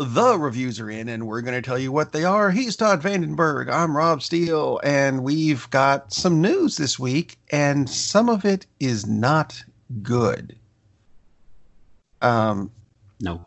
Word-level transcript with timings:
the 0.00 0.38
reviews 0.38 0.80
are 0.80 0.88
in, 0.88 1.10
and 1.10 1.26
we're 1.26 1.42
going 1.42 1.60
to 1.60 1.62
tell 1.62 1.78
you 1.78 1.92
what 1.92 2.12
they 2.12 2.24
are. 2.24 2.50
He's 2.50 2.74
Todd 2.74 3.02
Vandenberg. 3.02 3.70
I'm 3.70 3.94
Rob 3.94 4.22
Steele, 4.22 4.80
and 4.82 5.22
we've 5.22 5.68
got 5.68 6.10
some 6.10 6.40
news 6.40 6.78
this 6.78 6.98
week, 6.98 7.36
and 7.50 7.88
some 7.88 8.30
of 8.30 8.46
it 8.46 8.64
is 8.80 9.06
not 9.06 9.62
good. 10.02 10.56
Um, 12.22 12.70
no. 13.20 13.46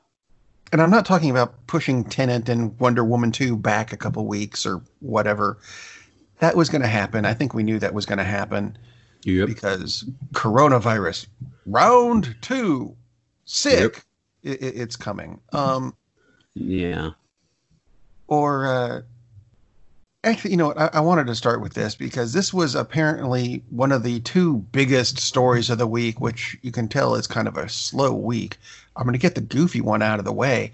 And 0.72 0.80
I'm 0.80 0.92
not 0.92 1.08
talking 1.08 1.32
about 1.32 1.66
pushing 1.66 2.04
Tenet 2.04 2.48
and 2.50 2.80
Wonder 2.80 3.04
Woman 3.04 3.32
2 3.32 3.58
back 3.58 3.92
a 3.92 3.98
couple 3.98 4.28
weeks 4.28 4.64
or 4.64 4.84
whatever. 5.00 5.58
That 6.38 6.56
was 6.56 6.70
going 6.70 6.84
to 6.84 6.88
happen. 6.88 7.26
I 7.26 7.34
think 7.34 7.56
we 7.56 7.64
knew 7.64 7.80
that 7.80 7.96
was 7.96 8.06
going 8.06 8.20
to 8.20 8.24
happen. 8.24 8.78
Yep. 9.24 9.48
Because 9.48 10.06
coronavirus, 10.34 11.26
round 11.66 12.36
two, 12.42 12.96
sick. 13.46 14.04
Yep. 14.44 14.60
It, 14.62 14.76
it's 14.76 14.96
coming. 14.96 15.40
Um, 15.52 15.96
yeah. 16.56 17.12
Or 18.28 18.66
uh, 18.66 19.02
actually, 20.24 20.52
you 20.52 20.58
know 20.58 20.68
what? 20.68 20.80
I, 20.80 20.90
I, 20.94 21.00
wanted 21.02 21.28
to 21.28 21.36
start 21.36 21.62
with 21.62 21.74
this 21.74 21.96
because 21.96 22.34
this 22.34 22.54
was 22.54 22.76
apparently 22.76 23.64
one 23.70 23.92
of 23.92 24.04
the 24.04 24.20
two 24.22 24.58
biggest 24.72 25.20
stories 25.20 25.70
of 25.70 25.78
the 25.78 25.88
week, 25.88 26.22
which 26.22 26.58
you 26.62 26.72
can 26.72 26.88
tell 26.88 27.16
is 27.16 27.28
kind 27.28 27.48
of 27.48 27.58
a 27.58 27.70
slow 27.70 28.14
week. 28.14 28.58
I'm 28.96 29.04
going 29.04 29.14
to 29.14 29.20
get 29.20 29.36
the 29.36 29.42
goofy 29.42 29.82
one 29.82 30.02
out 30.02 30.20
of 30.20 30.26
the 30.26 30.34
way. 30.34 30.72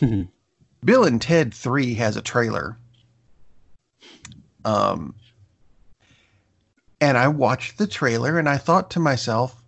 Bill 0.84 1.04
and 1.04 1.20
Ted 1.20 1.54
3 1.54 1.94
has 1.94 2.16
a 2.16 2.22
trailer. 2.22 2.76
Um, 4.64 5.14
and 7.00 7.16
I 7.16 7.28
watched 7.28 7.78
the 7.78 7.86
trailer 7.86 8.38
and 8.38 8.48
I 8.48 8.58
thought 8.58 8.90
to 8.92 9.00
myself, 9.00 9.60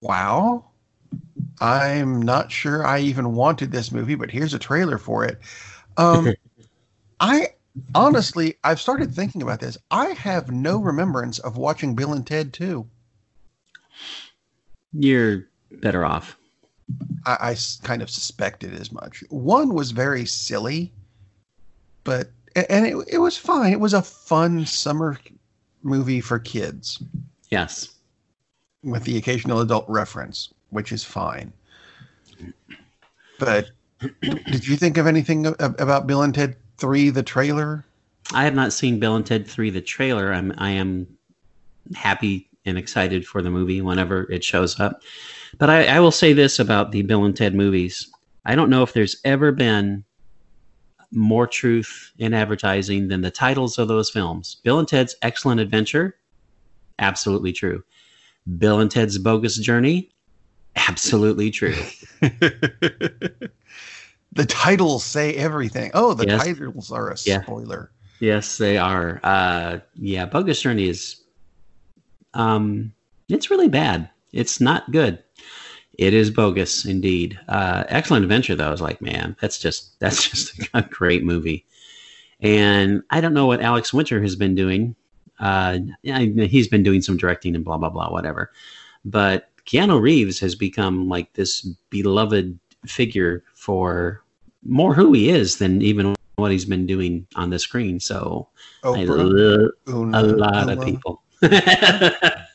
wow, 0.00 0.64
I'm 1.64 2.20
not 2.20 2.52
sure 2.52 2.86
I 2.86 2.98
even 2.98 3.34
wanted 3.34 3.72
this 3.72 3.90
movie, 3.90 4.16
but 4.16 4.30
here's 4.30 4.52
a 4.52 4.58
trailer 4.58 4.98
for 4.98 5.24
it. 5.24 5.38
Um, 5.96 6.34
I 7.20 7.54
honestly, 7.94 8.56
I've 8.64 8.82
started 8.82 9.14
thinking 9.14 9.40
about 9.40 9.60
this. 9.60 9.78
I 9.90 10.08
have 10.08 10.50
no 10.50 10.78
remembrance 10.78 11.38
of 11.38 11.56
watching 11.56 11.94
Bill 11.94 12.12
and 12.12 12.26
Ted 12.26 12.52
2. 12.52 12.86
You're 14.92 15.46
better 15.70 16.04
off. 16.04 16.36
I, 17.24 17.36
I 17.40 17.56
kind 17.82 18.02
of 18.02 18.10
suspected 18.10 18.74
as 18.74 18.92
much. 18.92 19.24
One 19.30 19.72
was 19.72 19.90
very 19.90 20.26
silly, 20.26 20.92
but 22.04 22.28
and 22.54 22.86
it, 22.86 22.96
it 23.10 23.18
was 23.18 23.38
fine. 23.38 23.72
It 23.72 23.80
was 23.80 23.94
a 23.94 24.02
fun 24.02 24.66
summer 24.66 25.18
movie 25.82 26.20
for 26.20 26.38
kids. 26.38 27.02
Yes. 27.48 27.88
With 28.82 29.04
the 29.04 29.16
occasional 29.16 29.62
adult 29.62 29.86
reference, 29.88 30.52
which 30.74 30.90
is 30.90 31.04
fine. 31.04 31.52
But 33.38 33.70
did 34.20 34.66
you 34.66 34.76
think 34.76 34.96
of 34.96 35.06
anything 35.06 35.46
about 35.46 36.08
Bill 36.08 36.22
and 36.22 36.34
Ted 36.34 36.56
3 36.78 37.10
the 37.10 37.22
trailer? 37.22 37.84
I 38.32 38.42
have 38.42 38.56
not 38.56 38.72
seen 38.72 38.98
Bill 38.98 39.14
and 39.14 39.24
Ted 39.24 39.46
3 39.46 39.70
the 39.70 39.80
trailer. 39.80 40.32
I'm 40.32 40.52
I 40.58 40.70
am 40.70 41.06
happy 41.94 42.48
and 42.64 42.76
excited 42.76 43.24
for 43.24 43.40
the 43.40 43.50
movie 43.50 43.82
whenever 43.82 44.30
it 44.32 44.42
shows 44.42 44.80
up. 44.80 45.02
But 45.58 45.70
I, 45.70 45.86
I 45.86 46.00
will 46.00 46.10
say 46.10 46.32
this 46.32 46.58
about 46.58 46.90
the 46.90 47.02
Bill 47.02 47.24
and 47.24 47.36
Ted 47.36 47.54
movies. 47.54 48.10
I 48.44 48.56
don't 48.56 48.70
know 48.70 48.82
if 48.82 48.94
there's 48.94 49.20
ever 49.24 49.52
been 49.52 50.04
more 51.12 51.46
truth 51.46 52.10
in 52.18 52.34
advertising 52.34 53.06
than 53.06 53.20
the 53.20 53.30
titles 53.30 53.78
of 53.78 53.86
those 53.86 54.10
films. 54.10 54.56
Bill 54.64 54.80
and 54.80 54.88
Ted's 54.88 55.14
Excellent 55.22 55.60
Adventure, 55.60 56.16
absolutely 56.98 57.52
true. 57.52 57.84
Bill 58.58 58.80
and 58.80 58.90
Ted's 58.90 59.18
Bogus 59.18 59.56
Journey, 59.58 60.10
absolutely 60.76 61.50
true. 61.50 61.76
the 62.20 63.48
titles 64.48 65.04
say 65.04 65.34
everything. 65.34 65.90
Oh, 65.94 66.14
the 66.14 66.26
yes. 66.26 66.44
titles 66.44 66.92
are 66.92 67.10
a 67.10 67.16
yeah. 67.24 67.42
spoiler. 67.42 67.90
Yes, 68.20 68.58
they 68.58 68.78
are. 68.78 69.20
Uh, 69.22 69.78
yeah, 69.94 70.26
Bogus 70.26 70.60
Journey 70.60 70.88
is 70.88 71.20
um 72.34 72.92
it's 73.28 73.50
really 73.50 73.68
bad. 73.68 74.10
It's 74.32 74.60
not 74.60 74.90
good. 74.90 75.22
It 75.98 76.12
is 76.12 76.30
bogus 76.30 76.84
indeed. 76.84 77.38
Uh, 77.48 77.84
Excellent 77.88 78.24
Adventure, 78.24 78.56
though, 78.56 78.72
is 78.72 78.80
like, 78.80 79.00
man, 79.00 79.36
that's 79.40 79.58
just 79.58 79.98
that's 80.00 80.28
just 80.28 80.68
a 80.74 80.82
great 80.82 81.24
movie. 81.24 81.64
And 82.40 83.02
I 83.10 83.20
don't 83.20 83.34
know 83.34 83.46
what 83.46 83.60
Alex 83.60 83.92
Winter 83.92 84.20
has 84.20 84.36
been 84.36 84.54
doing. 84.54 84.94
Uh, 85.40 85.78
he's 86.02 86.68
been 86.68 86.82
doing 86.82 87.00
some 87.00 87.16
directing 87.16 87.54
and 87.54 87.64
blah 87.64 87.78
blah 87.78 87.90
blah, 87.90 88.10
whatever. 88.10 88.50
But 89.04 89.50
Keanu 89.66 90.00
Reeves 90.00 90.38
has 90.40 90.54
become 90.54 91.08
like 91.08 91.32
this 91.32 91.62
beloved 91.90 92.58
figure 92.86 93.44
for 93.54 94.22
more 94.64 94.94
who 94.94 95.12
he 95.12 95.30
is 95.30 95.58
than 95.58 95.82
even 95.82 96.14
what 96.36 96.50
he's 96.50 96.64
been 96.64 96.86
doing 96.86 97.26
on 97.36 97.50
the 97.50 97.58
screen. 97.58 98.00
So 98.00 98.48
I 98.82 99.02
a 99.02 99.04
lot 99.06 100.68
of 100.68 100.84
people. 100.84 101.22
a 101.42 102.46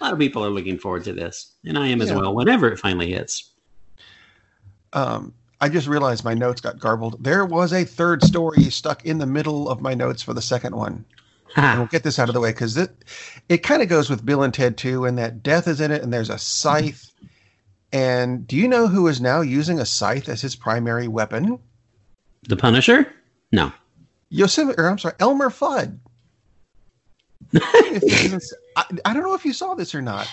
lot 0.00 0.12
of 0.12 0.18
people 0.18 0.44
are 0.44 0.50
looking 0.50 0.78
forward 0.78 1.04
to 1.04 1.12
this, 1.12 1.52
and 1.64 1.78
I 1.78 1.88
am 1.88 2.00
as 2.00 2.10
yeah. 2.10 2.16
well. 2.16 2.34
Whenever 2.34 2.68
it 2.70 2.78
finally 2.78 3.10
hits. 3.12 3.50
Um, 4.92 5.34
I 5.60 5.68
just 5.68 5.88
realized 5.88 6.24
my 6.24 6.34
notes 6.34 6.60
got 6.60 6.78
garbled. 6.78 7.22
There 7.22 7.44
was 7.44 7.72
a 7.72 7.84
third 7.84 8.22
story 8.22 8.64
stuck 8.64 9.04
in 9.06 9.18
the 9.18 9.26
middle 9.26 9.68
of 9.68 9.80
my 9.80 9.94
notes 9.94 10.22
for 10.22 10.34
the 10.34 10.42
second 10.42 10.76
one. 10.76 11.04
And 11.56 11.78
we'll 11.78 11.88
get 11.88 12.02
this 12.02 12.18
out 12.18 12.28
of 12.28 12.34
the 12.34 12.40
way 12.40 12.50
because 12.50 12.76
it 12.76 12.90
it 13.48 13.58
kind 13.58 13.82
of 13.82 13.88
goes 13.88 14.10
with 14.10 14.24
Bill 14.24 14.42
and 14.42 14.52
Ted 14.52 14.76
too, 14.76 15.04
and 15.04 15.18
that 15.18 15.42
death 15.42 15.68
is 15.68 15.80
in 15.80 15.90
it, 15.90 16.02
and 16.02 16.12
there's 16.12 16.30
a 16.30 16.38
scythe. 16.38 17.10
And 17.92 18.46
do 18.46 18.56
you 18.56 18.66
know 18.66 18.88
who 18.88 19.06
is 19.06 19.20
now 19.20 19.40
using 19.40 19.78
a 19.78 19.86
scythe 19.86 20.28
as 20.28 20.40
his 20.40 20.56
primary 20.56 21.06
weapon? 21.06 21.60
The 22.48 22.56
Punisher? 22.56 23.12
No. 23.52 23.72
Yosemite, 24.30 24.78
or 24.78 24.88
I'm 24.88 24.98
sorry, 24.98 25.14
Elmer 25.20 25.48
Fudd. 25.48 25.98
I, 27.56 28.84
I, 29.04 29.14
don't 29.14 29.22
know 29.22 29.34
if 29.34 29.44
you 29.44 29.52
saw 29.52 29.74
this 29.74 29.94
or 29.94 30.02
not. 30.02 30.28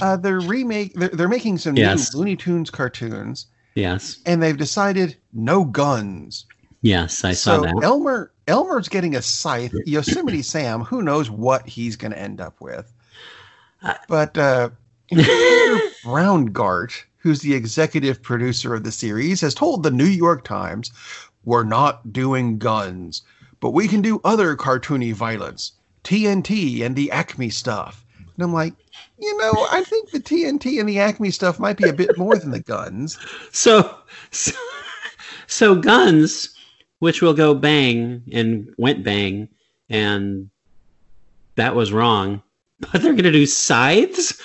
Uh, 0.00 0.16
they're 0.16 0.40
remake. 0.40 0.94
They're, 0.94 1.08
they're 1.08 1.28
making 1.28 1.58
some 1.58 1.76
yes. 1.76 2.14
new 2.14 2.20
Looney 2.20 2.36
Tunes 2.36 2.70
cartoons. 2.70 3.46
Yes. 3.74 4.20
And 4.26 4.42
they've 4.42 4.56
decided 4.56 5.16
no 5.32 5.64
guns. 5.64 6.46
Yes, 6.82 7.24
I 7.24 7.32
so 7.32 7.56
saw 7.56 7.62
that. 7.62 7.82
Elmer 7.82 8.32
Elmer's 8.48 8.88
getting 8.88 9.16
a 9.16 9.22
scythe. 9.22 9.74
Yosemite 9.86 10.42
Sam, 10.52 10.82
who 10.82 11.02
knows 11.02 11.30
what 11.30 11.66
he's 11.66 11.96
going 11.96 12.12
to 12.12 12.18
end 12.18 12.40
up 12.40 12.60
with. 12.60 12.92
Uh, 13.82 13.94
but 14.08 14.36
uh, 14.36 14.70
Browngardt, 15.12 17.02
who's 17.18 17.40
the 17.40 17.54
executive 17.54 18.22
producer 18.22 18.74
of 18.74 18.84
the 18.84 18.92
series, 18.92 19.40
has 19.40 19.54
told 19.54 19.82
the 19.82 19.90
New 19.90 20.04
York 20.04 20.44
Times, 20.44 20.90
"We're 21.44 21.64
not 21.64 22.12
doing 22.12 22.58
guns, 22.58 23.22
but 23.60 23.70
we 23.70 23.88
can 23.88 24.02
do 24.02 24.20
other 24.24 24.56
cartoony 24.56 25.12
violence." 25.12 25.72
TNT 26.04 26.82
and 26.82 26.96
the 26.96 27.10
Acme 27.10 27.50
stuff. 27.50 28.04
And 28.18 28.44
I'm 28.44 28.52
like, 28.52 28.74
you 29.18 29.36
know, 29.38 29.66
I 29.70 29.84
think 29.84 30.10
the 30.10 30.20
TNT 30.20 30.80
and 30.80 30.88
the 30.88 30.98
Acme 30.98 31.30
stuff 31.30 31.60
might 31.60 31.76
be 31.76 31.88
a 31.88 31.92
bit 31.92 32.18
more 32.18 32.36
than 32.36 32.50
the 32.50 32.60
guns. 32.60 33.18
So, 33.52 33.98
so, 34.30 34.52
so 35.46 35.74
guns, 35.74 36.51
which 37.02 37.20
will 37.20 37.34
go 37.34 37.52
bang 37.52 38.22
and 38.32 38.72
went 38.78 39.02
bang, 39.02 39.48
and 39.90 40.48
that 41.56 41.74
was 41.74 41.92
wrong. 41.92 42.40
But 42.92 43.00
they're 43.00 43.12
going 43.12 43.24
to 43.24 43.32
do 43.32 43.46
scythes. 43.46 44.40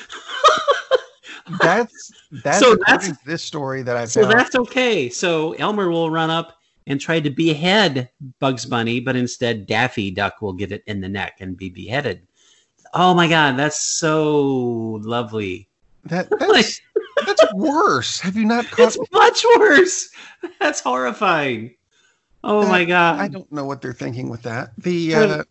that's 1.60 2.12
that's 2.32 2.60
so 2.60 2.78
that's 2.86 3.12
this 3.26 3.44
story 3.44 3.82
that 3.82 3.98
I've. 3.98 4.12
So 4.12 4.26
that's 4.26 4.56
okay. 4.56 5.10
So 5.10 5.54
Elmer 5.54 5.90
will 5.90 6.12
run 6.12 6.30
up 6.30 6.58
and 6.86 7.02
try 7.02 7.20
to 7.20 7.32
behead 7.32 8.10
Bugs 8.40 8.66
Bunny, 8.66 9.00
but 9.00 9.16
instead 9.16 9.66
Daffy 9.66 10.12
Duck 10.12 10.42
will 10.42 10.54
get 10.54 10.72
it 10.72 10.84
in 10.86 11.02
the 11.02 11.10
neck 11.10 11.38
and 11.40 11.58
be 11.58 11.70
beheaded. 11.70 12.28
Oh 12.94 13.16
my 13.16 13.28
god, 13.28 13.58
that's 13.58 13.82
so 13.82 15.00
lovely. 15.04 15.68
That 16.06 16.30
that's, 16.40 16.82
that's 17.26 17.54
worse. 17.54 18.20
Have 18.20 18.36
you 18.36 18.46
not 18.46 18.66
caught 18.66 18.96
It's 18.96 19.12
much 19.12 19.44
worse. 19.58 20.10
That's 20.60 20.80
horrifying. 20.80 21.77
Oh 22.48 22.62
that, 22.62 22.70
my 22.70 22.86
god. 22.86 23.20
I 23.20 23.28
don't 23.28 23.52
know 23.52 23.66
what 23.66 23.82
they're 23.82 23.94
thinking 23.94 24.30
with 24.30 24.42
that. 24.44 24.72
The 24.78 25.16
uh, 25.16 25.44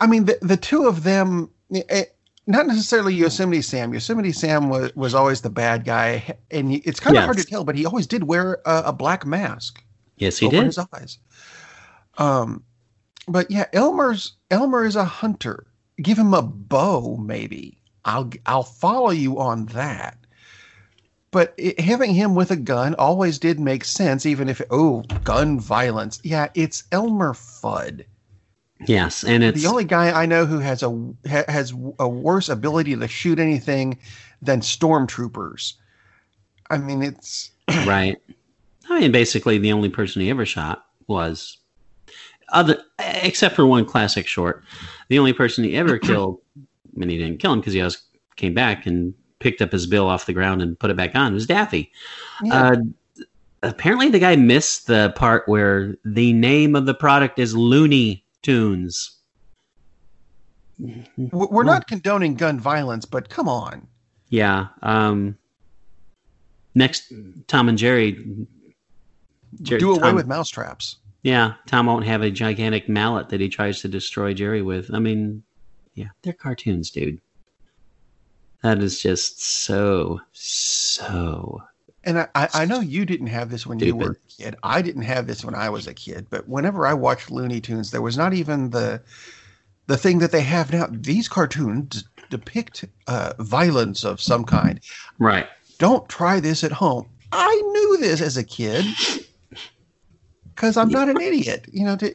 I 0.00 0.06
mean 0.06 0.24
the 0.24 0.38
the 0.40 0.56
two 0.56 0.86
of 0.86 1.02
them 1.02 1.50
it, 1.70 1.86
eh, 1.90 2.04
not 2.46 2.66
necessarily 2.66 3.14
Yosemite 3.14 3.62
Sam. 3.62 3.92
Yosemite 3.92 4.32
Sam 4.32 4.70
was, 4.70 4.94
was 4.96 5.14
always 5.14 5.42
the 5.42 5.50
bad 5.50 5.84
guy, 5.84 6.36
and 6.50 6.72
it's 6.72 6.98
kind 6.98 7.16
of 7.16 7.20
yes. 7.20 7.24
hard 7.26 7.38
to 7.38 7.44
tell, 7.44 7.64
but 7.64 7.76
he 7.76 7.86
always 7.86 8.06
did 8.06 8.24
wear 8.24 8.60
a, 8.64 8.84
a 8.86 8.92
black 8.92 9.24
mask. 9.26 9.84
Yes, 10.16 10.38
he 10.38 10.46
over 10.46 10.56
did. 10.56 10.64
His 10.64 10.78
eyes. 10.78 11.18
Um, 12.18 12.64
but 13.28 13.50
yeah, 13.50 13.66
Elmer's 13.72 14.32
Elmer 14.50 14.84
is 14.84 14.96
a 14.96 15.04
hunter. 15.04 15.66
Give 16.02 16.18
him 16.18 16.34
a 16.34 16.42
bow, 16.42 17.18
maybe. 17.18 17.78
I'll 18.04 18.30
I'll 18.46 18.62
follow 18.62 19.10
you 19.10 19.38
on 19.38 19.66
that. 19.66 20.16
But 21.32 21.54
it, 21.56 21.78
having 21.78 22.14
him 22.14 22.34
with 22.34 22.50
a 22.50 22.56
gun 22.56 22.94
always 22.96 23.38
did 23.38 23.60
make 23.60 23.84
sense, 23.84 24.26
even 24.26 24.48
if 24.48 24.60
oh, 24.70 25.02
gun 25.24 25.60
violence. 25.60 26.20
Yeah, 26.24 26.48
it's 26.54 26.84
Elmer 26.90 27.34
Fudd. 27.34 28.04
Yes, 28.86 29.24
and 29.24 29.44
it's 29.44 29.62
the 29.62 29.68
only 29.68 29.84
guy 29.84 30.10
I 30.10 30.26
know 30.26 30.46
who 30.46 30.58
has 30.58 30.82
a 30.82 31.14
has 31.26 31.72
a 31.98 32.08
worse 32.08 32.48
ability 32.48 32.96
to 32.96 33.08
shoot 33.08 33.38
anything 33.38 33.98
than 34.40 34.60
stormtroopers. 34.60 35.74
I 36.70 36.78
mean, 36.78 37.02
it's 37.02 37.50
right. 37.86 38.16
I 38.88 39.00
mean, 39.00 39.12
basically, 39.12 39.58
the 39.58 39.72
only 39.72 39.90
person 39.90 40.22
he 40.22 40.30
ever 40.30 40.46
shot 40.46 40.86
was 41.06 41.58
other, 42.48 42.82
except 42.98 43.54
for 43.54 43.66
one 43.66 43.84
classic 43.84 44.26
short. 44.26 44.64
The 45.08 45.18
only 45.18 45.32
person 45.32 45.64
he 45.64 45.76
ever 45.76 45.98
killed, 46.00 46.40
I 46.56 46.98
mean, 46.98 47.10
he 47.10 47.18
didn't 47.18 47.38
kill 47.38 47.52
him 47.52 47.60
because 47.60 47.74
he 47.74 47.80
always 47.80 48.02
came 48.36 48.54
back 48.54 48.86
and 48.86 49.14
picked 49.40 49.60
up 49.60 49.72
his 49.72 49.86
bill 49.86 50.06
off 50.06 50.26
the 50.26 50.32
ground 50.32 50.62
and 50.62 50.78
put 50.78 50.90
it 50.90 50.96
back 50.96 51.14
on. 51.14 51.32
It 51.32 51.34
was 51.34 51.46
Daffy? 51.46 51.90
Yeah. 52.42 52.54
Uh, 52.54 52.76
apparently, 53.62 54.08
the 54.08 54.18
guy 54.18 54.36
missed 54.36 54.86
the 54.86 55.12
part 55.16 55.48
where 55.48 55.96
the 56.04 56.32
name 56.32 56.76
of 56.76 56.86
the 56.86 56.94
product 56.94 57.38
is 57.38 57.56
Looney 57.56 58.24
Tunes. 58.42 59.16
We're 61.16 61.64
not 61.64 61.86
condoning 61.86 62.34
gun 62.34 62.58
violence, 62.58 63.04
but 63.04 63.28
come 63.28 63.48
on. 63.48 63.86
Yeah. 64.28 64.68
Um, 64.82 65.36
next, 66.74 67.12
Tom 67.48 67.68
and 67.68 67.76
Jerry. 67.76 68.46
Jerry 69.62 69.80
Do 69.80 69.90
away 69.92 70.00
Tom, 70.00 70.14
with 70.14 70.26
mousetraps. 70.26 70.96
Yeah, 71.22 71.54
Tom 71.66 71.86
won't 71.86 72.06
have 72.06 72.22
a 72.22 72.30
gigantic 72.30 72.88
mallet 72.88 73.28
that 73.28 73.40
he 73.40 73.48
tries 73.48 73.80
to 73.80 73.88
destroy 73.88 74.32
Jerry 74.32 74.62
with. 74.62 74.94
I 74.94 75.00
mean, 75.00 75.42
yeah, 75.94 76.08
they're 76.22 76.32
cartoons, 76.32 76.90
dude. 76.90 77.20
That 78.62 78.82
is 78.82 79.00
just 79.00 79.42
so, 79.42 80.20
so. 80.32 81.62
And 82.04 82.18
I, 82.18 82.28
I 82.34 82.64
know 82.64 82.80
you 82.80 83.04
didn't 83.04 83.28
have 83.28 83.50
this 83.50 83.66
when 83.66 83.78
stupid. 83.78 83.88
you 83.88 83.96
were 83.96 84.12
a 84.12 84.42
kid. 84.42 84.56
I 84.62 84.82
didn't 84.82 85.02
have 85.02 85.26
this 85.26 85.44
when 85.44 85.54
I 85.54 85.68
was 85.68 85.86
a 85.86 85.94
kid. 85.94 86.26
But 86.30 86.48
whenever 86.48 86.86
I 86.86 86.94
watched 86.94 87.30
Looney 87.30 87.60
Tunes, 87.60 87.90
there 87.90 88.02
was 88.02 88.16
not 88.16 88.32
even 88.34 88.70
the 88.70 89.02
the 89.86 89.96
thing 89.96 90.20
that 90.20 90.30
they 90.32 90.42
have 90.42 90.72
now. 90.72 90.86
These 90.90 91.28
cartoons 91.28 92.04
depict 92.30 92.84
uh, 93.06 93.32
violence 93.38 94.04
of 94.04 94.20
some 94.20 94.44
kind. 94.44 94.80
Right. 95.18 95.46
Don't 95.78 96.08
try 96.08 96.40
this 96.40 96.62
at 96.64 96.72
home. 96.72 97.08
I 97.32 97.54
knew 97.54 97.98
this 97.98 98.20
as 98.20 98.36
a 98.36 98.44
kid 98.44 98.84
because 100.54 100.76
I'm 100.76 100.90
not 100.90 101.08
an 101.08 101.20
idiot. 101.20 101.66
You 101.72 101.84
know, 101.84 101.96
to, 101.96 102.14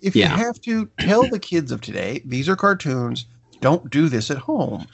if 0.00 0.14
yeah. 0.14 0.30
you 0.30 0.44
have 0.44 0.60
to 0.62 0.88
tell 1.00 1.28
the 1.28 1.38
kids 1.38 1.72
of 1.72 1.80
today, 1.80 2.22
these 2.24 2.48
are 2.48 2.56
cartoons. 2.56 3.26
Don't 3.60 3.90
do 3.90 4.08
this 4.08 4.30
at 4.30 4.38
home. 4.38 4.86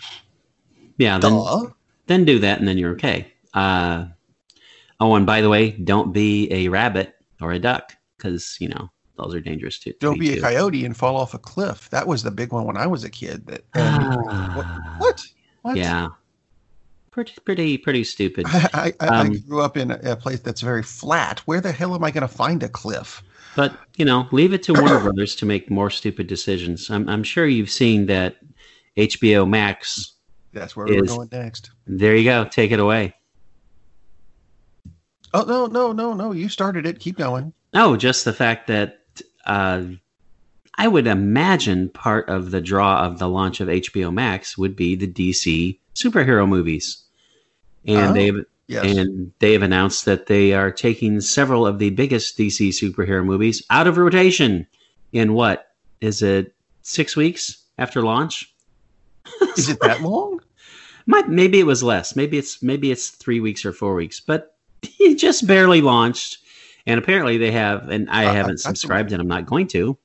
Yeah. 0.97 1.19
Then, 1.19 1.73
then 2.07 2.25
do 2.25 2.39
that, 2.41 2.59
and 2.59 2.69
then 2.69 2.79
you're 2.79 2.93
okay. 2.93 3.33
Uh, 3.53 4.07
oh, 5.01 5.15
and 5.15 5.27
by 5.27 5.41
the 5.41 5.49
way, 5.49 5.71
don't 5.71 6.13
be 6.13 6.53
a 6.53 6.69
rabbit 6.69 7.15
or 7.41 7.53
a 7.53 7.59
duck 7.59 7.93
because 8.17 8.57
you 8.61 8.69
know 8.69 8.91
those 9.17 9.35
are 9.35 9.41
dangerous 9.41 9.79
too. 9.79 9.93
Don't 10.01 10.19
be 10.19 10.37
a 10.37 10.41
coyote 10.41 10.85
and 10.85 10.97
fall 10.97 11.17
off 11.17 11.35
a 11.35 11.39
cliff. 11.39 11.89
That 11.91 12.07
was 12.07 12.23
the 12.23 12.31
big 12.31 12.53
one 12.53 12.65
when 12.65 12.77
I 12.77 12.87
was 12.87 13.05
a 13.05 13.11
kid. 13.11 13.47
That 13.47 13.63
what, 13.75 14.67
what? 14.99 15.23
what? 15.63 15.77
Yeah, 15.77 16.09
pretty 17.11 17.35
pretty 17.45 17.79
pretty 17.79 18.05
stupid. 18.05 18.47
I, 18.49 18.93
I, 19.01 19.07
um, 19.07 19.31
I 19.33 19.37
grew 19.37 19.61
up 19.61 19.77
in 19.77 19.93
a, 19.93 20.01
a, 20.03 20.17
place 20.17 20.41
that's 20.41 20.61
very 20.61 20.83
flat. 20.83 21.41
Where 21.41 21.61
the 21.61 21.73
hell 21.73 21.95
am 21.95 22.03
I 22.03 22.11
going 22.11 22.27
to 22.27 22.29
find 22.29 22.63
a 22.63 22.69
cliff? 22.69 23.23
But 23.57 23.77
you 23.97 24.05
know, 24.05 24.27
leave 24.33 24.53
it 24.53 24.65
to 24.65 24.73
Warner 24.73 24.99
Brothers 24.99 25.37
to 25.37 25.47
make 25.47 25.71
more 25.71 25.91
stupid 25.91 26.27
decisions. 26.27 26.91
I'm 26.91 27.09
I'm 27.09 27.23
sure 27.23 27.47
you've 27.47 27.71
seen 27.71 28.07
that 28.07 28.37
HBO 28.97 29.49
Max. 29.49 30.14
That's 30.55 30.77
where 30.77 30.87
is, 30.87 31.03
we're 31.03 31.17
going 31.17 31.29
next. 31.33 31.71
There 31.87 32.17
you 32.17 32.25
go. 32.25 32.45
Take 32.45 32.71
it 32.71 32.81
away. 32.81 33.15
Oh 35.35 35.43
no 35.43 35.67
no 35.67 35.93
no 35.93 36.15
no! 36.15 36.33
You 36.33 36.49
started 36.49 36.87
it. 36.87 37.01
Keep 37.01 37.19
going. 37.19 37.53
Oh, 37.75 37.97
just 37.97 38.25
the 38.25 38.33
fact 38.33 38.69
that 38.69 39.01
uh, 39.45 39.83
I 40.77 40.87
would 40.87 41.09
imagine 41.09 41.89
part 41.89 42.29
of 42.29 42.53
the 42.53 42.61
draw 42.61 43.05
of 43.05 43.19
the 43.19 43.29
launch 43.29 43.61
of 43.61 43.67
HBO 43.69 44.13
Max 44.15 44.57
would 44.57 44.77
be 44.77 44.95
the 44.95 45.09
DC 45.09 45.79
superhero 45.97 46.49
movies, 46.49 47.03
and 47.85 48.11
oh, 48.11 48.13
they've 48.13 48.45
yes. 48.69 48.85
and 48.85 49.33
they 49.41 49.53
have 49.53 49.63
announced 49.63 50.05
that 50.05 50.27
they 50.27 50.53
are 50.53 50.71
taking 50.71 51.21
several 51.21 51.67
of 51.67 51.81
the 51.81 51.91
biggest 51.91 52.39
DC 52.39 52.69
superhero 52.69 53.25
movies 53.25 53.63
out 53.71 53.89
of 53.89 53.97
rotation. 53.97 54.69
In 55.13 55.33
what 55.33 55.73
is 56.01 56.23
it? 56.23 56.55
Six 56.83 57.17
weeks 57.17 57.65
after 57.79 58.03
launch? 58.03 58.53
is 59.57 59.69
it 59.69 59.79
that 59.81 60.03
long? 60.03 60.34
Might, 61.07 61.29
maybe 61.29 61.61
it 61.61 61.67
was 61.67 61.83
less. 61.83 62.17
Maybe 62.17 62.39
it's 62.39 62.63
maybe 62.63 62.91
it's 62.91 63.11
three 63.11 63.41
weeks 63.41 63.65
or 63.65 63.73
four 63.73 63.95
weeks, 63.95 64.21
but 64.21 64.57
he 64.83 65.15
just 65.15 65.47
barely 65.47 65.81
launched 65.81 66.39
and 66.87 66.99
apparently 66.99 67.39
they 67.39 67.51
have, 67.51 67.89
and 67.89 68.11
I 68.11 68.27
uh, 68.27 68.33
haven't 68.33 68.61
subscribed 68.61 69.13
and 69.13 69.21
I'm 69.21 69.29
not 69.29 69.47
going 69.47 69.67
to, 69.69 69.97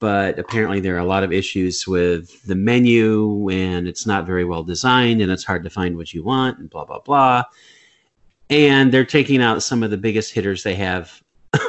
but 0.00 0.38
apparently 0.38 0.80
there 0.80 0.96
are 0.96 1.00
a 1.00 1.04
lot 1.04 1.22
of 1.22 1.32
issues 1.32 1.86
with 1.86 2.42
the 2.44 2.56
menu 2.56 3.48
and 3.50 3.86
it's 3.86 4.06
not 4.06 4.26
very 4.26 4.44
well 4.44 4.64
designed 4.64 5.20
and 5.20 5.30
it's 5.30 5.44
hard 5.44 5.62
to 5.64 5.70
find 5.70 5.96
what 5.96 6.12
you 6.12 6.24
want 6.24 6.58
and 6.58 6.70
blah, 6.70 6.84
blah, 6.84 7.00
blah. 7.00 7.44
And 8.48 8.90
they're 8.90 9.04
taking 9.04 9.40
out 9.40 9.62
some 9.62 9.84
of 9.84 9.90
the 9.90 9.96
biggest 9.96 10.32
hitters 10.32 10.64
they 10.64 10.74
have 10.74 11.22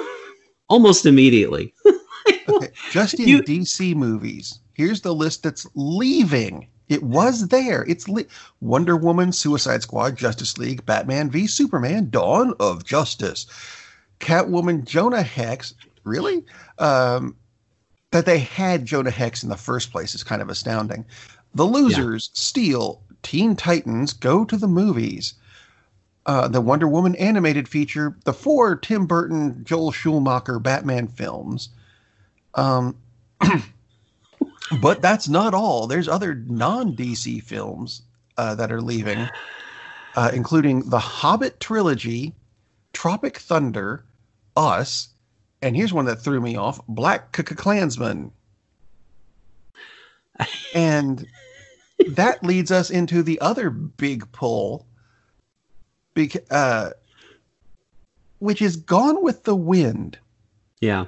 almost 0.68 1.06
immediately. 1.06 1.76
okay. 2.50 2.70
Just 2.90 3.20
in 3.20 3.28
you, 3.28 3.44
DC 3.44 3.94
movies, 3.96 4.62
here's 4.74 5.02
the 5.02 5.14
list 5.14 5.44
that's 5.44 5.68
leaving. 5.76 6.68
It 6.92 7.04
was 7.04 7.48
there. 7.48 7.86
It's 7.88 8.10
le- 8.10 8.26
Wonder 8.60 8.98
Woman, 8.98 9.32
Suicide 9.32 9.82
Squad, 9.82 10.18
Justice 10.18 10.58
League, 10.58 10.86
Batman 10.86 11.30
v 11.30 11.48
Superman, 11.48 12.10
Dawn 12.10 12.54
of 12.60 12.84
Justice, 12.84 13.46
Catwoman, 14.20 14.84
Jonah 14.84 15.24
Hex, 15.24 15.74
really? 16.04 16.44
Um, 16.80 17.38
that 18.12 18.26
they 18.26 18.40
had 18.40 18.86
Jonah 18.86 19.10
Hex 19.10 19.42
in 19.42 19.48
the 19.48 19.56
first 19.56 19.94
place 19.94 20.14
is 20.14 20.24
kind 20.26 20.42
of 20.42 20.50
astounding. 20.50 21.06
The 21.56 21.64
Losers, 21.64 22.30
yeah. 22.34 22.40
Steel, 22.42 23.02
Teen 23.24 23.56
Titans, 23.56 24.12
Go 24.12 24.44
to 24.44 24.58
the 24.58 24.68
Movies, 24.68 25.36
uh, 26.26 26.50
the 26.50 26.60
Wonder 26.60 26.90
Woman 26.90 27.16
animated 27.16 27.70
feature, 27.70 28.18
the 28.26 28.34
four 28.34 28.76
Tim 28.76 29.06
Burton, 29.06 29.64
Joel 29.64 29.94
Schumacher 29.94 30.60
Batman 30.60 31.08
films. 31.08 31.70
Um, 32.54 32.98
but 34.80 35.02
that's 35.02 35.28
not 35.28 35.54
all. 35.54 35.88
There's 35.88 36.08
other 36.08 36.36
non 36.36 36.96
DC 36.96 37.44
films 37.44 38.04
uh, 38.38 38.56
that 38.56 38.72
are 38.72 38.82
leaving, 38.82 39.28
uh, 40.16 40.32
including 40.34 40.90
the 40.90 41.00
Hobbit 41.00 41.60
trilogy, 41.60 42.34
Tropic 42.94 43.38
Thunder, 43.38 44.06
us, 44.56 45.10
and 45.62 45.76
here's 45.76 45.94
one 45.94 46.06
that 46.06 46.22
threw 46.22 46.40
me 46.40 46.56
off: 46.56 46.80
Black 46.88 47.32
Klansman. 47.32 48.32
and 50.74 51.28
that 52.10 52.44
leads 52.44 52.72
us 52.72 52.90
into 52.90 53.24
the 53.24 53.40
other 53.42 53.70
big 53.70 54.32
pull, 54.32 54.86
uh, 56.50 56.90
which 58.40 58.62
is 58.62 58.76
Gone 58.76 59.24
with 59.24 59.44
the 59.44 59.56
Wind. 59.56 60.18
Yeah. 60.80 61.06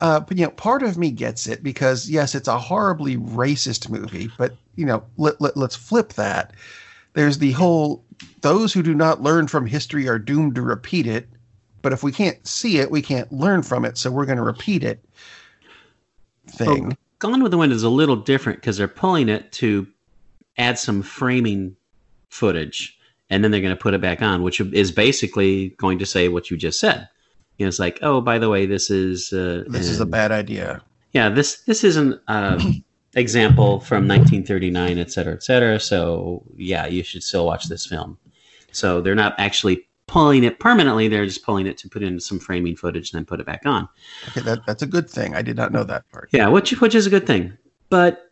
Uh, 0.00 0.20
but 0.20 0.36
you 0.36 0.44
know, 0.44 0.50
part 0.50 0.82
of 0.82 0.98
me 0.98 1.10
gets 1.10 1.46
it 1.46 1.62
because 1.62 2.08
yes, 2.10 2.34
it's 2.34 2.48
a 2.48 2.58
horribly 2.58 3.16
racist 3.16 3.88
movie. 3.88 4.30
But 4.36 4.54
you 4.74 4.84
know, 4.84 5.04
let, 5.16 5.40
let 5.40 5.56
let's 5.56 5.76
flip 5.76 6.14
that. 6.14 6.52
There's 7.14 7.38
the 7.38 7.52
whole 7.52 8.04
those 8.42 8.72
who 8.72 8.82
do 8.82 8.94
not 8.94 9.22
learn 9.22 9.46
from 9.46 9.66
history 9.66 10.08
are 10.08 10.18
doomed 10.18 10.54
to 10.56 10.62
repeat 10.62 11.06
it. 11.06 11.28
But 11.82 11.92
if 11.92 12.02
we 12.02 12.12
can't 12.12 12.44
see 12.46 12.78
it, 12.78 12.90
we 12.90 13.00
can't 13.00 13.30
learn 13.32 13.62
from 13.62 13.84
it. 13.84 13.96
So 13.96 14.10
we're 14.10 14.26
going 14.26 14.38
to 14.38 14.42
repeat 14.42 14.82
it. 14.82 15.02
Thing. 16.48 16.96
Gone 17.18 17.42
with 17.42 17.52
the 17.52 17.58
Wind 17.58 17.72
is 17.72 17.82
a 17.82 17.88
little 17.88 18.16
different 18.16 18.60
because 18.60 18.76
they're 18.76 18.88
pulling 18.88 19.28
it 19.28 19.52
to 19.52 19.86
add 20.58 20.78
some 20.78 21.02
framing 21.02 21.76
footage, 22.28 22.98
and 23.30 23.42
then 23.42 23.50
they're 23.50 23.60
going 23.60 23.74
to 23.74 23.80
put 23.80 23.94
it 23.94 24.00
back 24.00 24.20
on, 24.20 24.42
which 24.42 24.60
is 24.60 24.92
basically 24.92 25.70
going 25.70 25.98
to 25.98 26.06
say 26.06 26.28
what 26.28 26.50
you 26.50 26.56
just 26.56 26.78
said. 26.78 27.08
You 27.58 27.64
know, 27.64 27.68
it's 27.68 27.78
like, 27.78 27.98
oh, 28.02 28.20
by 28.20 28.38
the 28.38 28.48
way, 28.50 28.66
this 28.66 28.90
is 28.90 29.32
uh, 29.32 29.64
this 29.66 29.88
is 29.88 30.00
a 30.00 30.06
bad 30.06 30.32
idea. 30.32 30.82
Yeah, 31.12 31.28
this 31.28 31.62
this 31.62 31.84
is 31.84 31.96
an 31.96 32.20
uh, 32.28 32.62
example 33.14 33.80
from 33.80 34.06
1939, 34.06 34.98
et 34.98 35.10
cetera, 35.10 35.32
et 35.32 35.42
cetera. 35.42 35.80
So 35.80 36.42
yeah, 36.56 36.86
you 36.86 37.02
should 37.02 37.22
still 37.22 37.46
watch 37.46 37.64
this 37.68 37.86
film. 37.86 38.18
So 38.72 39.00
they're 39.00 39.14
not 39.14 39.34
actually 39.38 39.88
pulling 40.06 40.44
it 40.44 40.60
permanently. 40.60 41.08
They're 41.08 41.26
just 41.26 41.44
pulling 41.44 41.66
it 41.66 41.78
to 41.78 41.88
put 41.88 42.02
in 42.02 42.20
some 42.20 42.38
framing 42.38 42.76
footage 42.76 43.12
and 43.12 43.18
then 43.18 43.24
put 43.24 43.40
it 43.40 43.46
back 43.46 43.62
on. 43.64 43.88
Okay, 44.28 44.40
that, 44.42 44.66
that's 44.66 44.82
a 44.82 44.86
good 44.86 45.08
thing. 45.08 45.34
I 45.34 45.42
did 45.42 45.56
not 45.56 45.72
know 45.72 45.84
that 45.84 46.08
part. 46.10 46.28
Yeah, 46.32 46.48
which 46.48 46.72
which 46.80 46.94
is 46.94 47.06
a 47.06 47.10
good 47.10 47.26
thing. 47.26 47.56
But 47.88 48.30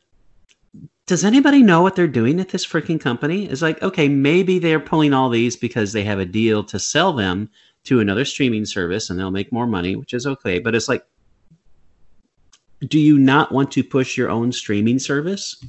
does 1.07 1.25
anybody 1.25 1.63
know 1.63 1.83
what 1.83 1.97
they're 1.97 2.07
doing 2.07 2.41
at 2.41 2.49
this 2.49 2.67
freaking 2.67 3.01
company? 3.01 3.47
It's 3.47 3.63
like, 3.63 3.83
okay, 3.83 4.09
maybe 4.09 4.59
they're 4.59 4.81
pulling 4.81 5.13
all 5.13 5.29
these 5.29 5.57
because 5.57 5.93
they 5.93 6.03
have 6.05 6.19
a 6.19 6.25
deal 6.25 6.65
to 6.65 6.79
sell 6.79 7.13
them 7.13 7.51
to 7.85 8.01
another 8.01 8.25
streaming 8.25 8.65
service 8.65 9.11
and 9.11 9.19
they'll 9.19 9.31
make 9.31 9.53
more 9.53 9.67
money, 9.67 9.97
which 9.97 10.15
is 10.15 10.27
okay. 10.27 10.59
But 10.59 10.75
it's 10.75 10.89
like, 10.89 11.05
do 12.89 12.99
you 12.99 13.19
not 13.19 13.53
want 13.53 13.71
to 13.73 13.85
push 13.85 14.17
your 14.17 14.31
own 14.31 14.53
streaming 14.53 14.99
service? 14.99 15.63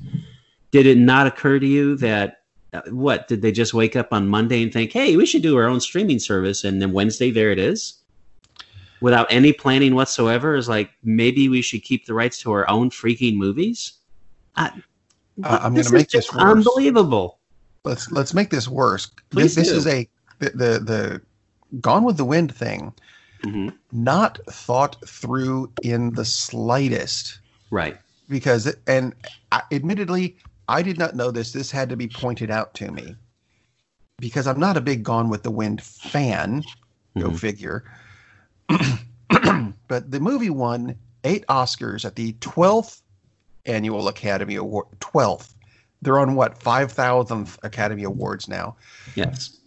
Did 0.72 0.86
it 0.86 0.98
not 0.98 1.27
occur 1.27 1.60
to 1.60 1.67
you 1.67 1.95
that 1.98 2.41
uh, 2.74 2.81
what 2.89 3.27
did 3.27 3.41
they 3.41 3.51
just 3.51 3.74
wake 3.74 3.95
up 3.95 4.10
on 4.12 4.27
Monday 4.27 4.62
and 4.62 4.74
think, 4.74 4.91
"Hey, 4.91 5.15
we 5.15 5.25
should 5.25 5.41
do 5.41 5.55
our 5.55 5.65
own 5.65 5.79
streaming 5.79 6.19
service," 6.19 6.65
and 6.65 6.81
then 6.81 6.91
Wednesday 6.91 7.31
there 7.31 7.51
it 7.51 7.60
is, 7.60 8.00
without 9.00 9.27
any 9.29 9.53
planning 9.53 9.95
whatsoever? 9.95 10.55
Is 10.55 10.67
like 10.67 10.89
maybe 11.03 11.48
we 11.48 11.62
should 11.62 11.84
keep 11.84 12.05
the 12.05 12.13
rights 12.13 12.41
to 12.41 12.51
our 12.51 12.69
own 12.69 12.89
freaking 12.89 13.38
movies. 13.38 14.00
I, 14.57 14.72
I'm 15.43 15.74
going 15.74 15.86
to 15.86 15.93
make 15.93 16.10
this 16.10 16.29
unbelievable. 16.36 17.39
let's 17.86 18.12
let's 18.12 18.34
make 18.34 18.50
this 18.50 18.67
worse. 18.67 19.05
Please 19.29 19.55
this, 19.55 19.67
this 19.67 19.77
is 19.77 19.88
a 19.88 20.10
the, 20.39 20.50
the 20.50 20.79
the 20.79 21.22
Gone 21.82 22.03
with 22.03 22.17
the 22.17 22.25
Wind 22.25 22.53
thing, 22.55 22.94
Mhm. 23.44 23.74
not 23.91 24.39
thought 24.50 24.98
through 25.08 25.72
in 25.84 26.13
the 26.13 26.25
slightest. 26.25 27.39
Right. 27.72 27.98
Because 28.29 28.67
it, 28.67 28.79
and 28.88 29.13
I, 29.51 29.62
admittedly, 29.72 30.38
I 30.67 30.82
did 30.82 30.98
not 30.98 31.15
know 31.15 31.32
this. 31.32 31.51
This 31.51 31.72
had 31.72 31.89
to 31.89 31.96
be 31.98 32.08
pointed 32.08 32.50
out 32.50 32.74
to 32.75 32.91
me 32.91 33.15
because 34.20 34.48
I'm 34.48 34.60
not 34.60 34.77
a 34.77 34.82
big 34.82 35.03
Gone 35.03 35.29
with 35.29 35.44
the 35.44 35.51
Wind 35.51 35.82
fan. 35.84 36.63
Go 37.17 37.29
Mhm. 37.29 37.39
figure. 37.39 37.84
but 39.88 40.12
the 40.12 40.20
movie 40.20 40.50
won 40.50 40.96
eight 41.24 41.46
Oscars 41.48 42.05
at 42.05 42.15
the 42.15 42.34
12th 42.34 43.01
annual 43.65 44.08
Academy 44.08 44.55
Award. 44.55 44.88
12th. 45.00 45.53
They're 46.01 46.20
on 46.20 46.36
what 46.36 46.60
5,000th 46.60 47.58
Academy 47.63 48.03
Awards 48.03 48.48
now. 48.48 48.75
Yes. 49.15 49.58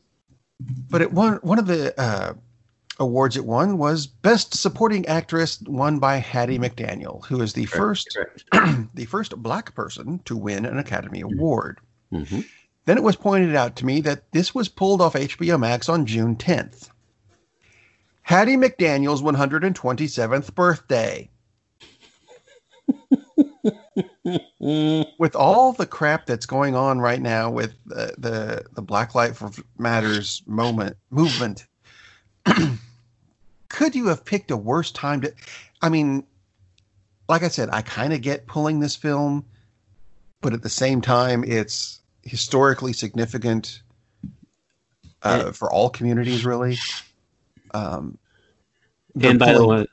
But 0.61 1.03
it 1.03 1.13
won 1.13 1.35
one 1.43 1.59
of 1.59 1.67
the 1.67 1.99
uh, 2.01 2.35
awards 2.99 3.37
it 3.37 3.45
won 3.45 3.79
was 3.79 4.07
Best 4.07 4.55
Supporting 4.55 5.07
Actress, 5.07 5.61
won 5.63 5.99
by 5.99 6.17
Hattie 6.17 6.59
McDaniel, 6.59 7.25
who 7.27 7.41
is 7.41 7.53
the 7.53 7.67
first 7.67 8.17
the 8.95 9.05
first 9.07 9.37
black 9.37 9.75
person 9.75 10.21
to 10.25 10.37
win 10.37 10.67
an 10.67 10.79
Academy 10.79 11.21
Award. 11.21 11.79
Mhm. 12.13 12.45
Then 12.87 12.97
it 12.97 13.05
was 13.05 13.17
pointed 13.17 13.55
out 13.55 13.77
to 13.77 13.87
me 13.87 14.01
that 14.01 14.33
this 14.33 14.55
was 14.55 14.69
pulled 14.69 15.01
off 15.03 15.15
HBO 15.15 15.61
Max 15.61 15.89
on 15.89 16.07
June 16.07 16.37
10th. 16.37 16.89
Hattie 18.23 18.57
McDaniel's 18.57 19.23
127th 19.23 20.55
birthday. 20.55 21.31
With 25.19 25.35
all 25.35 25.73
the 25.73 25.87
crap 25.87 26.27
that's 26.27 26.47
going 26.47 26.75
on 26.75 27.01
right 27.01 27.21
now 27.21 27.51
with 27.51 27.75
the 27.87 28.15
the, 28.19 28.65
the 28.73 28.83
Black 28.83 29.15
Lives 29.15 29.61
Matters 29.79 30.43
moment 30.47 30.97
movement, 31.11 31.67
could 33.69 33.95
you 33.95 34.07
have 34.09 34.25
picked 34.25 34.51
a 34.51 34.57
worse 34.57 34.91
time 34.93 35.21
to? 35.23 35.33
I 35.83 35.89
mean, 35.89 36.25
like 37.29 37.43
I 37.43 37.49
said, 37.49 37.69
I 37.73 37.83
kind 37.83 38.13
of 38.13 38.21
get 38.23 38.47
pulling 38.47 38.81
this 38.81 38.97
film, 38.97 39.45
but 40.41 40.53
at 40.53 40.63
the 40.63 40.69
same 40.69 41.01
time, 41.01 41.45
it's 41.45 42.01
historically 42.23 42.93
significant 42.93 43.83
uh, 45.23 45.53
for 45.53 45.71
all 45.71 45.91
communities, 45.91 46.45
really. 46.45 46.79
Um, 47.75 48.19
And 49.21 49.39
by 49.39 49.53
the 49.53 49.67
way, 49.67 49.87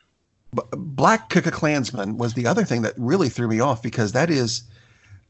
Black 0.76 1.30
Kuka 1.30 1.52
Klansman 1.52 2.18
was 2.18 2.34
the 2.34 2.48
other 2.48 2.64
thing 2.66 2.82
that 2.84 2.94
really 2.98 3.30
threw 3.30 3.48
me 3.48 3.60
off 3.60 3.82
because 3.82 4.12
that 4.14 4.30
is 4.30 4.64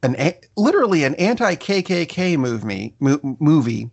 an 0.04 0.16
a- 0.18 0.40
literally 0.58 1.04
an 1.04 1.16
anti 1.16 1.56
KKK 1.56 2.38
movie 2.38 2.94
mo- 3.00 3.38
movie, 3.40 3.90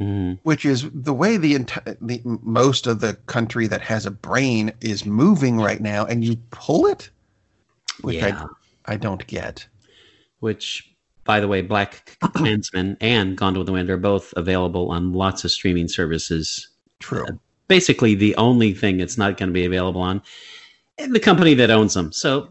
Mhm. 0.00 0.38
which 0.42 0.64
is 0.64 0.86
the 0.92 1.14
way 1.14 1.36
the, 1.36 1.54
enti- 1.54 1.96
the 2.00 2.20
most 2.24 2.86
of 2.86 3.00
the 3.00 3.14
country 3.26 3.66
that 3.66 3.80
has 3.80 4.06
a 4.06 4.10
brain 4.10 4.72
is 4.80 5.06
moving 5.06 5.58
right 5.58 5.80
now, 5.80 6.04
and 6.04 6.24
you 6.24 6.36
pull 6.50 6.86
it, 6.86 7.10
which 8.02 8.16
yeah. 8.16 8.44
I 8.86 8.92
I 8.92 8.96
don't 8.96 9.26
get. 9.26 9.66
Which, 10.40 10.92
by 11.24 11.40
the 11.40 11.48
way, 11.48 11.62
Black 11.62 12.16
Klansman 12.34 12.96
and 13.00 13.36
Gone 13.36 13.56
with 13.58 13.66
the 13.66 13.72
Wind 13.72 13.90
are 13.90 13.96
both 13.96 14.32
available 14.36 14.90
on 14.90 15.12
lots 15.12 15.44
of 15.44 15.50
streaming 15.50 15.88
services. 15.88 16.68
True. 17.00 17.26
Basically, 17.68 18.14
the 18.14 18.36
only 18.36 18.72
thing 18.72 19.00
it's 19.00 19.18
not 19.18 19.36
going 19.38 19.48
to 19.48 19.52
be 19.52 19.64
available 19.64 20.02
on, 20.02 20.22
and 20.98 21.14
the 21.14 21.20
company 21.20 21.54
that 21.54 21.70
owns 21.70 21.94
them. 21.94 22.12
So, 22.12 22.48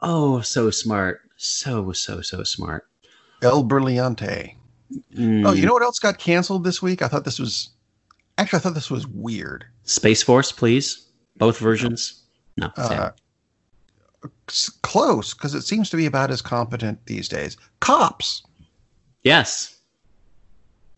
oh, 0.00 0.40
so 0.40 0.70
smart, 0.70 1.20
so 1.36 1.92
so 1.92 2.20
so 2.20 2.42
smart. 2.42 2.86
El 3.42 3.64
Berliante. 3.64 4.54
Mm, 5.16 5.46
Oh, 5.46 5.52
you 5.52 5.66
know 5.66 5.72
what 5.72 5.82
else 5.82 5.98
got 5.98 6.18
canceled 6.18 6.64
this 6.64 6.80
week? 6.82 7.02
I 7.02 7.08
thought 7.08 7.24
this 7.24 7.38
was 7.38 7.70
actually 8.38 8.58
I 8.58 8.60
thought 8.60 8.74
this 8.74 8.90
was 8.90 9.06
weird. 9.06 9.64
Space 9.84 10.22
Force, 10.22 10.52
please, 10.52 11.08
both 11.36 11.58
versions. 11.58 12.22
No, 12.56 12.70
Uh, 12.76 13.10
close 14.82 15.34
because 15.34 15.54
it 15.54 15.62
seems 15.62 15.90
to 15.90 15.96
be 15.96 16.06
about 16.06 16.30
as 16.30 16.40
competent 16.40 17.04
these 17.06 17.28
days. 17.28 17.56
Cops. 17.80 18.42
yes. 19.22 19.70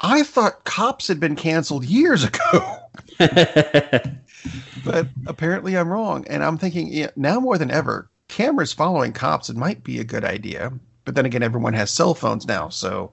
I 0.01 0.23
thought 0.25 0.65
Cops 0.65 1.09
had 1.09 1.19
been 1.19 1.35
canceled 1.37 1.85
years 1.87 2.23
ago, 2.31 2.79
but 3.19 5.09
apparently 5.27 5.77
I'm 5.77 5.89
wrong. 5.89 6.25
And 6.29 6.43
I'm 6.45 6.59
thinking 6.59 6.89
yeah, 6.89 7.11
now 7.17 7.41
more 7.41 7.59
than 7.59 7.71
ever, 7.71 8.11
cameras 8.29 8.73
following 8.73 9.13
cops 9.13 9.49
it 9.51 9.57
might 9.57 9.83
be 9.85 9.99
a 9.99 10.05
good 10.05 10.25
idea. 10.25 10.73
But 11.05 11.15
then 11.15 11.27
again, 11.27 11.43
everyone 11.43 11.75
has 11.75 11.91
cell 11.91 12.15
phones 12.15 12.47
now, 12.47 12.69
so 12.69 13.13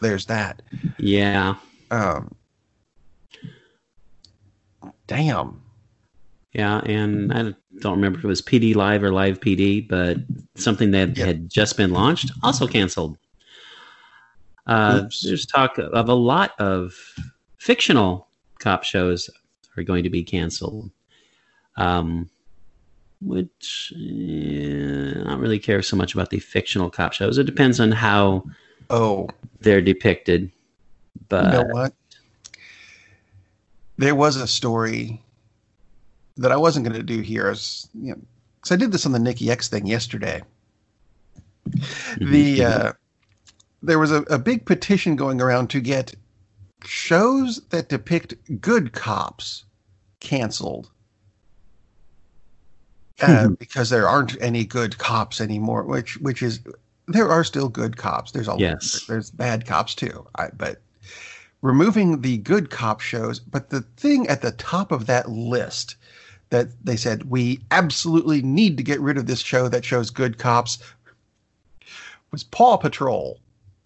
there's 0.00 0.26
that. 0.26 0.62
yeah. 0.98 1.56
Um, 1.90 2.34
damn. 5.06 5.60
Yeah, 6.52 6.78
and 6.86 7.32
I 7.32 7.54
don't 7.80 7.96
remember 7.96 8.18
if 8.18 8.24
it 8.24 8.28
was 8.28 8.42
PD 8.42 8.74
Live 8.74 9.02
or 9.02 9.12
Live 9.12 9.40
PD, 9.40 9.86
but 9.88 10.18
something 10.56 10.90
that 10.92 11.16
Yep. 11.16 11.26
had 11.26 11.50
just 11.50 11.76
been 11.76 11.92
launched 11.92 12.30
also 12.42 12.66
canceled. 12.66 13.18
Uh, 14.66 15.02
there's 15.22 15.46
talk 15.46 15.78
of 15.78 16.08
a 16.08 16.14
lot 16.14 16.52
of 16.60 16.94
fictional 17.58 18.27
cop 18.58 18.84
shows 18.84 19.30
are 19.76 19.82
going 19.82 20.04
to 20.04 20.10
be 20.10 20.24
canceled, 20.24 20.90
um, 21.76 22.28
which 23.20 23.92
eh, 23.96 25.20
I 25.20 25.30
don't 25.30 25.40
really 25.40 25.58
care 25.58 25.82
so 25.82 25.96
much 25.96 26.14
about 26.14 26.30
the 26.30 26.40
fictional 26.40 26.90
cop 26.90 27.12
shows. 27.12 27.38
It 27.38 27.44
depends 27.44 27.80
on 27.80 27.92
how 27.92 28.44
Oh, 28.90 29.28
they're 29.60 29.82
depicted. 29.82 30.50
But 31.28 31.44
you 31.44 31.50
know 31.50 31.74
what? 31.74 31.92
There 33.96 34.14
was 34.14 34.36
a 34.36 34.46
story 34.46 35.20
that 36.36 36.52
I 36.52 36.56
wasn't 36.56 36.86
going 36.86 36.96
to 36.96 37.02
do 37.02 37.20
here, 37.20 37.48
as 37.48 37.88
you 37.94 38.12
know, 38.12 38.20
because 38.56 38.72
I 38.72 38.76
did 38.76 38.92
this 38.92 39.06
on 39.06 39.12
the 39.12 39.18
Nikki 39.18 39.50
X 39.50 39.68
thing 39.68 39.86
yesterday. 39.86 40.42
the 42.20 42.64
uh, 42.64 42.92
there 43.82 43.98
was 43.98 44.12
a, 44.12 44.22
a 44.22 44.38
big 44.38 44.64
petition 44.64 45.16
going 45.16 45.40
around 45.40 45.68
to 45.70 45.80
get 45.80 46.14
shows 46.84 47.60
that 47.70 47.88
depict 47.88 48.34
good 48.60 48.92
cops 48.92 49.64
canceled 50.20 50.90
uh, 53.20 53.48
because 53.48 53.90
there 53.90 54.08
aren't 54.08 54.40
any 54.40 54.64
good 54.64 54.98
cops 54.98 55.40
anymore. 55.40 55.82
Which 55.82 56.18
which 56.18 56.42
is 56.42 56.60
there 57.06 57.28
are 57.28 57.44
still 57.44 57.68
good 57.68 57.96
cops. 57.96 58.32
There's 58.32 58.48
all 58.48 58.60
Yes. 58.60 59.04
there's 59.06 59.30
bad 59.30 59.66
cops 59.66 59.94
too. 59.94 60.26
I, 60.36 60.48
but 60.56 60.80
removing 61.62 62.20
the 62.20 62.38
good 62.38 62.70
cop 62.70 63.00
shows, 63.00 63.38
but 63.40 63.70
the 63.70 63.80
thing 63.96 64.28
at 64.28 64.42
the 64.42 64.52
top 64.52 64.92
of 64.92 65.06
that 65.06 65.28
list 65.28 65.96
that 66.50 66.68
they 66.84 66.96
said 66.96 67.30
we 67.30 67.60
absolutely 67.70 68.40
need 68.42 68.76
to 68.76 68.82
get 68.82 69.00
rid 69.00 69.18
of 69.18 69.26
this 69.26 69.40
show 69.40 69.68
that 69.68 69.84
shows 69.84 70.10
good 70.10 70.38
cops 70.38 70.78
was 72.30 72.44
Paw 72.44 72.76
Patrol. 72.76 73.40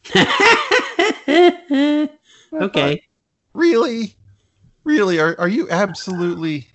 okay. 2.52 3.02
Really? 3.54 4.14
Really? 4.85 5.18
Are 5.18 5.38
are 5.38 5.49
you 5.49 5.68
absolutely 5.71 6.68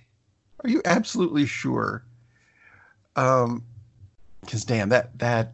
are 0.64 0.70
you 0.70 0.82
absolutely 0.84 1.46
sure? 1.46 2.04
Um 3.16 3.64
because 4.40 4.64
damn 4.64 4.88
that 4.88 5.18
that 5.18 5.52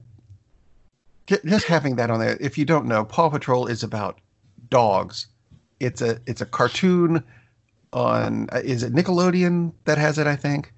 just 1.27 1.67
having 1.67 1.97
that 1.97 2.11
on 2.11 2.21
there 2.21 2.37
if 2.41 2.59
you 2.59 2.65
don't 2.65 2.87
know 2.87 3.05
paw 3.05 3.29
patrol 3.29 3.67
is 3.67 3.83
about 3.83 4.21
dogs 4.69 5.27
it's 5.81 6.01
a 6.01 6.21
it's 6.27 6.41
a 6.41 6.47
cartoon 6.47 7.25
on 7.93 8.49
uh, 8.53 8.61
is 8.63 8.83
it 8.83 8.93
nickelodeon 8.93 9.73
that 9.85 9.99
has 9.99 10.19
it 10.19 10.27
i 10.27 10.37
think 10.37 10.73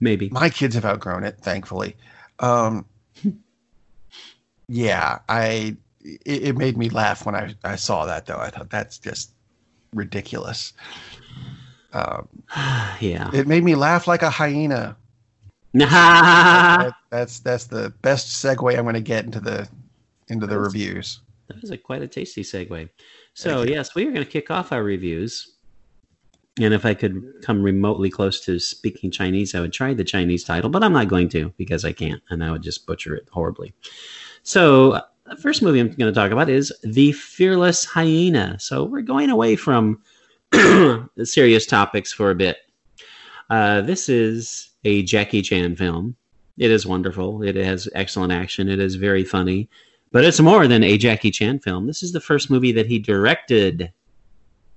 Maybe. 0.00 0.28
my 0.30 0.50
kids 0.50 0.74
have 0.74 0.84
outgrown 0.84 1.24
it 1.24 1.38
thankfully 1.40 1.96
um 2.40 2.84
yeah 4.68 5.18
i 5.28 5.76
it, 6.04 6.42
it 6.48 6.56
made 6.56 6.76
me 6.76 6.88
laugh 6.90 7.24
when 7.26 7.34
i 7.34 7.54
i 7.64 7.76
saw 7.76 8.04
that 8.06 8.26
though 8.26 8.38
i 8.38 8.50
thought 8.50 8.70
that's 8.70 8.98
just 8.98 9.32
ridiculous 9.92 10.72
um 11.92 12.28
yeah. 13.00 13.30
it 13.32 13.46
made 13.46 13.64
me 13.64 13.74
laugh 13.74 14.06
like 14.06 14.22
a 14.22 14.30
hyena 14.30 14.96
that 15.74 15.88
That- 16.84 16.94
that's 17.10 17.40
that's 17.40 17.64
the 17.66 17.90
best 18.02 18.28
segue 18.28 18.76
i'm 18.76 18.84
going 18.84 18.94
to 18.94 19.00
get 19.00 19.24
into 19.24 19.40
the 19.40 19.68
into 20.28 20.46
the 20.46 20.58
reviews 20.58 21.20
That 21.48 21.60
was 21.60 21.70
a, 21.70 21.76
quite 21.76 22.00
a 22.02 22.08
tasty 22.08 22.42
segue. 22.42 22.88
So, 23.34 23.62
yes, 23.64 23.94
we 23.94 24.06
are 24.06 24.10
going 24.12 24.24
to 24.24 24.30
kick 24.30 24.50
off 24.50 24.72
our 24.72 24.82
reviews. 24.82 25.56
And 26.58 26.72
if 26.72 26.86
I 26.86 26.94
could 26.94 27.22
come 27.42 27.62
remotely 27.62 28.08
close 28.08 28.40
to 28.46 28.58
speaking 28.58 29.10
Chinese, 29.10 29.54
I 29.54 29.60
would 29.60 29.72
try 29.74 29.92
the 29.92 30.04
Chinese 30.04 30.44
title, 30.44 30.70
but 30.70 30.82
I'm 30.82 30.94
not 30.94 31.08
going 31.08 31.28
to 31.30 31.52
because 31.58 31.84
I 31.84 31.92
can't, 31.92 32.22
and 32.30 32.42
I 32.42 32.50
would 32.52 32.62
just 32.62 32.86
butcher 32.86 33.14
it 33.14 33.28
horribly. 33.30 33.74
So, 34.44 35.02
the 35.26 35.36
first 35.36 35.62
movie 35.62 35.80
I'm 35.80 35.88
going 35.88 36.12
to 36.12 36.12
talk 36.12 36.32
about 36.32 36.48
is 36.48 36.72
The 36.82 37.12
Fearless 37.12 37.84
Hyena. 37.84 38.58
So, 38.60 38.84
we're 38.84 39.02
going 39.02 39.30
away 39.30 39.56
from 39.56 40.02
serious 41.24 41.66
topics 41.66 42.12
for 42.12 42.30
a 42.30 42.34
bit. 42.34 42.58
Uh, 43.50 43.80
this 43.80 44.08
is 44.08 44.70
a 44.84 45.02
Jackie 45.02 45.42
Chan 45.42 45.76
film. 45.76 46.16
It 46.58 46.70
is 46.70 46.86
wonderful. 46.86 47.42
It 47.42 47.56
has 47.56 47.88
excellent 47.94 48.32
action. 48.32 48.68
It 48.68 48.78
is 48.78 48.94
very 48.94 49.24
funny. 49.24 49.68
But 50.12 50.24
it's 50.24 50.40
more 50.40 50.68
than 50.68 50.84
a 50.84 50.96
Jackie 50.96 51.30
Chan 51.30 51.60
film. 51.60 51.86
This 51.86 52.02
is 52.02 52.12
the 52.12 52.20
first 52.20 52.50
movie 52.50 52.72
that 52.72 52.86
he 52.86 52.98
directed, 52.98 53.92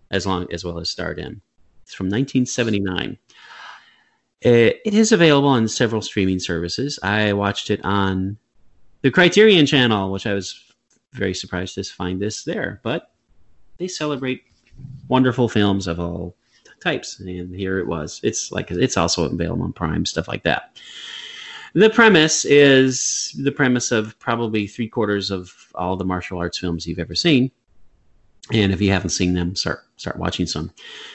as 0.09 0.25
long 0.25 0.51
as 0.51 0.63
well 0.63 0.79
as 0.79 0.89
starred 0.89 1.19
in. 1.19 1.41
It's 1.83 1.93
from 1.93 2.07
1979. 2.07 3.17
It, 4.41 4.81
it 4.83 4.93
is 4.93 5.11
available 5.11 5.49
on 5.49 5.67
several 5.67 6.01
streaming 6.01 6.39
services. 6.39 6.99
I 7.03 7.33
watched 7.33 7.69
it 7.69 7.83
on 7.83 8.37
the 9.07 9.11
Criterion 9.11 9.65
Channel, 9.65 10.11
which 10.11 10.27
I 10.27 10.33
was 10.33 10.65
very 11.13 11.33
surprised 11.33 11.75
to 11.75 11.83
find 11.85 12.21
this 12.21 12.43
there. 12.43 12.81
But 12.83 13.13
they 13.77 13.87
celebrate 13.87 14.43
wonderful 15.07 15.47
films 15.47 15.87
of 15.87 15.97
all 15.97 16.35
types, 16.83 17.21
and 17.21 17.55
here 17.55 17.79
it 17.79 17.87
was. 17.87 18.19
It's 18.21 18.51
like 18.51 18.69
it's 18.69 18.97
also 18.97 19.23
available 19.23 19.63
on 19.63 19.71
Prime, 19.71 20.05
stuff 20.05 20.27
like 20.27 20.43
that. 20.43 20.77
The 21.73 21.89
premise 21.89 22.43
is 22.43 23.33
the 23.41 23.51
premise 23.53 23.93
of 23.93 24.19
probably 24.19 24.67
three 24.67 24.89
quarters 24.89 25.31
of 25.31 25.53
all 25.75 25.95
the 25.95 26.03
martial 26.03 26.39
arts 26.39 26.57
films 26.57 26.85
you've 26.85 26.99
ever 26.99 27.15
seen, 27.15 27.49
and 28.51 28.73
if 28.73 28.81
you 28.81 28.91
haven't 28.91 29.11
seen 29.11 29.33
them, 29.33 29.55
start 29.55 29.85
start 29.95 30.17
watching 30.17 30.45
some. 30.45 30.69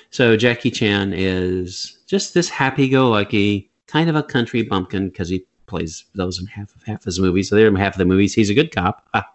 So 0.08 0.34
Jackie 0.34 0.70
Chan 0.70 1.12
is 1.12 1.98
just 2.06 2.32
this 2.32 2.48
happy-go-lucky 2.48 3.70
kind 3.86 4.08
of 4.08 4.16
a 4.16 4.22
country 4.22 4.62
bumpkin 4.62 5.10
because 5.10 5.28
he 5.28 5.44
plays 5.72 6.04
those 6.14 6.38
in 6.38 6.46
half 6.46 6.74
of 6.74 6.82
half 6.82 7.04
his 7.04 7.18
movies. 7.18 7.48
So 7.48 7.56
they're 7.56 7.66
in 7.68 7.74
half 7.76 7.94
of 7.94 7.98
the 7.98 8.04
movies. 8.04 8.34
He's 8.34 8.50
a 8.50 8.54
good 8.54 8.74
cop. 8.74 9.08
Ah. 9.14 9.28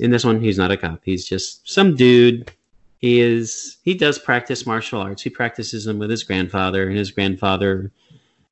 In 0.00 0.10
this 0.10 0.24
one, 0.24 0.40
he's 0.40 0.56
not 0.56 0.70
a 0.70 0.76
cop. 0.76 1.00
He's 1.04 1.28
just 1.28 1.68
some 1.68 1.94
dude. 1.94 2.50
He 2.98 3.20
is. 3.20 3.76
He 3.82 3.94
does 3.94 4.18
practice 4.18 4.66
martial 4.66 5.00
arts. 5.00 5.22
He 5.22 5.30
practices 5.30 5.84
them 5.84 5.98
with 5.98 6.10
his 6.10 6.24
grandfather, 6.24 6.88
and 6.88 6.96
his 6.96 7.10
grandfather 7.10 7.92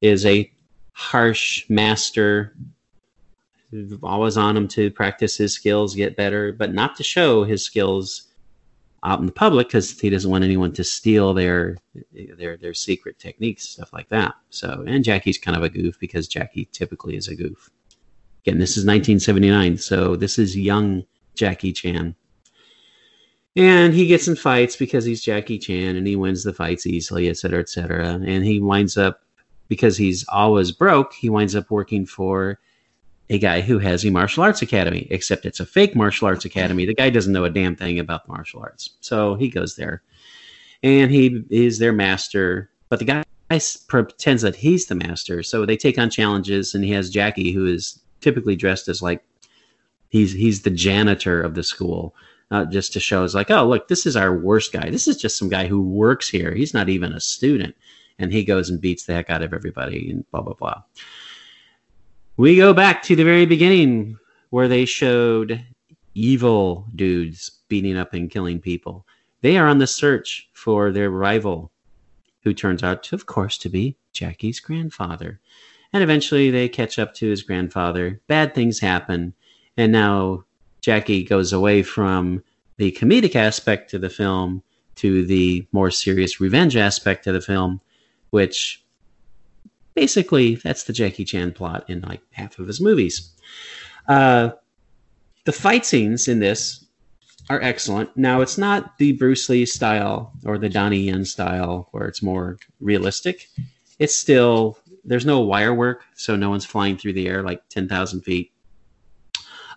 is 0.02 0.26
a 0.26 0.52
harsh 0.92 1.68
master 1.68 2.54
always 4.02 4.36
on 4.36 4.56
him 4.56 4.68
to 4.68 4.90
practice 4.90 5.36
his 5.36 5.52
skills, 5.52 5.94
get 5.94 6.16
better, 6.16 6.52
but 6.52 6.72
not 6.72 6.96
to 6.96 7.02
show 7.02 7.44
his 7.44 7.64
skills 7.64 8.25
out 9.06 9.20
in 9.20 9.26
the 9.26 9.32
public 9.32 9.68
because 9.68 9.98
he 9.98 10.10
doesn't 10.10 10.30
want 10.30 10.44
anyone 10.44 10.72
to 10.72 10.84
steal 10.84 11.32
their 11.32 11.76
their 12.36 12.56
their 12.56 12.74
secret 12.74 13.18
techniques, 13.18 13.68
stuff 13.68 13.92
like 13.92 14.08
that. 14.08 14.34
So, 14.50 14.84
and 14.86 15.04
Jackie's 15.04 15.38
kind 15.38 15.56
of 15.56 15.62
a 15.62 15.68
goof 15.68 15.98
because 16.00 16.26
Jackie 16.26 16.68
typically 16.72 17.16
is 17.16 17.28
a 17.28 17.36
goof. 17.36 17.70
Again, 18.44 18.58
this 18.58 18.76
is 18.76 18.84
1979, 18.84 19.78
so 19.78 20.16
this 20.16 20.38
is 20.38 20.56
young 20.56 21.04
Jackie 21.34 21.72
Chan. 21.72 22.14
And 23.54 23.94
he 23.94 24.06
gets 24.06 24.28
in 24.28 24.36
fights 24.36 24.76
because 24.76 25.04
he's 25.04 25.22
Jackie 25.22 25.58
Chan 25.58 25.96
and 25.96 26.06
he 26.06 26.16
wins 26.16 26.44
the 26.44 26.52
fights 26.52 26.86
easily, 26.86 27.28
et 27.28 27.38
cetera, 27.38 27.60
et 27.60 27.68
cetera. 27.68 28.06
And 28.06 28.44
he 28.44 28.60
winds 28.60 28.98
up, 28.98 29.22
because 29.68 29.96
he's 29.96 30.26
always 30.28 30.72
broke, 30.72 31.14
he 31.14 31.30
winds 31.30 31.56
up 31.56 31.70
working 31.70 32.06
for 32.06 32.58
a 33.28 33.38
guy 33.38 33.60
who 33.60 33.78
has 33.78 34.04
a 34.04 34.10
martial 34.10 34.42
arts 34.42 34.62
academy, 34.62 35.06
except 35.10 35.46
it's 35.46 35.60
a 35.60 35.66
fake 35.66 35.96
martial 35.96 36.28
arts 36.28 36.44
academy. 36.44 36.86
The 36.86 36.94
guy 36.94 37.10
doesn't 37.10 37.32
know 37.32 37.44
a 37.44 37.50
damn 37.50 37.74
thing 37.74 37.98
about 37.98 38.28
martial 38.28 38.60
arts. 38.60 38.90
So 39.00 39.34
he 39.34 39.48
goes 39.48 39.76
there 39.76 40.02
and 40.82 41.10
he 41.10 41.42
is 41.50 41.78
their 41.78 41.92
master, 41.92 42.70
but 42.88 42.98
the 43.00 43.04
guy 43.04 43.24
pretends 43.88 44.42
that 44.42 44.56
he's 44.56 44.86
the 44.86 44.94
master. 44.94 45.42
So 45.42 45.66
they 45.66 45.76
take 45.76 45.98
on 45.98 46.10
challenges 46.10 46.74
and 46.74 46.84
he 46.84 46.92
has 46.92 47.10
Jackie 47.10 47.52
who 47.52 47.66
is 47.66 48.00
typically 48.20 48.56
dressed 48.56 48.88
as 48.88 49.02
like 49.02 49.24
he's 50.08 50.32
he's 50.32 50.62
the 50.62 50.70
janitor 50.70 51.42
of 51.42 51.54
the 51.54 51.62
school. 51.62 52.14
Uh, 52.52 52.64
just 52.64 52.92
to 52.92 53.00
show, 53.00 53.24
is 53.24 53.34
like, 53.34 53.50
oh, 53.50 53.66
look, 53.66 53.88
this 53.88 54.06
is 54.06 54.14
our 54.14 54.32
worst 54.32 54.72
guy. 54.72 54.88
This 54.88 55.08
is 55.08 55.16
just 55.16 55.36
some 55.36 55.48
guy 55.48 55.66
who 55.66 55.82
works 55.82 56.28
here. 56.28 56.54
He's 56.54 56.72
not 56.72 56.88
even 56.88 57.12
a 57.12 57.18
student. 57.18 57.74
And 58.20 58.32
he 58.32 58.44
goes 58.44 58.70
and 58.70 58.80
beats 58.80 59.04
the 59.04 59.14
heck 59.14 59.30
out 59.30 59.42
of 59.42 59.52
everybody 59.52 60.12
and 60.12 60.24
blah, 60.30 60.42
blah, 60.42 60.54
blah 60.54 60.82
we 62.36 62.56
go 62.56 62.74
back 62.74 63.02
to 63.02 63.16
the 63.16 63.24
very 63.24 63.46
beginning 63.46 64.18
where 64.50 64.68
they 64.68 64.84
showed 64.84 65.64
evil 66.14 66.86
dudes 66.94 67.62
beating 67.68 67.96
up 67.96 68.12
and 68.14 68.30
killing 68.30 68.60
people. 68.60 69.06
They 69.40 69.56
are 69.56 69.66
on 69.66 69.78
the 69.78 69.86
search 69.86 70.48
for 70.52 70.92
their 70.92 71.10
rival, 71.10 71.70
who 72.42 72.52
turns 72.52 72.82
out 72.82 73.02
to, 73.04 73.14
of 73.14 73.26
course, 73.26 73.58
to 73.58 73.68
be 73.68 73.96
Jackie's 74.12 74.60
grandfather. 74.60 75.40
And 75.92 76.02
eventually 76.02 76.50
they 76.50 76.68
catch 76.68 76.98
up 76.98 77.14
to 77.14 77.28
his 77.28 77.42
grandfather. 77.42 78.20
Bad 78.26 78.54
things 78.54 78.78
happen. 78.80 79.34
And 79.76 79.92
now 79.92 80.44
Jackie 80.80 81.24
goes 81.24 81.52
away 81.52 81.82
from 81.82 82.42
the 82.76 82.92
comedic 82.92 83.34
aspect 83.34 83.94
of 83.94 84.02
the 84.02 84.10
film 84.10 84.62
to 84.96 85.24
the 85.24 85.66
more 85.72 85.90
serious 85.90 86.40
revenge 86.40 86.76
aspect 86.76 87.26
of 87.26 87.34
the 87.34 87.40
film, 87.40 87.80
which 88.30 88.84
basically 89.96 90.54
that's 90.56 90.84
the 90.84 90.92
Jackie 90.92 91.24
Chan 91.24 91.52
plot 91.52 91.88
in 91.88 92.02
like 92.02 92.20
half 92.30 92.60
of 92.60 92.68
his 92.68 92.80
movies. 92.80 93.32
Uh, 94.06 94.50
the 95.44 95.52
fight 95.52 95.84
scenes 95.84 96.28
in 96.28 96.38
this 96.38 96.84
are 97.50 97.60
excellent. 97.60 98.16
Now 98.16 98.40
it's 98.40 98.58
not 98.58 98.98
the 98.98 99.12
Bruce 99.12 99.48
Lee 99.48 99.66
style 99.66 100.32
or 100.44 100.58
the 100.58 100.68
Donnie 100.68 101.00
Yen 101.00 101.24
style 101.24 101.88
where 101.90 102.06
it's 102.06 102.22
more 102.22 102.58
realistic. 102.80 103.48
It's 103.98 104.14
still 104.14 104.78
there's 105.04 105.26
no 105.26 105.40
wire 105.40 105.74
work, 105.74 106.04
so 106.14 106.36
no 106.36 106.50
one's 106.50 106.64
flying 106.64 106.96
through 106.96 107.14
the 107.14 107.28
air 107.28 107.42
like 107.42 107.68
ten 107.68 107.88
thousand 107.88 108.20
feet. 108.20 108.52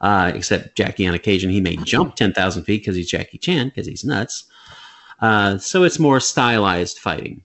Uh, 0.02 0.32
except 0.34 0.78
Jackie 0.78 1.08
on 1.08 1.14
occasion 1.14 1.50
he 1.50 1.62
may 1.62 1.76
jump 1.78 2.16
ten 2.16 2.34
thousand 2.34 2.64
feet 2.64 2.82
because 2.82 2.96
he's 2.96 3.10
Jackie 3.10 3.38
Chan 3.38 3.70
because 3.70 3.88
he's 3.88 4.04
nuts. 4.04 4.46
Uh, 5.22 5.58
so 5.58 5.84
it's 5.84 6.00
more 6.00 6.20
stylized 6.20 6.98
fighting 6.98 7.44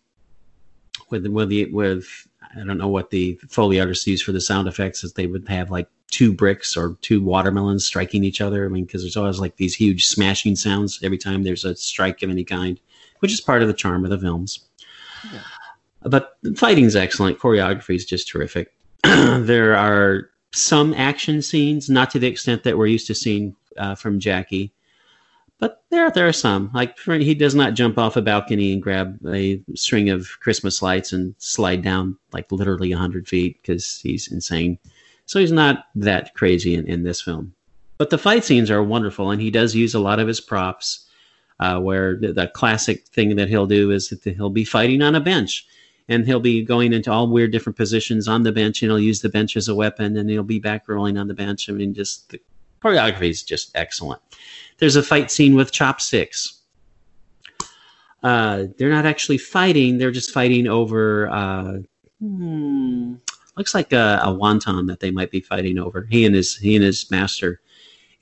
with 1.10 1.26
with 1.26 1.48
the 1.48 1.66
with 1.66 2.26
I 2.56 2.64
don't 2.64 2.78
know 2.78 2.88
what 2.88 3.10
the 3.10 3.38
Foley 3.48 3.80
artists 3.80 4.06
use 4.06 4.22
for 4.22 4.32
the 4.32 4.40
sound 4.40 4.68
effects 4.68 5.04
is 5.04 5.12
they 5.12 5.26
would 5.26 5.48
have 5.48 5.70
like 5.70 5.88
two 6.10 6.32
bricks 6.32 6.76
or 6.76 6.96
two 7.00 7.20
watermelons 7.20 7.84
striking 7.84 8.24
each 8.24 8.40
other. 8.40 8.64
I 8.64 8.68
mean, 8.68 8.84
because 8.84 9.02
there's 9.02 9.16
always 9.16 9.40
like 9.40 9.56
these 9.56 9.74
huge 9.74 10.06
smashing 10.06 10.56
sounds 10.56 11.00
every 11.02 11.18
time 11.18 11.42
there's 11.42 11.64
a 11.64 11.74
strike 11.76 12.22
of 12.22 12.30
any 12.30 12.44
kind, 12.44 12.78
which 13.20 13.32
is 13.32 13.40
part 13.40 13.62
of 13.62 13.68
the 13.68 13.74
charm 13.74 14.04
of 14.04 14.10
the 14.10 14.18
films. 14.18 14.60
Yeah. 15.32 15.40
But 16.02 16.36
fighting's 16.56 16.96
excellent. 16.96 17.38
Choreography 17.38 17.96
is 17.96 18.04
just 18.04 18.28
terrific. 18.28 18.72
there 19.02 19.76
are 19.76 20.30
some 20.52 20.94
action 20.94 21.42
scenes, 21.42 21.88
not 21.88 22.10
to 22.10 22.18
the 22.18 22.26
extent 22.26 22.62
that 22.64 22.76
we're 22.76 22.86
used 22.86 23.06
to 23.06 23.14
seeing 23.14 23.56
uh, 23.78 23.94
from 23.94 24.20
Jackie, 24.20 24.72
but 25.58 25.84
there, 25.90 26.10
there 26.10 26.28
are 26.28 26.32
some. 26.32 26.70
Like 26.74 26.98
he 26.98 27.34
does 27.34 27.54
not 27.54 27.74
jump 27.74 27.98
off 27.98 28.16
a 28.16 28.22
balcony 28.22 28.72
and 28.72 28.82
grab 28.82 29.18
a 29.26 29.62
string 29.74 30.10
of 30.10 30.28
Christmas 30.40 30.82
lights 30.82 31.12
and 31.12 31.34
slide 31.38 31.82
down 31.82 32.18
like 32.32 32.50
literally 32.50 32.90
hundred 32.90 33.28
feet 33.28 33.60
because 33.62 34.00
he's 34.02 34.30
insane. 34.30 34.78
So 35.26 35.38
he's 35.38 35.52
not 35.52 35.86
that 35.94 36.34
crazy 36.34 36.74
in, 36.74 36.86
in 36.86 37.02
this 37.02 37.22
film. 37.22 37.54
But 37.96 38.10
the 38.10 38.18
fight 38.18 38.44
scenes 38.44 38.70
are 38.70 38.82
wonderful, 38.82 39.30
and 39.30 39.40
he 39.40 39.50
does 39.50 39.74
use 39.74 39.94
a 39.94 40.00
lot 40.00 40.18
of 40.18 40.28
his 40.28 40.40
props. 40.40 41.00
Uh, 41.60 41.78
where 41.78 42.16
the, 42.16 42.32
the, 42.32 42.48
classic 42.48 43.06
thing 43.06 43.36
that 43.36 43.48
he'll 43.48 43.64
do 43.64 43.92
is 43.92 44.08
that 44.08 44.24
he'll 44.24 44.50
be 44.50 44.64
fighting 44.64 45.00
on 45.00 45.14
a 45.14 45.20
bench, 45.20 45.64
and 46.08 46.26
he'll 46.26 46.40
be 46.40 46.64
going 46.64 46.92
into 46.92 47.12
all 47.12 47.28
weird 47.28 47.52
different 47.52 47.76
positions 47.76 48.26
on 48.26 48.42
the 48.42 48.50
bench, 48.50 48.82
and 48.82 48.90
he'll 48.90 48.98
use 48.98 49.20
the 49.20 49.28
bench 49.28 49.56
as 49.56 49.68
a 49.68 49.74
weapon, 49.74 50.16
and 50.16 50.28
he'll 50.28 50.42
be 50.42 50.58
back 50.58 50.88
rolling 50.88 51.16
on 51.16 51.28
the 51.28 51.32
bench. 51.32 51.70
I 51.70 51.72
mean, 51.72 51.94
just 51.94 52.30
the 52.30 52.40
choreography 52.82 53.30
is 53.30 53.44
just 53.44 53.70
excellent. 53.76 54.20
There's 54.78 54.96
a 54.96 55.02
fight 55.02 55.30
scene 55.30 55.54
with 55.54 55.72
chopsticks. 55.72 56.60
Uh, 58.22 58.64
they're 58.78 58.90
not 58.90 59.06
actually 59.06 59.38
fighting; 59.38 59.98
they're 59.98 60.10
just 60.10 60.32
fighting 60.32 60.66
over. 60.66 61.28
Uh, 61.28 61.78
hmm, 62.20 63.14
looks 63.56 63.74
like 63.74 63.92
a, 63.92 64.20
a, 64.22 64.28
wonton 64.28 64.86
that 64.88 65.00
they 65.00 65.10
might 65.10 65.30
be 65.30 65.40
fighting 65.40 65.78
over. 65.78 66.06
He 66.10 66.24
and 66.24 66.34
his 66.34 66.56
he 66.56 66.74
and 66.74 66.84
his 66.84 67.10
master, 67.10 67.60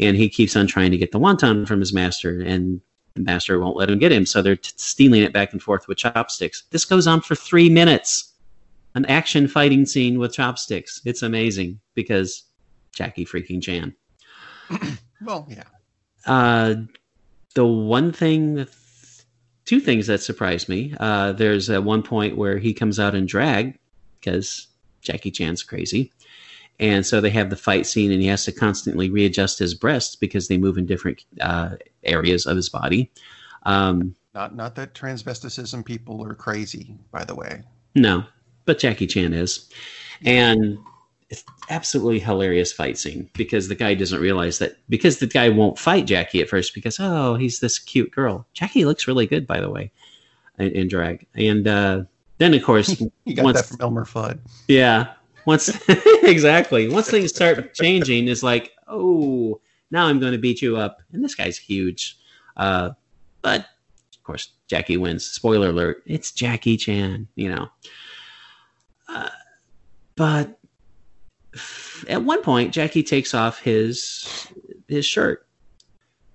and 0.00 0.16
he 0.16 0.28
keeps 0.28 0.56
on 0.56 0.66
trying 0.66 0.90
to 0.90 0.98
get 0.98 1.12
the 1.12 1.20
wonton 1.20 1.66
from 1.66 1.80
his 1.80 1.92
master, 1.92 2.40
and 2.40 2.80
the 3.14 3.20
master 3.20 3.58
won't 3.60 3.76
let 3.76 3.90
him 3.90 3.98
get 3.98 4.12
him. 4.12 4.26
So 4.26 4.42
they're 4.42 4.56
t- 4.56 4.72
stealing 4.76 5.22
it 5.22 5.32
back 5.32 5.52
and 5.52 5.62
forth 5.62 5.86
with 5.86 5.98
chopsticks. 5.98 6.64
This 6.70 6.84
goes 6.84 7.06
on 7.06 7.20
for 7.20 7.34
three 7.34 7.68
minutes. 7.68 8.32
An 8.94 9.06
action 9.06 9.48
fighting 9.48 9.86
scene 9.86 10.18
with 10.18 10.34
chopsticks. 10.34 11.00
It's 11.04 11.22
amazing 11.22 11.80
because 11.94 12.44
Jackie 12.94 13.24
freaking 13.24 13.62
Chan. 13.62 13.94
well, 15.22 15.46
yeah. 15.48 15.62
Uh, 16.26 16.74
the 17.54 17.66
one 17.66 18.12
thing, 18.12 18.66
two 19.64 19.80
things 19.80 20.06
that 20.06 20.20
surprised 20.20 20.68
me. 20.68 20.94
Uh, 20.98 21.32
there's 21.32 21.68
at 21.70 21.84
one 21.84 22.02
point 22.02 22.36
where 22.36 22.58
he 22.58 22.72
comes 22.72 22.98
out 22.98 23.14
in 23.14 23.26
drag 23.26 23.78
because 24.18 24.68
Jackie 25.00 25.30
Chan's 25.30 25.62
crazy. 25.62 26.12
And 26.80 27.04
so 27.06 27.20
they 27.20 27.30
have 27.30 27.50
the 27.50 27.56
fight 27.56 27.86
scene, 27.86 28.10
and 28.10 28.20
he 28.20 28.28
has 28.28 28.44
to 28.46 28.52
constantly 28.52 29.10
readjust 29.10 29.58
his 29.58 29.74
breasts 29.74 30.16
because 30.16 30.48
they 30.48 30.58
move 30.58 30.78
in 30.78 30.86
different 30.86 31.24
uh, 31.40 31.76
areas 32.02 32.46
of 32.46 32.56
his 32.56 32.68
body. 32.68 33.10
Um, 33.64 34.16
not, 34.34 34.56
not 34.56 34.74
that 34.76 34.94
transvesticism 34.94 35.84
people 35.84 36.24
are 36.24 36.34
crazy, 36.34 36.96
by 37.12 37.24
the 37.24 37.34
way. 37.34 37.62
No, 37.94 38.24
but 38.64 38.78
Jackie 38.78 39.06
Chan 39.06 39.32
is, 39.34 39.68
and 40.24 40.78
it's 41.32 41.44
absolutely 41.70 42.18
hilarious 42.18 42.74
fight 42.74 42.98
scene 42.98 43.28
because 43.32 43.68
the 43.68 43.74
guy 43.74 43.94
doesn't 43.94 44.20
realize 44.20 44.58
that 44.58 44.76
because 44.90 45.18
the 45.18 45.26
guy 45.26 45.48
won't 45.48 45.78
fight 45.78 46.04
Jackie 46.04 46.42
at 46.42 46.48
first 46.48 46.74
because 46.74 47.00
oh 47.00 47.36
he's 47.36 47.60
this 47.60 47.78
cute 47.78 48.10
girl. 48.10 48.46
Jackie 48.52 48.84
looks 48.84 49.08
really 49.08 49.26
good 49.26 49.46
by 49.46 49.58
the 49.58 49.70
way 49.70 49.90
in, 50.58 50.68
in 50.72 50.88
drag, 50.88 51.26
and 51.34 51.66
uh, 51.66 52.02
then 52.36 52.52
of 52.52 52.62
course 52.62 53.00
you 53.24 53.34
got 53.34 53.46
once, 53.46 53.62
that 53.62 53.68
from 53.68 53.80
Elmer 53.80 54.04
Fudd. 54.04 54.40
Yeah, 54.68 55.14
once 55.46 55.70
exactly 55.88 56.90
once 56.90 57.10
things 57.10 57.30
start 57.34 57.72
changing, 57.72 58.28
it's 58.28 58.42
like 58.42 58.72
oh, 58.86 59.58
now 59.90 60.06
I'm 60.06 60.20
going 60.20 60.32
to 60.32 60.38
beat 60.38 60.60
you 60.60 60.76
up. 60.76 61.00
And 61.14 61.24
this 61.24 61.34
guy's 61.34 61.56
huge. 61.56 62.18
Uh, 62.58 62.90
but 63.40 63.60
of 63.60 64.22
course, 64.22 64.50
Jackie 64.68 64.98
wins. 64.98 65.24
Spoiler 65.24 65.70
alert: 65.70 66.02
it's 66.04 66.30
Jackie 66.30 66.76
Chan. 66.76 67.26
You 67.36 67.54
know. 67.54 67.68
Uh, 69.08 69.30
but 70.14 70.58
at 72.08 72.22
one 72.22 72.42
point, 72.42 72.72
Jackie 72.72 73.02
takes 73.02 73.34
off 73.34 73.60
his 73.60 74.48
his 74.88 75.04
shirt. 75.04 75.46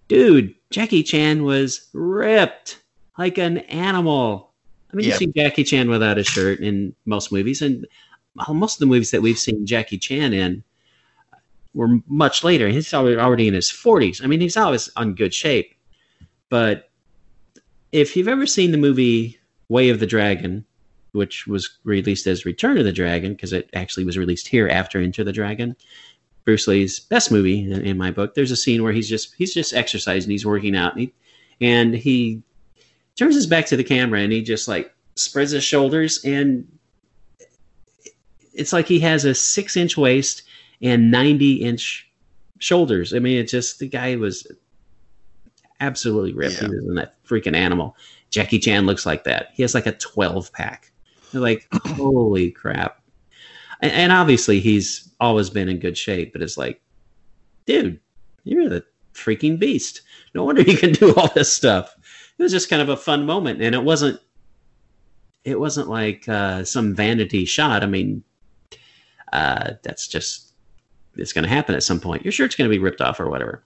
Dude, 0.08 0.56
Jackie 0.70 1.04
Chan 1.04 1.44
was 1.44 1.90
ripped 1.94 2.82
like 3.18 3.38
an 3.38 3.60
animal. 3.60 4.54
I 4.92 4.96
mean, 4.96 5.08
you 5.08 5.14
see 5.14 5.28
Jackie 5.28 5.64
Chan 5.64 5.90
without 5.90 6.18
a 6.18 6.24
shirt 6.24 6.60
in 6.60 6.96
most 7.06 7.32
movies, 7.32 7.62
and 7.62 7.86
most 8.50 8.76
of 8.76 8.80
the 8.80 8.86
movies 8.86 9.12
that 9.12 9.22
we've 9.22 9.38
seen 9.38 9.66
Jackie 9.66 9.98
Chan 9.98 10.34
in 10.34 10.64
were 11.74 12.00
much 12.08 12.44
later. 12.44 12.70
He's 12.70 12.94
already 12.94 13.48
in 13.48 13.54
his 13.54 13.70
40s. 13.70 14.24
I 14.24 14.28
mean, 14.28 14.40
he's 14.40 14.58
always 14.58 14.90
on 14.96 15.14
good 15.14 15.34
shape. 15.34 15.76
But 16.50 16.90
if 17.92 18.16
you've 18.16 18.28
ever 18.28 18.46
seen 18.46 18.72
the 18.72 18.78
movie 18.78 19.38
Way 19.70 19.90
of 19.90 20.00
the 20.00 20.08
Dragon, 20.08 20.66
which 21.12 21.48
was 21.48 21.78
released 21.84 22.28
as 22.28 22.46
Return 22.46 22.78
of 22.78 22.86
the 22.86 22.94
Dragon, 22.94 23.34
because 23.34 23.54
it 23.54 23.70
actually 23.74 24.06
was 24.06 24.18
released 24.18 24.48
here 24.48 24.68
after 24.68 25.00
Enter 25.00 25.24
the 25.24 25.32
Dragon, 25.32 25.76
Bruce 26.46 26.68
Lee's 26.68 27.00
best 27.00 27.32
movie 27.32 27.70
in, 27.70 27.82
in, 27.82 27.98
my 27.98 28.12
book. 28.12 28.34
There's 28.34 28.52
a 28.52 28.58
scene 28.58 28.84
where 28.84 28.94
he's 28.94 29.10
just 29.10 29.36
he's 29.36 29.54
just 29.54 29.74
exercising, 29.74 30.32
he's 30.32 30.46
working 30.46 30.76
out, 30.76 30.94
and 30.94 31.02
he, 31.02 31.14
and 31.60 31.94
he 31.94 32.42
turns 33.18 33.36
his 33.36 33.48
back 33.48 33.66
to 33.66 33.76
the 33.76 33.84
camera 33.84 34.22
and 34.22 34.32
he 34.32 34.42
just 34.42 34.68
like 34.68 34.94
spreads 35.16 35.52
his 35.52 35.64
shoulders 35.64 36.24
and 36.24 36.68
it's 38.54 38.72
like 38.72 38.88
he 38.88 39.00
has 39.00 39.26
a 39.26 39.34
six 39.34 39.76
inch 39.76 39.98
waist 39.98 40.44
and 40.82 41.12
90 41.12 41.56
inch 41.56 42.10
shoulders. 42.60 43.14
I 43.14 43.20
mean, 43.20 43.38
it 43.38 43.48
just 43.48 43.80
the 43.80 43.88
guy 43.88 44.16
was 44.16 44.48
absolutely 45.80 46.34
ripped. 46.34 46.62
Yeah. 46.62 46.68
He 46.68 46.76
was 46.76 46.96
that 46.96 47.24
freaking 47.24 47.56
animal. 47.56 47.96
Jackie 48.30 48.60
Chan 48.60 48.86
looks 48.86 49.06
like 49.06 49.24
that. 49.26 49.50
He 49.54 49.62
has 49.62 49.74
like 49.74 49.86
a 49.86 49.92
12 49.94 50.52
pack. 50.52 50.92
Like, 51.40 51.68
holy 51.74 52.52
crap. 52.52 53.02
And, 53.82 53.92
and, 53.92 54.12
obviously, 54.12 54.60
he's 54.60 55.12
always 55.20 55.50
been 55.50 55.70
in 55.70 55.80
good 55.80 55.98
shape, 55.98 56.34
but 56.34 56.42
it's 56.42 56.58
like, 56.58 56.82
dude, 57.66 58.00
you're 58.44 58.70
the 58.70 58.84
freaking 59.14 59.60
beast. 59.60 60.02
No 60.34 60.44
wonder 60.44 60.62
you 60.62 60.78
can 60.78 60.94
do 60.94 61.14
all 61.16 61.32
this 61.34 61.52
stuff. 61.52 61.96
It 62.38 62.44
was 62.44 62.52
just 62.52 62.70
kind 62.70 62.82
of 62.82 62.90
a 62.90 62.98
fun 62.98 63.26
moment, 63.26 63.62
and 63.62 63.74
it 63.76 63.84
wasn't. 63.84 64.20
It 65.44 65.60
wasn't 65.60 65.88
like 65.88 66.28
uh, 66.28 66.66
some 66.66 66.94
vanity 66.94 67.46
shot. 67.46 67.82
I 67.82 67.86
mean, 67.86 68.22
uh, 69.32 69.74
that's 69.82 70.08
just 70.08 70.54
it's 71.16 71.34
going 71.34 71.44
to 71.44 71.50
happen 71.50 71.76
at 71.76 71.84
some 71.84 72.00
point. 72.00 72.24
Your 72.24 72.32
shirt's 72.32 72.56
going 72.56 72.70
to 72.70 72.76
be 72.76 72.82
ripped 72.82 73.02
off 73.02 73.20
or 73.20 73.30
whatever. 73.30 73.64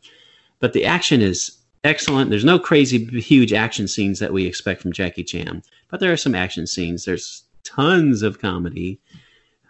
But 0.59 0.73
the 0.73 0.85
action 0.85 1.21
is 1.21 1.57
excellent. 1.83 2.29
There's 2.29 2.45
no 2.45 2.59
crazy 2.59 3.05
huge 3.19 3.53
action 3.53 3.87
scenes 3.87 4.19
that 4.19 4.33
we 4.33 4.45
expect 4.45 4.81
from 4.81 4.93
Jackie 4.93 5.23
Chan, 5.23 5.63
but 5.89 5.99
there 5.99 6.11
are 6.11 6.17
some 6.17 6.35
action 6.35 6.67
scenes. 6.67 7.05
There's 7.05 7.43
tons 7.63 8.21
of 8.23 8.39
comedy. 8.39 8.99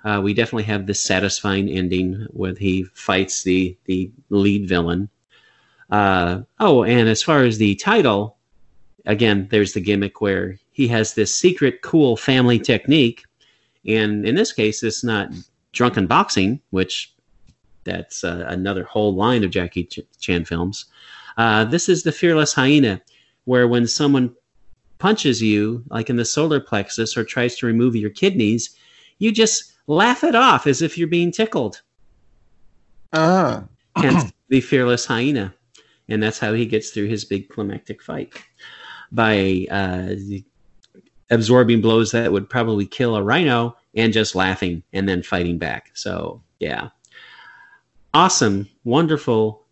Uh, 0.04 0.20
we 0.24 0.34
definitely 0.34 0.64
have 0.64 0.88
the 0.88 0.94
satisfying 0.94 1.70
ending 1.70 2.26
where 2.32 2.56
he 2.56 2.84
fights 2.94 3.44
the 3.44 3.78
the 3.86 4.12
lead 4.30 4.68
villain. 4.68 5.10
Uh, 5.90 6.42
oh, 6.60 6.84
and 6.84 7.10
as 7.10 7.22
far 7.22 7.44
as 7.44 7.58
the 7.58 7.76
title, 7.76 8.38
again, 9.06 9.48
there's 9.52 9.74
the 9.74 9.82
gimmick 9.82 10.22
where 10.22 10.58
he 10.72 10.88
has 10.88 11.14
this 11.14 11.36
secret 11.36 11.82
cool 11.82 12.18
family 12.18 12.58
technique, 12.58 13.26
and 13.86 14.26
in 14.26 14.36
this 14.36 14.54
case, 14.54 14.82
it's 14.84 15.04
not 15.04 15.30
drunken 15.74 16.08
boxing, 16.08 16.60
which 16.72 17.14
that's 17.84 18.24
uh, 18.24 18.46
another 18.48 18.84
whole 18.84 19.14
line 19.16 19.44
of 19.44 19.52
Jackie 19.52 19.86
Ch- 19.86 20.00
Chan 20.20 20.46
films. 20.46 20.86
Uh, 21.38 21.66
this 21.66 21.90
is 21.90 22.04
the 22.04 22.12
fearless 22.12 22.54
hyena, 22.54 23.02
where 23.46 23.68
when 23.68 23.88
someone 23.88 24.36
punches 25.02 25.42
you, 25.42 25.84
like 25.90 26.12
in 26.12 26.16
the 26.16 26.24
solar 26.24 26.60
plexus, 26.60 27.18
or 27.18 27.24
tries 27.24 27.58
to 27.58 27.66
remove 27.66 27.96
your 27.96 28.12
kidneys, 28.12 28.76
you 29.18 29.32
just 29.32 29.74
laugh 29.88 30.24
it 30.24 30.36
off 30.36 30.68
as 30.68 30.84
if 30.84 30.96
you're 30.96 31.08
being 31.08 31.32
tickled. 31.32 31.82
Ah. 33.12 33.64
Hence 33.96 34.32
the 34.50 34.62
fearless 34.62 35.06
hyena. 35.06 35.56
And 36.08 36.22
that's 36.22 36.38
how 36.38 36.54
he 36.54 36.68
gets 36.68 36.92
through 36.92 37.08
his 37.08 37.26
big 37.26 37.50
climactic 37.50 38.04
fight 38.04 38.34
by 39.12 39.66
uh, 39.72 40.14
absorbing 41.32 41.82
blows 41.82 42.12
that 42.12 42.32
would 42.32 42.48
probably 42.48 42.86
kill 42.86 43.16
a 43.16 43.24
rhino 43.24 43.76
and 43.96 44.14
just 44.14 44.36
laughing 44.36 44.84
and 44.94 45.10
then 45.10 45.24
fighting 45.24 45.58
back. 45.58 45.90
So, 45.96 46.44
yeah. 46.60 46.90
Awesome, 48.14 48.70
wonderful, 48.84 49.66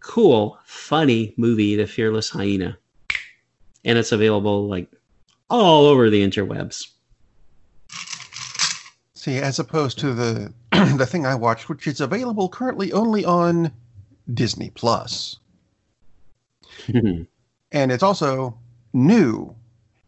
cool, 0.00 0.58
funny 0.64 1.34
movie, 1.36 1.76
The 1.76 1.86
Fearless 1.86 2.30
Hyena. 2.30 2.78
And 3.84 3.98
it's 3.98 4.12
available 4.12 4.68
like 4.68 4.88
all 5.50 5.86
over 5.86 6.08
the 6.08 6.26
interwebs. 6.26 6.88
See, 9.14 9.38
as 9.38 9.58
opposed 9.58 9.98
to 10.00 10.14
the 10.14 10.52
the 10.72 11.06
thing 11.06 11.26
I 11.26 11.34
watched, 11.34 11.68
which 11.68 11.86
is 11.86 12.00
available 12.00 12.48
currently 12.48 12.92
only 12.92 13.24
on 13.24 13.72
Disney 14.32 14.72
and 16.92 17.26
it's 17.72 18.02
also 18.02 18.58
new 18.92 19.54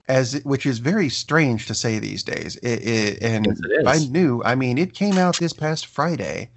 as 0.08 0.42
which 0.44 0.66
is 0.66 0.78
very 0.78 1.08
strange 1.08 1.66
to 1.66 1.74
say 1.74 1.98
these 1.98 2.22
days. 2.22 2.56
It, 2.56 2.87
it, 2.87 3.22
and 3.22 3.46
yes, 3.68 3.84
by 3.84 3.98
new, 4.10 4.42
I 4.44 4.54
mean 4.54 4.78
it 4.78 4.94
came 4.94 5.16
out 5.16 5.38
this 5.38 5.52
past 5.52 5.87
Friday, 5.87 6.50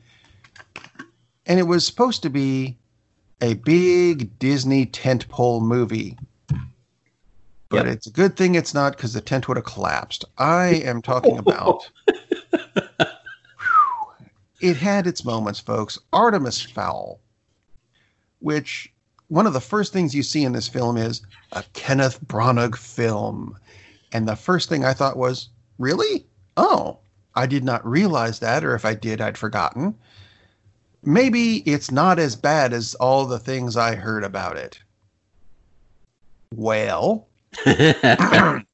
and 1.45 1.59
it 1.59 1.63
was 1.63 1.85
supposed 1.85 2.23
to 2.23 2.29
be 2.29 2.77
a 3.41 3.53
big 3.53 4.37
Disney 4.39 4.85
tentpole 4.85 5.61
movie. 5.61 6.17
But 7.69 7.85
yep. 7.85 7.95
it's 7.95 8.07
a 8.07 8.11
good 8.11 8.37
thing 8.37 8.55
it's 8.55 8.73
not 8.73 8.95
because 8.95 9.13
the 9.13 9.21
tent 9.21 9.47
would 9.47 9.57
have 9.57 9.65
collapsed. 9.65 10.25
I 10.37 10.67
am 10.85 11.01
talking 11.01 11.37
about. 11.37 11.89
it 14.61 14.77
had 14.77 15.07
its 15.07 15.25
moments, 15.25 15.59
folks. 15.59 15.99
Artemis 16.13 16.61
Fowl, 16.61 17.19
which 18.39 18.91
one 19.27 19.45
of 19.45 19.53
the 19.53 19.61
first 19.61 19.91
things 19.91 20.15
you 20.15 20.23
see 20.23 20.43
in 20.43 20.53
this 20.53 20.67
film 20.67 20.97
is 20.97 21.21
a 21.51 21.63
Kenneth 21.73 22.19
Branagh 22.25 22.77
film. 22.77 23.57
And 24.13 24.27
the 24.27 24.35
first 24.35 24.69
thing 24.69 24.85
I 24.85 24.93
thought 24.93 25.17
was, 25.17 25.49
really? 25.77 26.25
Oh, 26.55 26.99
I 27.35 27.45
did 27.45 27.63
not 27.63 27.85
realize 27.85 28.39
that, 28.39 28.63
or 28.63 28.73
if 28.73 28.85
I 28.85 28.93
did, 28.93 29.19
I'd 29.19 29.37
forgotten. 29.37 29.95
Maybe 31.03 31.57
it's 31.57 31.91
not 31.91 32.17
as 32.17 32.35
bad 32.35 32.73
as 32.73 32.95
all 32.95 33.25
the 33.25 33.39
things 33.39 33.77
I 33.77 33.95
heard 33.95 34.23
about 34.23 34.57
it. 34.57 34.79
Well, 36.55 37.27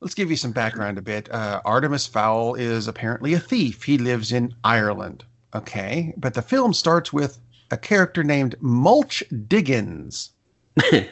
let's 0.00 0.14
give 0.14 0.30
you 0.30 0.36
some 0.36 0.52
background 0.52 0.98
a 0.98 1.02
bit. 1.02 1.30
Uh, 1.32 1.60
Artemis 1.64 2.06
Fowl 2.06 2.54
is 2.54 2.88
apparently 2.88 3.34
a 3.34 3.40
thief. 3.40 3.82
He 3.82 3.98
lives 3.98 4.32
in 4.32 4.54
Ireland. 4.64 5.24
Okay, 5.54 6.12
but 6.16 6.34
the 6.34 6.42
film 6.42 6.74
starts 6.74 7.12
with 7.12 7.38
a 7.70 7.76
character 7.76 8.22
named 8.22 8.56
Mulch 8.60 9.22
Diggums. 9.30 10.30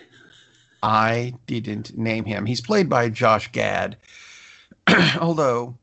I 0.82 1.34
didn't 1.46 1.96
name 1.96 2.24
him. 2.24 2.44
He's 2.44 2.60
played 2.60 2.90
by 2.90 3.08
Josh 3.08 3.50
Gad, 3.52 3.96
although 5.18 5.78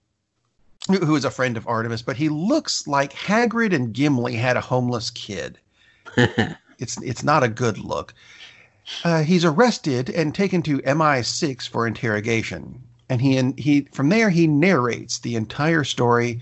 who 0.88 1.16
is 1.16 1.26
a 1.26 1.32
friend 1.32 1.58
of 1.58 1.68
Artemis, 1.68 2.02
but 2.02 2.18
he 2.18 2.30
looks 2.30 2.88
like 2.88 3.14
Hagrid 3.14 3.74
and 3.74 3.94
Gimli 3.94 4.36
had 4.36 4.58
a 4.58 4.62
homeless 4.62 5.10
kid. 5.10 5.58
it's 6.18 7.02
it's 7.02 7.24
not 7.24 7.44
a 7.44 7.48
good 7.48 7.78
look. 7.78 8.14
Uh, 9.04 9.24
he's 9.24 9.46
arrested 9.46 10.10
and 10.10 10.34
taken 10.34 10.62
to 10.64 10.80
MI6 10.80 11.68
for 11.68 11.88
interrogation, 11.88 12.82
and 13.10 13.22
he 13.22 13.38
and 13.38 13.58
he 13.58 13.88
from 13.92 14.10
there 14.10 14.30
he 14.30 14.48
narrates 14.48 15.20
the 15.20 15.36
entire 15.36 15.84
story 15.84 16.42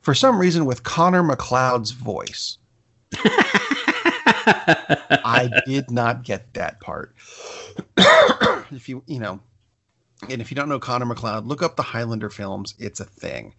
for 0.00 0.14
some 0.14 0.38
reason 0.38 0.64
with 0.66 0.82
Connor 0.82 1.22
MacLeod's 1.22 1.92
voice. 1.92 2.58
I 5.24 5.50
did 5.66 5.90
not 5.90 6.24
get 6.24 6.54
that 6.54 6.80
part. 6.80 7.14
if 7.96 8.88
you, 8.88 9.02
you 9.06 9.20
know, 9.20 9.40
and 10.28 10.40
if 10.40 10.50
you 10.50 10.54
don't 10.54 10.68
know 10.68 10.78
Connor 10.78 11.06
MacLeod, 11.06 11.46
look 11.46 11.62
up 11.62 11.76
the 11.76 11.82
Highlander 11.82 12.30
films. 12.30 12.74
It's 12.78 13.00
a 13.00 13.04
thing. 13.04 13.54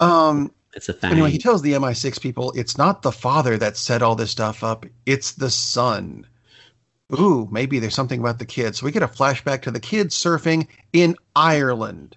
Um, 0.00 0.52
it's 0.74 0.88
a 0.88 0.92
thing. 0.92 1.12
Anyway, 1.12 1.30
he 1.30 1.38
tells 1.38 1.62
the 1.62 1.72
MI6 1.72 2.20
people 2.20 2.52
it's 2.52 2.76
not 2.76 3.02
the 3.02 3.12
father 3.12 3.56
that 3.58 3.76
set 3.76 4.02
all 4.02 4.14
this 4.14 4.30
stuff 4.30 4.62
up; 4.62 4.86
it's 5.06 5.32
the 5.32 5.50
son. 5.50 6.26
Ooh, 7.12 7.48
maybe 7.52 7.78
there's 7.78 7.94
something 7.94 8.20
about 8.20 8.38
the 8.38 8.46
kids. 8.46 8.78
So 8.78 8.86
we 8.86 8.92
get 8.92 9.02
a 9.02 9.08
flashback 9.08 9.62
to 9.62 9.70
the 9.70 9.80
kids 9.80 10.16
surfing 10.16 10.66
in 10.92 11.16
Ireland, 11.36 12.16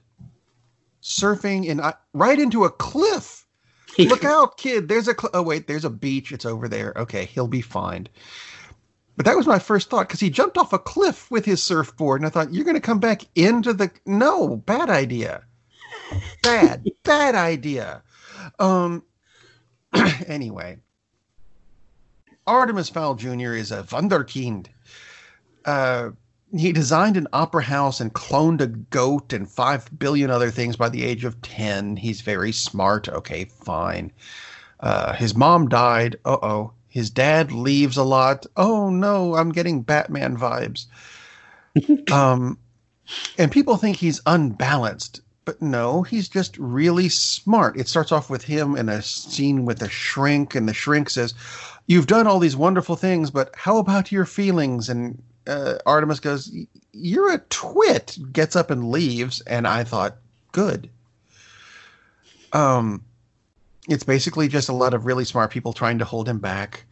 surfing 1.04 1.66
in 1.66 1.82
right 2.14 2.40
into 2.40 2.64
a 2.64 2.72
cliff. 2.72 3.46
Look 4.00 4.24
out, 4.26 4.58
kid! 4.58 4.88
There's 4.88 5.08
a 5.08 5.14
cl- 5.14 5.32
oh 5.34 5.44
wait, 5.44 5.68
there's 5.68 5.86
a 5.86 5.90
beach. 5.92 6.32
It's 6.32 6.46
over 6.46 6.68
there. 6.68 6.94
Okay, 6.96 7.26
he'll 7.26 7.48
be 7.48 7.62
fine. 7.62 8.08
But 9.16 9.26
that 9.26 9.36
was 9.38 9.48
my 9.48 9.60
first 9.60 9.90
thought 9.90 10.08
because 10.08 10.22
he 10.22 10.30
jumped 10.30 10.58
off 10.58 10.74
a 10.74 10.80
cliff 10.80 11.30
with 11.30 11.46
his 11.46 11.62
surfboard, 11.62 12.22
and 12.22 12.26
I 12.26 12.30
thought 12.30 12.54
you're 12.54 12.66
going 12.66 12.76
to 12.76 12.82
come 12.82 13.00
back 13.00 13.24
into 13.36 13.74
the 13.74 13.92
no 14.06 14.56
bad 14.56 14.90
idea, 14.90 15.44
bad 16.42 16.86
bad 17.04 17.36
idea. 17.36 18.02
Um. 18.58 19.04
anyway, 20.28 20.78
Artemis 22.50 22.90
Fowl 22.90 23.14
Jr. 23.14 23.54
is 23.54 23.72
a 23.72 23.84
wunderkind. 23.84 24.68
Uh, 25.66 26.10
he 26.52 26.72
designed 26.72 27.16
an 27.16 27.28
opera 27.32 27.62
house 27.62 28.00
and 28.00 28.12
cloned 28.14 28.60
a 28.60 28.68
goat 28.68 29.34
and 29.34 29.48
five 29.48 29.88
billion 30.00 30.32
other 30.32 30.50
things 30.50 30.76
by 30.76 30.90
the 30.90 31.04
age 31.04 31.24
of 31.26 31.40
10. 31.44 31.96
He's 31.98 32.22
very 32.22 32.52
smart. 32.52 33.08
Okay, 33.08 33.46
fine. 33.46 34.12
Uh, 34.80 35.14
his 35.14 35.36
mom 35.36 35.70
died. 35.70 36.16
Uh 36.26 36.38
oh. 36.42 36.74
His 36.88 37.12
dad 37.12 37.52
leaves 37.52 37.98
a 37.98 38.04
lot. 38.04 38.48
Oh 38.58 38.90
no, 38.90 39.36
I'm 39.36 39.52
getting 39.52 39.84
Batman 39.84 40.36
vibes. 40.36 40.88
um, 42.12 42.58
and 43.38 43.52
people 43.52 43.78
think 43.78 43.98
he's 43.98 44.22
unbalanced, 44.26 45.22
but 45.46 45.62
no, 45.62 46.02
he's 46.02 46.28
just 46.28 46.58
really 46.58 47.10
smart. 47.10 47.78
It 47.78 47.88
starts 47.88 48.12
off 48.12 48.28
with 48.30 48.44
him 48.44 48.76
in 48.76 48.90
a 48.90 49.04
scene 49.04 49.66
with 49.66 49.84
a 49.84 49.90
shrink, 49.90 50.56
and 50.56 50.68
the 50.68 50.74
shrink 50.74 51.12
says, 51.12 51.36
You've 51.90 52.06
done 52.06 52.28
all 52.28 52.38
these 52.38 52.56
wonderful 52.56 52.96
things, 52.96 53.32
but 53.32 53.52
how 53.56 53.78
about 53.80 54.12
your 54.12 54.26
feelings? 54.26 54.90
And 54.90 55.24
uh, 55.48 55.80
Artemis 55.88 56.20
goes, 56.20 56.56
You're 56.94 57.34
a 57.34 57.40
twit, 57.50 58.16
gets 58.32 58.56
up 58.56 58.70
and 58.70 58.92
leaves. 58.92 59.42
And 59.42 59.68
I 59.68 59.84
thought, 59.84 60.18
Good. 60.52 60.88
Um, 62.54 63.04
it's 63.88 64.04
basically 64.04 64.48
just 64.48 64.70
a 64.70 64.74
lot 64.74 64.94
of 64.94 65.08
really 65.08 65.26
smart 65.26 65.50
people 65.50 65.74
trying 65.74 65.98
to 65.98 66.06
hold 66.06 66.30
him 66.30 66.38
back. 66.38 66.86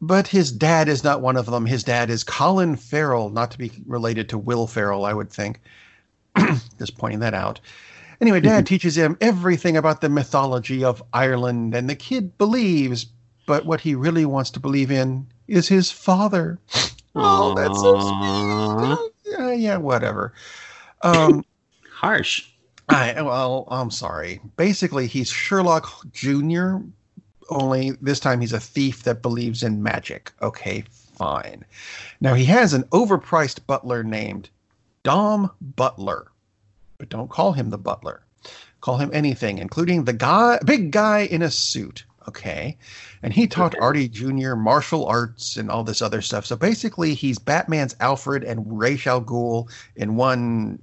But 0.00 0.26
his 0.26 0.50
dad 0.50 0.88
is 0.88 1.04
not 1.04 1.20
one 1.22 1.36
of 1.36 1.46
them. 1.46 1.64
His 1.64 1.84
dad 1.84 2.10
is 2.10 2.24
Colin 2.24 2.74
Farrell, 2.74 3.30
not 3.30 3.52
to 3.52 3.58
be 3.58 3.70
related 3.86 4.28
to 4.30 4.38
Will 4.38 4.66
Ferrell, 4.66 5.04
I 5.04 5.14
would 5.14 5.30
think. 5.30 5.60
just 6.80 6.98
pointing 6.98 7.20
that 7.20 7.32
out. 7.32 7.60
Anyway, 8.20 8.40
dad 8.40 8.66
teaches 8.66 8.96
him 8.96 9.16
everything 9.20 9.76
about 9.76 10.00
the 10.00 10.08
mythology 10.08 10.82
of 10.82 11.00
Ireland, 11.12 11.74
and 11.76 11.88
the 11.88 11.94
kid 11.94 12.36
believes, 12.38 13.06
but 13.46 13.66
what 13.66 13.80
he 13.80 13.94
really 13.94 14.24
wants 14.24 14.50
to 14.52 14.60
believe 14.60 14.90
in 14.90 15.26
is 15.48 15.68
his 15.68 15.90
father. 15.90 16.58
Oh, 17.14 17.54
that's 17.54 17.80
so 17.80 18.00
sweet. 18.00 19.12
Yeah, 19.32 19.52
yeah, 19.52 19.76
whatever. 19.76 20.32
Um, 21.02 21.44
Harsh. 21.92 22.48
I 22.88 23.22
well, 23.22 23.66
I'm 23.70 23.90
sorry. 23.90 24.40
Basically, 24.56 25.06
he's 25.06 25.30
Sherlock 25.30 25.88
Jr. 26.12 26.76
Only 27.50 27.92
this 28.02 28.20
time 28.20 28.40
he's 28.40 28.52
a 28.52 28.60
thief 28.60 29.04
that 29.04 29.22
believes 29.22 29.62
in 29.62 29.82
magic. 29.82 30.32
Okay, 30.42 30.84
fine. 31.16 31.64
Now 32.20 32.34
he 32.34 32.44
has 32.46 32.74
an 32.74 32.84
overpriced 32.84 33.66
butler 33.66 34.02
named 34.02 34.50
Dom 35.02 35.50
Butler, 35.60 36.30
but 36.98 37.08
don't 37.08 37.30
call 37.30 37.52
him 37.52 37.70
the 37.70 37.78
butler. 37.78 38.22
Call 38.80 38.98
him 38.98 39.10
anything, 39.14 39.58
including 39.58 40.04
the 40.04 40.12
guy, 40.12 40.58
big 40.64 40.90
guy 40.90 41.20
in 41.20 41.40
a 41.40 41.50
suit. 41.50 42.04
Okay, 42.26 42.78
and 43.22 43.32
he 43.32 43.46
taught 43.46 43.78
Artie 43.78 44.08
Jr. 44.08 44.54
martial 44.54 45.06
arts 45.06 45.56
and 45.56 45.70
all 45.70 45.84
this 45.84 46.00
other 46.00 46.22
stuff. 46.22 46.46
So 46.46 46.56
basically, 46.56 47.14
he's 47.14 47.38
Batman's 47.38 47.96
Alfred 48.00 48.44
and 48.44 48.64
Ra's 48.66 49.06
al 49.06 49.22
Ghul 49.22 49.70
in 49.96 50.16
one 50.16 50.80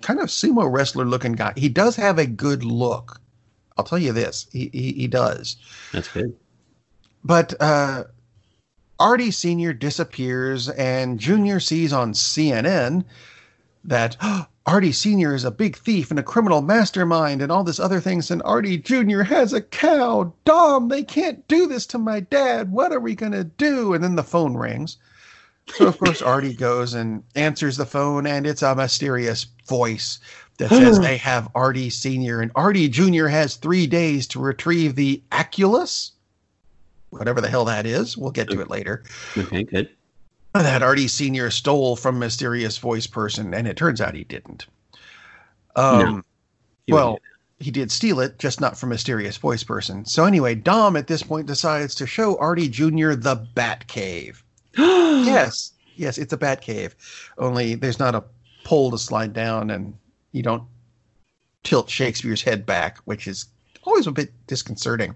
kind 0.00 0.20
of 0.20 0.28
sumo 0.28 0.70
wrestler 0.70 1.04
looking 1.04 1.32
guy. 1.32 1.52
He 1.56 1.68
does 1.68 1.96
have 1.96 2.18
a 2.18 2.26
good 2.26 2.64
look. 2.64 3.20
I'll 3.76 3.84
tell 3.84 3.98
you 3.98 4.12
this. 4.12 4.46
He 4.52 4.70
he, 4.72 4.92
he 4.92 5.06
does. 5.06 5.56
That's 5.92 6.08
good. 6.08 6.36
But 7.24 7.54
uh, 7.60 8.04
Artie 8.98 9.30
Senior 9.30 9.72
disappears, 9.72 10.68
and 10.68 11.20
Junior 11.20 11.60
sees 11.60 11.92
on 11.92 12.12
CNN 12.12 13.04
that 13.84 14.16
oh, 14.22 14.46
Artie 14.68 14.92
Senior 14.92 15.34
is 15.34 15.44
a 15.44 15.50
big 15.50 15.78
thief 15.78 16.10
and 16.10 16.20
a 16.20 16.22
criminal 16.22 16.60
mastermind 16.60 17.40
and 17.40 17.50
all 17.50 17.64
this 17.64 17.80
other 17.80 18.00
things, 18.00 18.30
and 18.30 18.42
Artie 18.42 18.76
Junior 18.76 19.22
has 19.22 19.54
a 19.54 19.62
cow. 19.62 20.30
Dom, 20.44 20.88
they 20.88 21.02
can't 21.02 21.48
do 21.48 21.66
this 21.66 21.86
to 21.86 21.96
my 21.96 22.20
dad. 22.20 22.70
What 22.70 22.92
are 22.92 23.00
we 23.00 23.14
gonna 23.14 23.44
do? 23.44 23.94
And 23.94 24.04
then 24.04 24.16
the 24.16 24.22
phone 24.22 24.58
rings. 24.58 24.98
So 25.68 25.86
of 25.86 25.98
course 25.98 26.20
Artie 26.34 26.52
goes 26.52 26.92
and 26.92 27.22
answers 27.34 27.78
the 27.78 27.86
phone, 27.86 28.26
and 28.26 28.46
it's 28.46 28.60
a 28.60 28.74
mysterious 28.74 29.46
voice 29.66 30.18
that 30.58 30.68
says 30.68 31.00
they 31.00 31.16
have 31.16 31.48
Artie 31.54 31.88
Senior 31.88 32.42
and 32.42 32.52
Artie 32.54 32.90
Junior 32.90 33.26
has 33.26 33.56
three 33.56 33.86
days 33.86 34.26
to 34.26 34.38
retrieve 34.38 34.96
the 34.96 35.22
Aculos, 35.32 36.10
whatever 37.08 37.40
the 37.40 37.48
hell 37.48 37.64
that 37.64 37.86
is. 37.86 38.18
We'll 38.18 38.32
get 38.32 38.50
to 38.50 38.60
it 38.60 38.68
later. 38.68 39.02
Okay, 39.34 39.64
good. 39.64 39.88
That 40.62 40.82
Artie 40.82 41.08
Senior 41.08 41.50
stole 41.50 41.94
from 41.96 42.18
mysterious 42.18 42.78
voice 42.78 43.06
person, 43.06 43.54
and 43.54 43.66
it 43.68 43.76
turns 43.76 44.00
out 44.00 44.14
he 44.14 44.24
didn't. 44.24 44.66
Um, 45.76 45.98
No. 46.00 46.22
He 46.86 46.92
well, 46.92 47.12
would- 47.12 47.22
he 47.60 47.70
did 47.70 47.90
steal 47.90 48.20
it, 48.20 48.38
just 48.38 48.60
not 48.60 48.78
from 48.78 48.88
mysterious 48.90 49.36
voice 49.36 49.62
person. 49.64 50.04
So 50.04 50.24
anyway, 50.24 50.54
Dom 50.54 50.96
at 50.96 51.06
this 51.08 51.22
point 51.22 51.46
decides 51.46 51.94
to 51.96 52.06
show 52.06 52.36
Artie 52.38 52.68
Junior 52.68 53.14
the 53.16 53.34
Bat 53.34 53.86
Cave. 53.88 54.44
Yes, 54.76 55.72
yes, 55.96 56.16
it's 56.18 56.32
a 56.32 56.36
bat 56.36 56.60
cave. 56.60 56.94
Only 57.38 57.74
there's 57.74 57.98
not 57.98 58.14
a 58.14 58.24
pole 58.64 58.90
to 58.92 58.98
slide 58.98 59.32
down, 59.32 59.70
and 59.70 59.92
you 60.32 60.42
don't 60.42 60.62
tilt 61.64 61.90
Shakespeare's 61.90 62.40
head 62.42 62.64
back, 62.64 62.98
which 63.04 63.26
is 63.26 63.46
always 63.82 64.06
a 64.06 64.12
bit 64.12 64.32
disconcerting. 64.46 65.14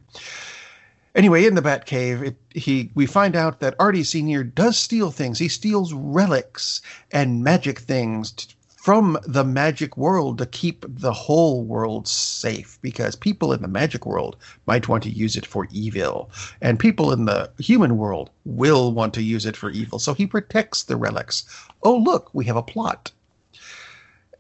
Anyway, 1.15 1.45
in 1.45 1.55
the 1.55 1.63
bat 1.63 1.85
cave, 1.85 2.23
it, 2.23 2.37
he 2.51 2.91
we 2.95 3.05
find 3.05 3.37
out 3.37 3.61
that 3.61 3.75
Artie 3.79 4.03
Senior 4.03 4.43
does 4.43 4.79
steal 4.79 5.11
things. 5.11 5.39
He 5.39 5.49
steals 5.49 5.93
relics 5.93 6.81
and 7.11 7.45
magic 7.45 7.81
things 7.81 8.33
t- 8.33 8.55
from 8.77 9.19
the 9.27 9.45
magic 9.45 9.97
world 9.99 10.39
to 10.39 10.47
keep 10.47 10.87
the 10.89 11.13
whole 11.13 11.65
world 11.65 12.09
safe 12.09 12.79
because 12.81 13.15
people 13.15 13.53
in 13.53 13.61
the 13.61 13.69
magic 13.69 14.07
world 14.07 14.37
might 14.67 14.89
want 14.89 15.03
to 15.03 15.11
use 15.11 15.37
it 15.37 15.45
for 15.45 15.69
evil 15.71 16.31
and 16.63 16.79
people 16.81 17.13
in 17.13 17.27
the 17.27 17.51
human 17.59 17.99
world 17.99 18.31
will 18.47 18.91
want 18.91 19.13
to 19.13 19.23
use 19.23 19.45
it 19.45 19.57
for 19.57 19.71
evil. 19.71 19.99
So 19.99 20.15
he 20.15 20.27
protects 20.27 20.83
the 20.83 20.97
relics. 20.97 21.45
Oh 21.83 21.97
look 21.97 22.31
we 22.33 22.47
have 22.47 22.57
a 22.57 22.63
plot 22.63 23.13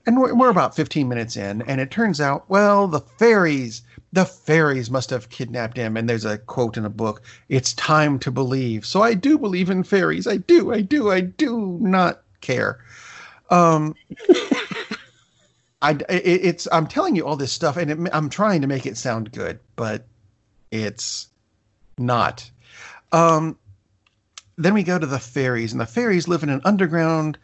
and 0.06 0.20
we're, 0.20 0.34
we're 0.34 0.50
about 0.50 0.74
15 0.74 1.08
minutes 1.08 1.36
in 1.36 1.62
and 1.62 1.80
it 1.80 1.90
turns 1.90 2.20
out 2.20 2.48
well 2.48 2.88
the 2.88 3.00
fairies 3.00 3.82
the 4.12 4.26
fairies 4.26 4.90
must 4.90 5.10
have 5.10 5.30
kidnapped 5.30 5.76
him. 5.76 5.96
And 5.96 6.08
there's 6.08 6.24
a 6.24 6.38
quote 6.38 6.76
in 6.76 6.84
a 6.84 6.90
book 6.90 7.22
it's 7.48 7.72
time 7.74 8.18
to 8.20 8.30
believe. 8.30 8.84
So 8.84 9.02
i 9.02 9.14
do 9.14 9.38
believe 9.38 9.70
in 9.70 9.82
fairies. 9.82 10.26
I 10.26 10.36
do 10.36 10.72
i 10.72 10.80
do 10.80 11.10
i 11.10 11.20
do 11.20 11.78
not 11.80 12.22
care. 12.40 12.84
Um 13.50 13.94
I, 15.82 15.92
it, 16.08 16.44
it's 16.44 16.68
I'm 16.70 16.86
telling 16.86 17.16
you 17.16 17.26
all 17.26 17.34
this 17.34 17.52
stuff, 17.52 17.76
and 17.76 17.90
it, 17.90 18.10
I'm 18.12 18.28
trying 18.28 18.60
to 18.60 18.68
make 18.68 18.86
it 18.86 18.96
sound 18.96 19.32
good, 19.32 19.58
but 19.74 20.06
it's 20.70 21.26
not. 21.98 22.48
Um, 23.10 23.58
then 24.56 24.74
we 24.74 24.84
go 24.84 24.96
to 24.96 25.06
the 25.06 25.18
fairies, 25.18 25.72
and 25.72 25.80
the 25.80 25.86
fairies 25.86 26.28
live 26.28 26.44
in 26.44 26.50
an 26.50 26.60
underground 26.64 27.36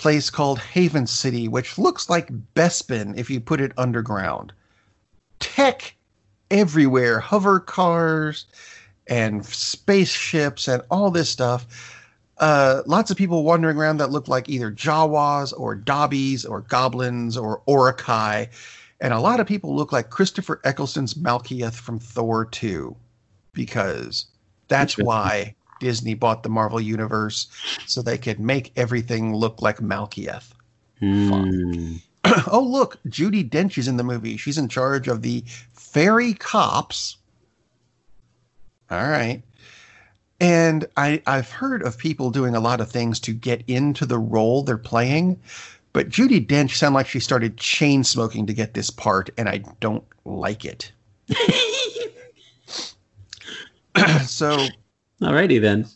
place 0.00 0.30
called 0.30 0.58
Haven 0.58 1.06
City, 1.06 1.46
which 1.46 1.76
looks 1.76 2.08
like 2.08 2.32
Bespin 2.54 3.16
if 3.18 3.28
you 3.28 3.38
put 3.38 3.60
it 3.60 3.72
underground. 3.76 4.52
Tech 5.40 5.94
everywhere, 6.50 7.20
hover 7.20 7.60
cars 7.60 8.46
and 9.06 9.44
spaceships 9.44 10.68
and 10.68 10.82
all 10.90 11.10
this 11.10 11.28
stuff. 11.28 11.66
Uh, 12.38 12.82
lots 12.86 13.10
of 13.10 13.18
people 13.18 13.44
wandering 13.44 13.76
around 13.76 13.98
that 13.98 14.10
look 14.10 14.26
like 14.26 14.48
either 14.48 14.72
Jawas 14.72 15.52
or 15.54 15.74
Dobbies 15.74 16.46
or 16.46 16.62
goblins 16.62 17.36
or 17.36 17.60
Uruk-hai. 17.68 18.48
And 19.02 19.12
a 19.12 19.20
lot 19.20 19.38
of 19.38 19.46
people 19.46 19.76
look 19.76 19.92
like 19.92 20.08
Christopher 20.08 20.62
Eccleston's 20.64 21.12
Malekith 21.12 21.74
from 21.74 21.98
Thor 21.98 22.46
2 22.46 22.96
because 23.52 24.26
that's 24.68 24.96
why 24.96 25.54
Disney 25.80 26.14
bought 26.14 26.42
the 26.42 26.48
Marvel 26.48 26.80
Universe 26.80 27.48
so 27.86 28.00
they 28.00 28.18
could 28.18 28.38
make 28.38 28.72
everything 28.76 29.34
look 29.34 29.60
like 29.60 29.78
Malekith. 29.78 30.44
Hmm. 31.00 31.96
oh, 32.24 32.66
look, 32.66 32.98
Judi 33.08 33.48
Dench 33.48 33.78
is 33.78 33.88
in 33.88 33.96
the 33.96 34.04
movie. 34.04 34.36
She's 34.36 34.58
in 34.58 34.68
charge 34.68 35.08
of 35.08 35.22
the 35.22 35.42
fairy 35.72 36.34
cops. 36.34 37.16
All 38.90 39.08
right. 39.08 39.42
And 40.40 40.86
I, 40.96 41.22
I've 41.26 41.50
heard 41.50 41.82
of 41.82 41.98
people 41.98 42.30
doing 42.30 42.54
a 42.54 42.60
lot 42.60 42.80
of 42.80 42.90
things 42.90 43.20
to 43.20 43.32
get 43.32 43.62
into 43.66 44.06
the 44.06 44.18
role 44.18 44.62
they're 44.62 44.78
playing, 44.78 45.38
but 45.92 46.08
Judi 46.08 46.46
Dench 46.46 46.76
sounded 46.76 46.96
like 46.96 47.08
she 47.08 47.20
started 47.20 47.56
chain 47.56 48.04
smoking 48.04 48.46
to 48.46 48.54
get 48.54 48.74
this 48.74 48.90
part, 48.90 49.30
and 49.36 49.48
I 49.48 49.62
don't 49.80 50.04
like 50.24 50.64
it. 50.64 50.92
so 54.26 54.66
Alrighty 55.20 55.60
then. 55.60 55.86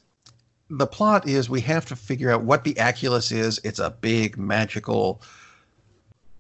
the 0.70 0.86
plot 0.86 1.28
is 1.28 1.48
we 1.48 1.60
have 1.62 1.86
to 1.86 1.96
figure 1.96 2.30
out 2.30 2.42
what 2.42 2.64
the 2.64 2.74
Aculos 2.74 3.32
is. 3.32 3.60
It's 3.64 3.78
a 3.78 3.90
big, 3.90 4.36
magical, 4.36 5.22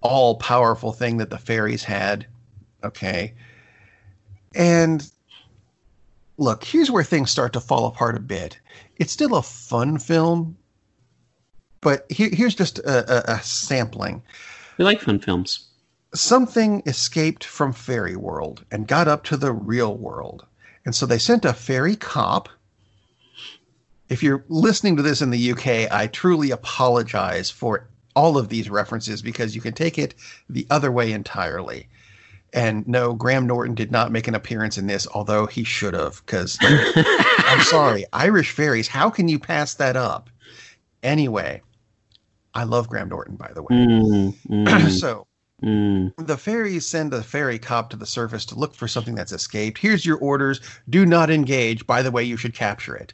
all 0.00 0.36
powerful 0.36 0.92
thing 0.92 1.18
that 1.18 1.30
the 1.30 1.38
fairies 1.38 1.84
had. 1.84 2.26
Okay. 2.82 3.34
And 4.54 5.08
look, 6.36 6.64
here's 6.64 6.90
where 6.90 7.04
things 7.04 7.30
start 7.30 7.52
to 7.54 7.60
fall 7.60 7.86
apart 7.86 8.16
a 8.16 8.20
bit. 8.20 8.58
It's 8.96 9.12
still 9.12 9.34
a 9.36 9.42
fun 9.42 9.98
film, 9.98 10.56
but 11.80 12.10
here, 12.10 12.30
here's 12.32 12.54
just 12.54 12.78
a, 12.80 13.32
a, 13.32 13.36
a 13.36 13.42
sampling. 13.42 14.22
We 14.78 14.84
like 14.84 15.00
fun 15.00 15.18
films. 15.18 15.68
Something 16.14 16.82
escaped 16.86 17.44
from 17.44 17.72
fairy 17.72 18.16
world 18.16 18.64
and 18.70 18.86
got 18.86 19.08
up 19.08 19.24
to 19.24 19.36
the 19.36 19.52
real 19.52 19.96
world. 19.96 20.46
And 20.84 20.94
so 20.94 21.06
they 21.06 21.18
sent 21.18 21.44
a 21.44 21.52
fairy 21.52 21.96
cop 21.96 22.48
if 24.08 24.22
you're 24.22 24.44
listening 24.48 24.96
to 24.96 25.02
this 25.02 25.22
in 25.22 25.30
the 25.30 25.52
UK, 25.52 25.90
I 25.90 26.08
truly 26.12 26.50
apologize 26.50 27.50
for 27.50 27.88
all 28.14 28.38
of 28.38 28.48
these 28.48 28.70
references 28.70 29.22
because 29.22 29.54
you 29.54 29.60
can 29.60 29.74
take 29.74 29.98
it 29.98 30.14
the 30.48 30.66
other 30.70 30.92
way 30.92 31.12
entirely. 31.12 31.88
And 32.52 32.86
no, 32.86 33.14
Graham 33.14 33.46
Norton 33.46 33.74
did 33.74 33.90
not 33.90 34.12
make 34.12 34.28
an 34.28 34.34
appearance 34.34 34.78
in 34.78 34.86
this, 34.86 35.08
although 35.12 35.46
he 35.46 35.64
should 35.64 35.94
have. 35.94 36.22
Because 36.24 36.56
I'm 36.62 37.60
sorry, 37.62 38.04
Irish 38.12 38.52
fairies. 38.52 38.86
How 38.86 39.10
can 39.10 39.26
you 39.28 39.40
pass 39.40 39.74
that 39.74 39.96
up? 39.96 40.30
Anyway, 41.02 41.60
I 42.54 42.62
love 42.62 42.88
Graham 42.88 43.08
Norton, 43.08 43.34
by 43.34 43.50
the 43.52 43.62
way. 43.62 43.68
Mm, 43.70 44.36
mm, 44.48 44.90
so 45.00 45.26
mm. 45.62 46.12
the 46.16 46.36
fairies 46.36 46.86
send 46.86 47.12
a 47.12 47.22
fairy 47.22 47.58
cop 47.58 47.90
to 47.90 47.96
the 47.96 48.06
surface 48.06 48.44
to 48.46 48.54
look 48.54 48.74
for 48.74 48.86
something 48.86 49.16
that's 49.16 49.32
escaped. 49.32 49.78
Here's 49.78 50.06
your 50.06 50.18
orders. 50.18 50.60
Do 50.88 51.04
not 51.04 51.30
engage. 51.30 51.84
By 51.88 52.02
the 52.02 52.12
way, 52.12 52.22
you 52.22 52.36
should 52.36 52.54
capture 52.54 52.94
it. 52.94 53.12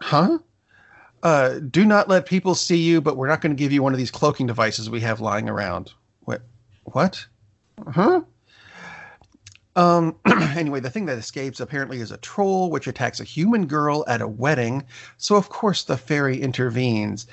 Huh? 0.00 0.38
Uh, 1.22 1.58
do 1.58 1.86
not 1.86 2.08
let 2.08 2.26
people 2.26 2.54
see 2.54 2.76
you, 2.76 3.00
but 3.00 3.16
we're 3.16 3.28
not 3.28 3.40
going 3.40 3.54
to 3.54 3.58
give 3.58 3.72
you 3.72 3.82
one 3.82 3.92
of 3.92 3.98
these 3.98 4.10
cloaking 4.10 4.46
devices 4.46 4.90
we 4.90 5.00
have 5.00 5.20
lying 5.20 5.48
around. 5.48 5.92
What? 6.20 6.42
What? 6.84 7.26
Huh? 7.92 8.22
Um, 9.76 10.16
anyway, 10.26 10.80
the 10.80 10.90
thing 10.90 11.06
that 11.06 11.18
escapes 11.18 11.60
apparently 11.60 12.00
is 12.00 12.10
a 12.10 12.18
troll, 12.18 12.70
which 12.70 12.86
attacks 12.86 13.20
a 13.20 13.24
human 13.24 13.66
girl 13.66 14.04
at 14.06 14.20
a 14.20 14.28
wedding. 14.28 14.84
So, 15.16 15.36
of 15.36 15.48
course, 15.48 15.84
the 15.84 15.96
fairy 15.96 16.40
intervenes. 16.40 17.26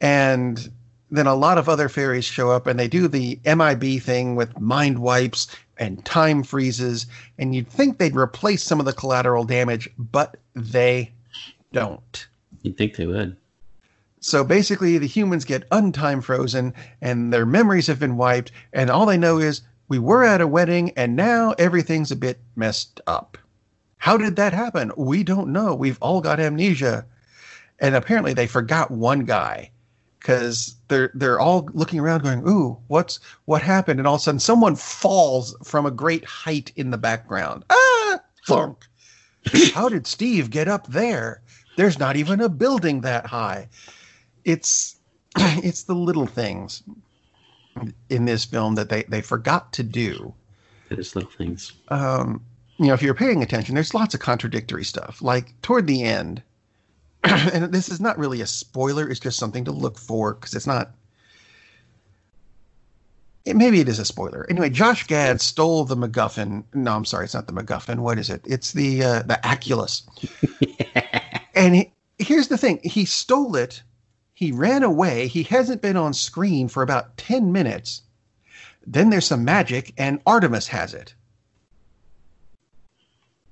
And 0.00 0.70
then 1.10 1.26
a 1.26 1.34
lot 1.34 1.58
of 1.58 1.68
other 1.68 1.88
fairies 1.88 2.24
show 2.24 2.50
up 2.50 2.66
and 2.66 2.78
they 2.78 2.88
do 2.88 3.08
the 3.08 3.40
MIB 3.44 4.00
thing 4.00 4.36
with 4.36 4.58
mind 4.60 5.00
wipes 5.00 5.48
and 5.78 6.04
time 6.04 6.42
freezes. 6.42 7.06
And 7.38 7.54
you'd 7.54 7.68
think 7.68 7.98
they'd 7.98 8.14
replace 8.14 8.62
some 8.62 8.80
of 8.80 8.86
the 8.86 8.92
collateral 8.92 9.44
damage, 9.44 9.88
but 9.98 10.36
they 10.54 11.10
don't. 11.72 12.28
You'd 12.62 12.76
think 12.76 12.96
they 12.96 13.06
would. 13.06 13.36
So 14.20 14.44
basically, 14.44 14.98
the 14.98 15.06
humans 15.06 15.44
get 15.44 15.68
untime 15.70 16.22
frozen 16.22 16.74
and 17.00 17.32
their 17.32 17.46
memories 17.46 17.86
have 17.86 17.98
been 17.98 18.16
wiped. 18.16 18.52
And 18.72 18.90
all 18.90 19.06
they 19.06 19.16
know 19.16 19.38
is 19.38 19.62
we 19.88 19.98
were 19.98 20.24
at 20.24 20.42
a 20.42 20.46
wedding 20.46 20.92
and 20.96 21.16
now 21.16 21.52
everything's 21.52 22.10
a 22.10 22.16
bit 22.16 22.38
messed 22.54 23.00
up. 23.06 23.38
How 23.96 24.16
did 24.16 24.36
that 24.36 24.52
happen? 24.52 24.92
We 24.96 25.22
don't 25.22 25.52
know. 25.52 25.74
We've 25.74 25.98
all 26.00 26.20
got 26.20 26.40
amnesia. 26.40 27.06
And 27.78 27.94
apparently 27.94 28.34
they 28.34 28.46
forgot 28.46 28.90
one 28.90 29.24
guy 29.24 29.70
because 30.18 30.76
they're 30.88 31.10
they're 31.14 31.40
all 31.40 31.68
looking 31.72 31.98
around 31.98 32.22
going, 32.22 32.46
"Ooh, 32.46 32.78
what's 32.88 33.20
what 33.46 33.62
happened?" 33.62 33.98
And 33.98 34.06
all 34.06 34.16
of 34.16 34.20
a 34.20 34.24
sudden 34.24 34.38
someone 34.38 34.76
falls 34.76 35.56
from 35.64 35.86
a 35.86 35.90
great 35.90 36.24
height 36.24 36.72
in 36.76 36.90
the 36.90 36.98
background. 36.98 37.64
Ah, 37.70 38.18
thunk. 38.46 38.86
How 39.74 39.88
did 39.88 40.06
Steve 40.06 40.50
get 40.50 40.68
up 40.68 40.86
there? 40.88 41.42
There's 41.80 41.98
not 41.98 42.16
even 42.16 42.42
a 42.42 42.50
building 42.50 43.00
that 43.00 43.24
high. 43.24 43.66
It's 44.44 44.96
it's 45.38 45.84
the 45.84 45.94
little 45.94 46.26
things 46.26 46.82
in 48.10 48.26
this 48.26 48.44
film 48.44 48.74
that 48.74 48.90
they, 48.90 49.04
they 49.04 49.22
forgot 49.22 49.72
to 49.72 49.82
do. 49.82 50.34
It 50.90 50.98
is 50.98 51.16
little 51.16 51.30
things. 51.30 51.72
Um, 51.88 52.44
you 52.76 52.88
know, 52.88 52.92
if 52.92 53.00
you're 53.00 53.14
paying 53.14 53.42
attention, 53.42 53.74
there's 53.74 53.94
lots 53.94 54.12
of 54.12 54.20
contradictory 54.20 54.84
stuff. 54.84 55.22
Like 55.22 55.58
toward 55.62 55.86
the 55.86 56.02
end, 56.02 56.42
and 57.24 57.72
this 57.72 57.88
is 57.88 57.98
not 57.98 58.18
really 58.18 58.42
a 58.42 58.46
spoiler, 58.46 59.08
it's 59.08 59.18
just 59.18 59.38
something 59.38 59.64
to 59.64 59.72
look 59.72 59.96
for 59.96 60.34
because 60.34 60.54
it's 60.54 60.66
not. 60.66 60.90
It, 63.46 63.56
maybe 63.56 63.80
it 63.80 63.88
is 63.88 63.98
a 63.98 64.04
spoiler. 64.04 64.44
Anyway, 64.50 64.68
Josh 64.68 65.06
Gad 65.06 65.40
stole 65.40 65.84
the 65.84 65.96
MacGuffin. 65.96 66.62
No, 66.74 66.94
I'm 66.94 67.06
sorry, 67.06 67.24
it's 67.24 67.32
not 67.32 67.46
the 67.46 67.54
MacGuffin. 67.54 68.00
What 68.00 68.18
is 68.18 68.28
it? 68.28 68.42
It's 68.44 68.72
the 68.72 69.02
uh, 69.02 69.22
the 69.22 69.40
Aculos. 69.42 70.02
and 71.60 71.74
he, 71.74 71.92
here's 72.18 72.48
the 72.48 72.58
thing: 72.58 72.80
he 72.82 73.04
stole 73.04 73.56
it 73.56 73.82
he 74.40 74.52
ran 74.52 74.82
away. 74.82 75.26
He 75.28 75.42
hasn't 75.42 75.82
been 75.82 75.98
on 75.98 76.14
screen 76.14 76.68
for 76.68 76.82
about 76.82 77.18
10 77.18 77.52
minutes. 77.52 78.00
Then 78.86 79.10
there's 79.10 79.26
some 79.26 79.44
magic, 79.44 79.92
and 79.98 80.18
Artemis 80.24 80.66
has 80.68 80.94
it. 80.94 81.12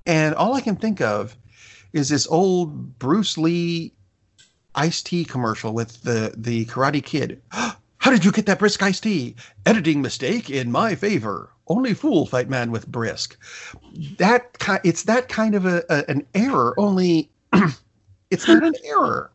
And 0.07 0.33
all 0.33 0.55
I 0.55 0.61
can 0.61 0.75
think 0.75 0.99
of 0.99 1.37
is 1.93 2.09
this 2.09 2.25
old 2.25 2.97
Bruce 2.97 3.37
Lee 3.37 3.93
iced 4.73 5.05
tea 5.05 5.23
commercial 5.23 5.75
with 5.75 6.01
the, 6.01 6.33
the 6.35 6.65
Karate 6.65 7.05
Kid. 7.05 7.39
How 7.51 8.09
did 8.09 8.25
you 8.25 8.31
get 8.31 8.47
that 8.47 8.57
brisk 8.57 8.81
iced 8.81 9.03
tea? 9.03 9.35
Editing 9.67 10.01
mistake 10.01 10.49
in 10.49 10.71
my 10.71 10.95
favor. 10.95 11.51
Only 11.67 11.93
fool 11.93 12.25
fight 12.25 12.49
man 12.49 12.71
with 12.71 12.87
brisk. 12.87 13.37
That 14.17 14.57
it's 14.83 15.03
that 15.03 15.29
kind 15.29 15.53
of 15.53 15.67
a, 15.67 15.83
a 15.87 16.09
an 16.09 16.25
error. 16.33 16.73
Only 16.79 17.29
it's 18.29 18.47
not 18.47 18.63
an 18.63 18.73
error. 18.83 19.31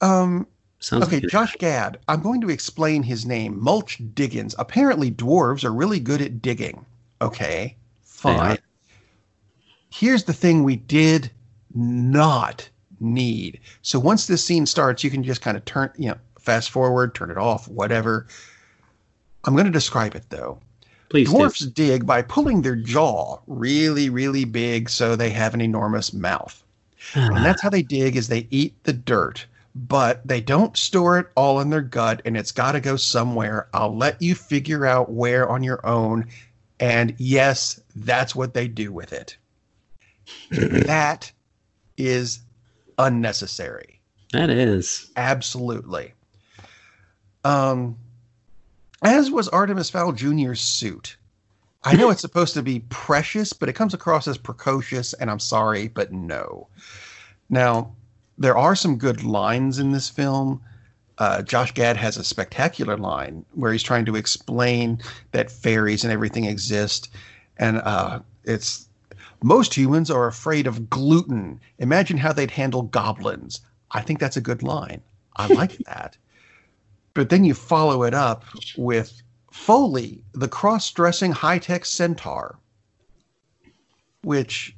Um, 0.00 0.46
Sounds 0.80 1.04
okay, 1.04 1.20
like 1.20 1.30
Josh 1.30 1.56
Gad. 1.56 1.98
I'm 2.08 2.20
going 2.20 2.40
to 2.42 2.50
explain 2.50 3.02
his 3.02 3.24
name. 3.24 3.58
Mulch 3.62 3.98
Diggums. 4.14 4.54
Apparently, 4.58 5.10
dwarves 5.10 5.64
are 5.64 5.72
really 5.72 6.00
good 6.00 6.20
at 6.20 6.42
digging. 6.42 6.84
Okay, 7.22 7.76
fine. 8.02 8.58
Here's 9.90 10.24
the 10.24 10.32
thing 10.32 10.64
we 10.64 10.76
did 10.76 11.30
not 11.74 12.68
need. 13.00 13.60
So 13.82 13.98
once 13.98 14.26
this 14.26 14.44
scene 14.44 14.66
starts, 14.66 15.04
you 15.04 15.10
can 15.10 15.22
just 15.22 15.40
kind 15.40 15.56
of 15.56 15.64
turn, 15.64 15.90
you 15.96 16.08
know, 16.08 16.16
fast 16.38 16.70
forward, 16.70 17.14
turn 17.14 17.30
it 17.30 17.38
off, 17.38 17.68
whatever. 17.68 18.26
I'm 19.44 19.54
going 19.54 19.66
to 19.66 19.72
describe 19.72 20.14
it 20.14 20.24
though. 20.30 20.58
Please 21.08 21.28
do. 21.28 21.36
Dwarfs 21.36 21.60
dig 21.60 22.06
by 22.06 22.22
pulling 22.22 22.62
their 22.62 22.76
jaw 22.76 23.38
really, 23.46 24.10
really 24.10 24.44
big 24.44 24.90
so 24.90 25.14
they 25.14 25.30
have 25.30 25.54
an 25.54 25.60
enormous 25.60 26.12
mouth. 26.12 26.63
And 27.14 27.44
that's 27.44 27.62
how 27.62 27.70
they 27.70 27.82
dig 27.82 28.16
is 28.16 28.28
they 28.28 28.46
eat 28.50 28.74
the 28.84 28.92
dirt 28.92 29.46
but 29.74 30.26
they 30.26 30.40
don't 30.40 30.76
store 30.76 31.18
it 31.18 31.26
all 31.34 31.60
in 31.60 31.70
their 31.70 31.82
gut 31.82 32.22
and 32.24 32.36
it's 32.36 32.52
got 32.52 32.72
to 32.72 32.80
go 32.80 32.96
somewhere. 32.96 33.68
I'll 33.74 33.94
let 33.96 34.22
you 34.22 34.34
figure 34.34 34.86
out 34.86 35.10
where 35.10 35.48
on 35.48 35.62
your 35.62 35.84
own. 35.84 36.26
And 36.78 37.14
yes, 37.18 37.80
that's 37.96 38.34
what 38.34 38.54
they 38.54 38.68
do 38.68 38.92
with 38.92 39.12
it. 39.12 39.36
that 40.50 41.30
is 41.96 42.40
unnecessary. 42.98 44.00
That 44.32 44.50
is. 44.50 45.10
Absolutely. 45.16 46.12
Um, 47.44 47.96
as 49.02 49.30
was 49.30 49.48
Artemis 49.48 49.90
Fowl 49.90 50.12
Jr.'s 50.12 50.60
suit. 50.60 51.16
I 51.84 51.96
know 51.96 52.10
it's 52.10 52.22
supposed 52.22 52.54
to 52.54 52.62
be 52.62 52.80
precious, 52.88 53.52
but 53.52 53.68
it 53.68 53.74
comes 53.74 53.92
across 53.92 54.26
as 54.26 54.38
precocious, 54.38 55.12
and 55.12 55.30
I'm 55.30 55.38
sorry, 55.38 55.88
but 55.88 56.12
no. 56.12 56.68
Now, 57.50 57.94
there 58.38 58.56
are 58.56 58.74
some 58.74 58.96
good 58.96 59.22
lines 59.22 59.78
in 59.78 59.92
this 59.92 60.08
film. 60.08 60.62
Uh, 61.18 61.42
Josh 61.42 61.72
Gad 61.72 61.96
has 61.98 62.16
a 62.16 62.24
spectacular 62.24 62.96
line 62.96 63.44
where 63.52 63.70
he's 63.70 63.82
trying 63.82 64.06
to 64.06 64.16
explain 64.16 65.00
that 65.32 65.50
fairies 65.50 66.04
and 66.04 66.12
everything 66.12 66.46
exist, 66.46 67.10
and 67.58 67.78
uh, 67.84 68.20
it's 68.44 68.88
most 69.42 69.74
humans 69.74 70.10
are 70.10 70.26
afraid 70.26 70.66
of 70.66 70.88
gluten. 70.88 71.60
Imagine 71.78 72.16
how 72.16 72.32
they'd 72.32 72.50
handle 72.50 72.82
goblins. 72.82 73.60
I 73.90 74.00
think 74.00 74.18
that's 74.18 74.38
a 74.38 74.40
good 74.40 74.62
line. 74.62 75.02
I 75.36 75.48
like 75.48 75.76
that. 75.86 76.16
But 77.12 77.28
then 77.28 77.44
you 77.44 77.52
follow 77.52 78.02
it 78.04 78.14
up 78.14 78.44
with 78.76 79.22
Foaly, 79.54 80.20
the 80.32 80.48
cross-dressing 80.48 81.32
high-tech 81.32 81.84
centaur, 81.84 82.58
which 84.22 84.76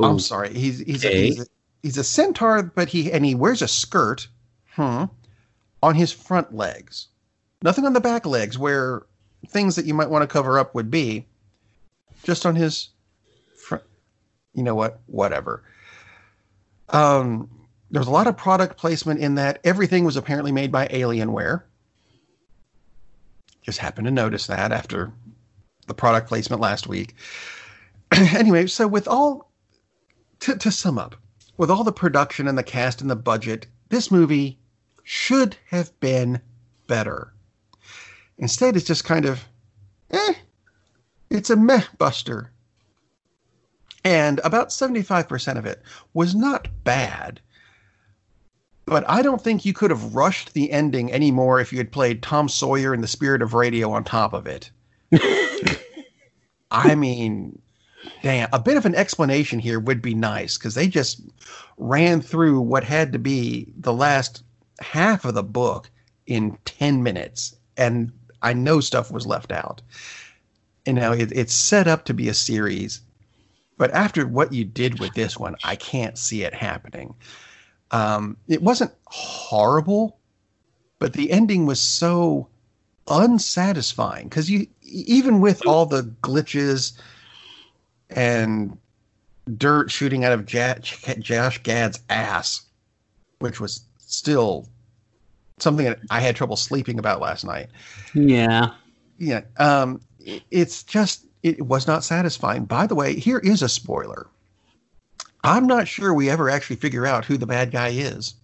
Ooh. 0.00 0.04
I'm 0.04 0.18
sorry, 0.18 0.52
he's 0.54 0.78
he's, 0.80 1.04
Okay. 1.04 1.20
a, 1.20 1.24
he's 1.24 1.40
a, 1.40 1.46
he's 1.82 1.98
a 1.98 2.04
centaur, 2.04 2.62
but 2.62 2.88
he 2.88 3.12
and 3.12 3.24
he 3.24 3.34
wears 3.34 3.60
a 3.60 3.68
skirt, 3.68 4.26
hmm, 4.74 5.04
on 5.82 5.94
his 5.94 6.10
front 6.10 6.54
legs. 6.54 7.08
Nothing 7.62 7.84
on 7.84 7.92
the 7.92 8.00
back 8.00 8.24
legs 8.26 8.58
where 8.58 9.02
things 9.48 9.76
that 9.76 9.84
you 9.84 9.94
might 9.94 10.10
want 10.10 10.22
to 10.22 10.26
cover 10.26 10.58
up 10.58 10.74
would 10.74 10.90
be. 10.90 11.26
Just 12.24 12.46
on 12.46 12.54
his 12.54 12.88
front. 13.56 13.82
You 14.54 14.62
know 14.62 14.74
what? 14.74 15.00
Whatever. 15.06 15.64
Um, 16.88 17.50
there's 17.90 18.06
a 18.06 18.10
lot 18.10 18.26
of 18.26 18.36
product 18.36 18.76
placement 18.76 19.20
in 19.20 19.34
that. 19.36 19.60
Everything 19.64 20.04
was 20.04 20.16
apparently 20.16 20.52
made 20.52 20.72
by 20.72 20.86
Alienware. 20.88 21.62
Just 23.72 23.80
happened 23.80 24.04
to 24.04 24.10
notice 24.10 24.48
that 24.48 24.70
after 24.70 25.14
the 25.86 25.94
product 25.94 26.28
placement 26.28 26.60
last 26.60 26.86
week. 26.86 27.14
anyway, 28.12 28.66
so 28.66 28.86
with 28.86 29.08
all 29.08 29.50
to, 30.40 30.58
to 30.58 30.70
sum 30.70 30.98
up, 30.98 31.16
with 31.56 31.70
all 31.70 31.82
the 31.82 31.90
production 31.90 32.46
and 32.46 32.58
the 32.58 32.62
cast 32.62 33.00
and 33.00 33.10
the 33.10 33.16
budget, 33.16 33.66
this 33.88 34.10
movie 34.10 34.58
should 35.04 35.56
have 35.70 35.98
been 36.00 36.42
better. 36.86 37.32
Instead, 38.36 38.76
it's 38.76 38.84
just 38.84 39.04
kind 39.06 39.24
of, 39.24 39.42
eh, 40.10 40.34
it's 41.30 41.48
a 41.48 41.56
meh 41.56 41.84
buster. 41.96 42.52
And 44.04 44.38
about 44.44 44.68
75% 44.68 45.56
of 45.56 45.64
it 45.64 45.82
was 46.12 46.34
not 46.34 46.68
bad. 46.84 47.40
But 48.84 49.08
I 49.08 49.22
don't 49.22 49.40
think 49.40 49.64
you 49.64 49.72
could 49.72 49.90
have 49.90 50.14
rushed 50.14 50.54
the 50.54 50.70
ending 50.72 51.12
anymore 51.12 51.60
if 51.60 51.72
you 51.72 51.78
had 51.78 51.92
played 51.92 52.22
Tom 52.22 52.48
Sawyer 52.48 52.92
and 52.92 53.02
the 53.02 53.08
Spirit 53.08 53.42
of 53.42 53.54
Radio 53.54 53.90
on 53.92 54.04
top 54.04 54.32
of 54.32 54.46
it. 54.46 54.70
I 56.70 56.94
mean, 56.94 57.60
Damn, 58.22 58.48
a 58.52 58.58
bit 58.60 58.76
of 58.76 58.86
an 58.86 58.94
explanation 58.94 59.58
here 59.58 59.80
would 59.80 60.02
be 60.02 60.14
nice 60.14 60.56
because 60.56 60.74
they 60.74 60.88
just 60.88 61.20
ran 61.76 62.20
through 62.20 62.60
what 62.60 62.84
had 62.84 63.12
to 63.12 63.18
be 63.18 63.72
the 63.76 63.92
last 63.92 64.42
half 64.80 65.24
of 65.24 65.34
the 65.34 65.42
book 65.42 65.90
in 66.26 66.56
10 66.64 67.02
minutes. 67.02 67.54
And 67.76 68.12
I 68.42 68.52
know 68.52 68.80
stuff 68.80 69.10
was 69.10 69.26
left 69.26 69.52
out. 69.52 69.82
You 70.86 70.94
know, 70.94 71.12
it, 71.12 71.32
it's 71.32 71.54
set 71.54 71.86
up 71.86 72.04
to 72.06 72.14
be 72.14 72.28
a 72.28 72.34
series. 72.34 73.00
But 73.76 73.92
after 73.92 74.26
what 74.26 74.52
you 74.52 74.64
did 74.64 75.00
with 75.00 75.14
this 75.14 75.36
one, 75.36 75.56
I 75.64 75.76
can't 75.76 76.18
see 76.18 76.42
it 76.42 76.54
happening. 76.54 77.14
Um, 77.92 78.36
it 78.48 78.62
wasn't 78.62 78.92
horrible, 79.06 80.18
but 80.98 81.12
the 81.12 81.30
ending 81.30 81.66
was 81.66 81.80
so 81.80 82.48
unsatisfying 83.08 84.28
because 84.28 84.50
you 84.50 84.66
even 84.82 85.40
with 85.40 85.66
all 85.66 85.86
the 85.86 86.02
glitches 86.22 86.92
and 88.10 88.78
dirt 89.56 89.90
shooting 89.90 90.24
out 90.24 90.32
of 90.32 90.46
Josh 90.46 91.62
Gad's 91.62 92.00
ass, 92.08 92.62
which 93.40 93.60
was 93.60 93.82
still 93.98 94.68
something 95.58 95.86
that 95.86 96.00
I 96.10 96.20
had 96.20 96.36
trouble 96.36 96.56
sleeping 96.56 96.98
about 96.98 97.20
last 97.20 97.44
night. 97.44 97.68
Yeah. 98.14 98.74
Yeah. 99.18 99.42
Um, 99.58 100.00
it's 100.50 100.82
just, 100.82 101.26
it 101.42 101.62
was 101.62 101.86
not 101.86 102.04
satisfying. 102.04 102.64
By 102.64 102.86
the 102.86 102.94
way, 102.94 103.18
here 103.18 103.38
is 103.38 103.62
a 103.62 103.68
spoiler. 103.68 104.28
I'm 105.44 105.66
not 105.66 105.88
sure 105.88 106.14
we 106.14 106.30
ever 106.30 106.48
actually 106.48 106.76
figure 106.76 107.06
out 107.06 107.24
who 107.24 107.36
the 107.36 107.46
bad 107.46 107.70
guy 107.70 107.88
is. 107.88 108.34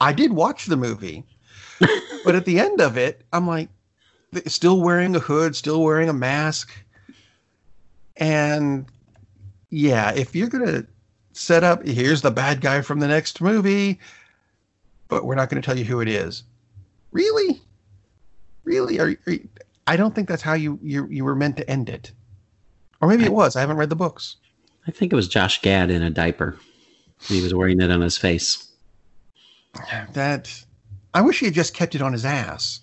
I 0.00 0.12
did 0.12 0.32
watch 0.32 0.66
the 0.66 0.76
movie, 0.76 1.24
but 2.24 2.34
at 2.34 2.44
the 2.44 2.58
end 2.58 2.80
of 2.80 2.96
it, 2.96 3.24
I'm 3.32 3.46
like, 3.46 3.68
still 4.46 4.80
wearing 4.80 5.14
a 5.16 5.20
hood, 5.20 5.56
still 5.56 5.82
wearing 5.82 6.08
a 6.08 6.12
mask. 6.12 6.72
And 8.16 8.86
yeah, 9.70 10.12
if 10.12 10.34
you're 10.34 10.48
going 10.48 10.66
to 10.66 10.86
set 11.32 11.64
up, 11.64 11.86
here's 11.86 12.22
the 12.22 12.30
bad 12.30 12.60
guy 12.60 12.80
from 12.80 13.00
the 13.00 13.08
next 13.08 13.40
movie, 13.40 13.98
but 15.08 15.24
we're 15.24 15.34
not 15.34 15.50
going 15.50 15.60
to 15.60 15.66
tell 15.66 15.78
you 15.78 15.84
who 15.84 16.00
it 16.00 16.08
is. 16.08 16.44
Really? 17.10 17.60
Really? 18.64 18.98
Are, 18.98 19.14
are 19.26 19.32
you, 19.32 19.48
I 19.86 19.96
don't 19.96 20.14
think 20.14 20.28
that's 20.28 20.42
how 20.42 20.54
you, 20.54 20.78
you 20.82 21.06
you 21.08 21.24
were 21.24 21.34
meant 21.34 21.56
to 21.58 21.70
end 21.70 21.88
it. 21.88 22.12
Or 23.00 23.08
maybe 23.08 23.24
it 23.24 23.32
was. 23.32 23.54
I 23.54 23.60
haven't 23.60 23.76
read 23.76 23.90
the 23.90 23.96
books. 23.96 24.36
I 24.86 24.90
think 24.90 25.12
it 25.12 25.16
was 25.16 25.28
Josh 25.28 25.62
Gad 25.62 25.90
in 25.90 26.02
a 26.02 26.10
diaper. 26.10 26.58
He 27.22 27.40
was 27.42 27.54
wearing 27.54 27.80
it 27.80 27.90
on 27.90 28.00
his 28.00 28.18
face. 28.18 28.70
That 30.12 30.64
I 31.14 31.20
wish 31.20 31.40
he 31.40 31.46
had 31.46 31.54
just 31.54 31.74
kept 31.74 31.94
it 31.94 32.02
on 32.02 32.12
his 32.12 32.24
ass. 32.24 32.80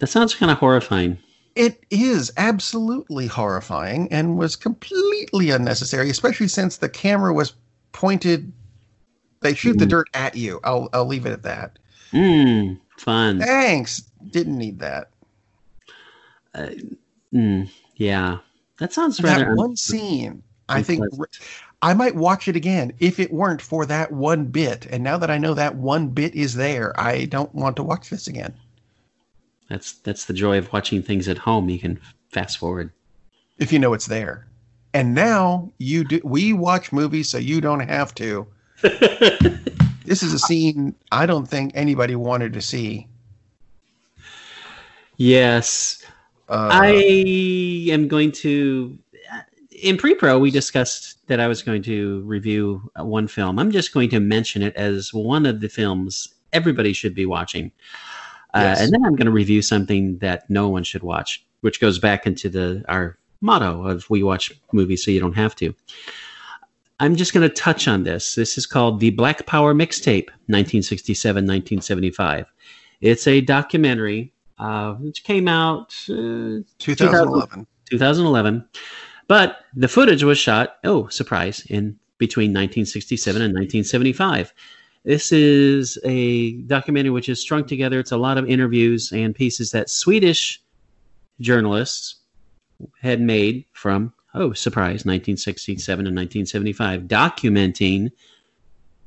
That 0.00 0.08
sounds 0.08 0.34
kind 0.34 0.50
of 0.50 0.58
horrifying. 0.58 1.18
It 1.56 1.82
is 1.90 2.32
absolutely 2.36 3.26
horrifying 3.26 4.10
and 4.12 4.38
was 4.38 4.56
completely 4.56 5.50
unnecessary, 5.50 6.08
especially 6.10 6.48
since 6.48 6.76
the 6.76 6.88
camera 6.88 7.32
was 7.32 7.54
pointed. 7.92 8.52
They 9.40 9.54
shoot 9.54 9.76
mm. 9.76 9.80
the 9.80 9.86
dirt 9.86 10.08
at 10.14 10.36
you. 10.36 10.60
I'll 10.64 10.88
I'll 10.92 11.06
leave 11.06 11.26
it 11.26 11.32
at 11.32 11.42
that. 11.42 11.78
Mm, 12.12 12.78
fun. 12.98 13.40
Thanks. 13.40 14.02
Didn't 14.30 14.58
need 14.58 14.78
that. 14.80 15.10
Uh, 16.54 16.70
mm, 17.32 17.70
yeah, 17.96 18.38
that 18.78 18.92
sounds 18.92 19.20
rather. 19.22 19.46
That 19.46 19.56
one 19.56 19.76
scene, 19.76 20.42
I 20.70 20.82
think. 20.82 21.04
I 21.82 21.94
might 21.94 22.14
watch 22.14 22.46
it 22.46 22.56
again 22.56 22.92
if 22.98 23.18
it 23.18 23.32
weren't 23.32 23.62
for 23.62 23.86
that 23.86 24.12
one 24.12 24.44
bit. 24.44 24.86
And 24.90 25.02
now 25.02 25.16
that 25.16 25.30
I 25.30 25.38
know 25.38 25.54
that 25.54 25.76
one 25.76 26.08
bit 26.08 26.34
is 26.34 26.54
there, 26.54 26.98
I 27.00 27.24
don't 27.24 27.54
want 27.54 27.76
to 27.76 27.82
watch 27.82 28.10
this 28.10 28.26
again. 28.26 28.54
That's 29.70 29.92
that's 29.92 30.26
the 30.26 30.34
joy 30.34 30.58
of 30.58 30.72
watching 30.72 31.02
things 31.02 31.28
at 31.28 31.38
home. 31.38 31.70
You 31.70 31.78
can 31.78 32.00
fast 32.28 32.58
forward 32.58 32.92
if 33.58 33.72
you 33.72 33.78
know 33.78 33.94
it's 33.94 34.06
there. 34.06 34.46
And 34.92 35.14
now 35.14 35.72
you 35.78 36.02
do. 36.04 36.20
We 36.24 36.52
watch 36.52 36.90
movies 36.90 37.28
so 37.28 37.38
you 37.38 37.60
don't 37.60 37.80
have 37.80 38.12
to. 38.16 38.46
this 38.82 40.22
is 40.22 40.32
a 40.32 40.38
scene 40.38 40.94
I 41.12 41.26
don't 41.26 41.46
think 41.46 41.70
anybody 41.74 42.16
wanted 42.16 42.52
to 42.54 42.60
see. 42.60 43.06
Yes, 45.16 46.04
uh, 46.48 46.70
I 46.72 47.88
am 47.90 48.08
going 48.08 48.32
to. 48.32 48.98
In 49.82 49.96
pre-pro, 49.96 50.38
we 50.38 50.50
discussed 50.50 51.26
that 51.28 51.40
I 51.40 51.48
was 51.48 51.62
going 51.62 51.82
to 51.84 52.22
review 52.22 52.90
one 52.96 53.28
film. 53.28 53.58
I'm 53.58 53.70
just 53.70 53.94
going 53.94 54.10
to 54.10 54.20
mention 54.20 54.62
it 54.62 54.74
as 54.76 55.12
one 55.14 55.46
of 55.46 55.60
the 55.60 55.68
films 55.68 56.34
everybody 56.52 56.92
should 56.92 57.14
be 57.14 57.26
watching. 57.26 57.72
Uh, 58.52 58.74
and 58.78 58.92
then 58.92 59.04
I'm 59.04 59.14
going 59.14 59.26
to 59.26 59.32
review 59.32 59.62
something 59.62 60.18
that 60.18 60.48
no 60.50 60.68
one 60.68 60.82
should 60.82 61.02
watch, 61.02 61.44
which 61.60 61.80
goes 61.80 61.98
back 61.98 62.26
into 62.26 62.48
the 62.48 62.84
our 62.88 63.16
motto 63.40 63.86
of 63.86 64.08
we 64.10 64.22
watch 64.22 64.52
movies 64.72 65.04
so 65.04 65.10
you 65.10 65.20
don't 65.20 65.36
have 65.36 65.54
to. 65.56 65.74
I'm 66.98 67.16
just 67.16 67.32
going 67.32 67.48
to 67.48 67.54
touch 67.54 67.88
on 67.88 68.02
this. 68.02 68.34
This 68.34 68.58
is 68.58 68.66
called 68.66 69.00
the 69.00 69.10
Black 69.10 69.46
Power 69.46 69.72
Mixtape, 69.72 70.28
1967-1975. 70.50 72.44
It's 73.00 73.26
a 73.26 73.40
documentary 73.40 74.34
uh, 74.58 74.94
which 74.94 75.24
came 75.24 75.48
out 75.48 75.94
uh, 76.10 76.60
2011. 76.78 77.66
2011. 77.90 78.68
But 79.30 79.60
the 79.76 79.86
footage 79.86 80.24
was 80.24 80.38
shot, 80.38 80.78
oh, 80.82 81.06
surprise, 81.06 81.64
in 81.68 81.96
between 82.18 82.50
1967 82.50 83.40
and 83.40 83.54
1975. 83.54 84.52
This 85.04 85.30
is 85.30 86.00
a 86.04 86.54
documentary 86.62 87.12
which 87.12 87.28
is 87.28 87.40
strung 87.40 87.64
together. 87.64 88.00
It's 88.00 88.10
a 88.10 88.16
lot 88.16 88.38
of 88.38 88.50
interviews 88.50 89.12
and 89.12 89.32
pieces 89.32 89.70
that 89.70 89.88
Swedish 89.88 90.60
journalists 91.40 92.16
had 93.00 93.20
made 93.20 93.66
from, 93.72 94.12
oh, 94.34 94.52
surprise, 94.52 95.04
1967 95.06 96.08
and 96.08 96.16
1975, 96.16 97.02
documenting 97.02 98.10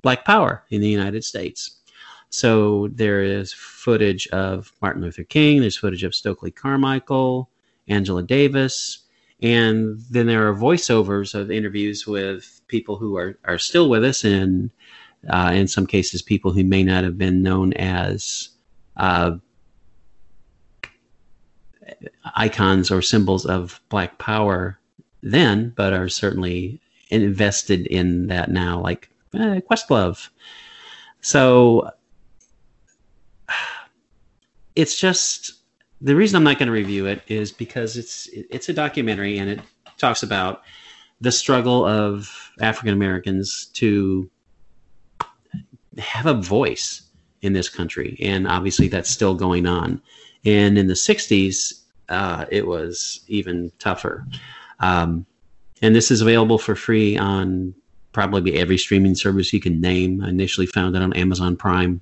Black 0.03 0.23
Power 0.23 0.63
in 0.69 0.79
the 0.79 0.87
United 0.87 1.25
States. 1.25 1.81
So 2.29 2.87
there 2.93 3.21
is 3.21 3.51
footage 3.51 4.27
of 4.27 4.71
Martin 4.81 5.01
Luther 5.01 5.25
King, 5.25 5.59
there's 5.59 5.75
footage 5.75 6.05
of 6.05 6.15
Stokely 6.15 6.49
Carmichael, 6.49 7.49
Angela 7.89 8.23
Davis, 8.23 9.02
and 9.43 10.01
then 10.09 10.25
there 10.25 10.47
are 10.47 10.55
voiceovers 10.55 11.35
of 11.35 11.51
interviews 11.51 12.07
with 12.07 12.61
people 12.67 12.95
who 12.95 13.17
are, 13.17 13.37
are 13.43 13.59
still 13.59 13.89
with 13.89 14.03
us 14.03 14.23
and 14.23 14.71
uh, 15.29 15.51
in 15.53 15.67
some 15.67 15.85
cases, 15.85 16.21
people 16.21 16.51
who 16.51 16.63
may 16.63 16.83
not 16.83 17.03
have 17.03 17.17
been 17.17 17.41
known 17.43 17.73
as 17.73 18.49
uh, 18.97 19.31
icons 22.35 22.91
or 22.91 23.01
symbols 23.01 23.45
of 23.45 23.79
Black 23.89 24.17
Power 24.17 24.79
then, 25.21 25.73
but 25.75 25.93
are 25.93 26.09
certainly 26.09 26.81
invested 27.09 27.87
in 27.87 28.27
that 28.27 28.51
now, 28.51 28.81
like 28.81 29.09
eh, 29.33 29.61
Questlove. 29.69 30.29
So 31.21 31.89
it's 34.75 34.99
just 34.99 35.53
the 36.03 36.15
reason 36.15 36.35
I'm 36.35 36.43
not 36.43 36.59
going 36.59 36.67
to 36.67 36.73
review 36.73 37.05
it 37.05 37.23
is 37.27 37.51
because 37.51 37.95
it's 37.95 38.27
it's 38.33 38.67
a 38.67 38.73
documentary 38.73 39.37
and 39.37 39.49
it 39.49 39.61
talks 39.97 40.21
about 40.21 40.61
the 41.21 41.31
struggle 41.31 41.85
of 41.85 42.51
African 42.59 42.93
Americans 42.93 43.67
to 43.73 44.29
have 45.97 46.25
a 46.25 46.33
voice 46.33 47.03
in 47.41 47.53
this 47.53 47.69
country, 47.69 48.17
and 48.21 48.47
obviously 48.47 48.89
that's 48.89 49.09
still 49.09 49.33
going 49.33 49.65
on. 49.65 50.01
And 50.45 50.77
in 50.77 50.87
the 50.87 50.93
'60s, 50.93 51.81
uh, 52.09 52.45
it 52.51 52.67
was 52.67 53.21
even 53.27 53.71
tougher. 53.79 54.27
Um, 54.81 55.25
and 55.81 55.95
this 55.95 56.11
is 56.11 56.21
available 56.21 56.57
for 56.57 56.75
free 56.75 57.17
on 57.17 57.73
probably 58.11 58.55
every 58.55 58.77
streaming 58.77 59.15
service 59.15 59.53
you 59.53 59.61
can 59.61 59.79
name. 59.79 60.21
I 60.21 60.29
initially 60.29 60.67
found 60.67 60.95
it 60.97 61.01
on 61.01 61.13
Amazon 61.13 61.55
Prime. 61.55 62.01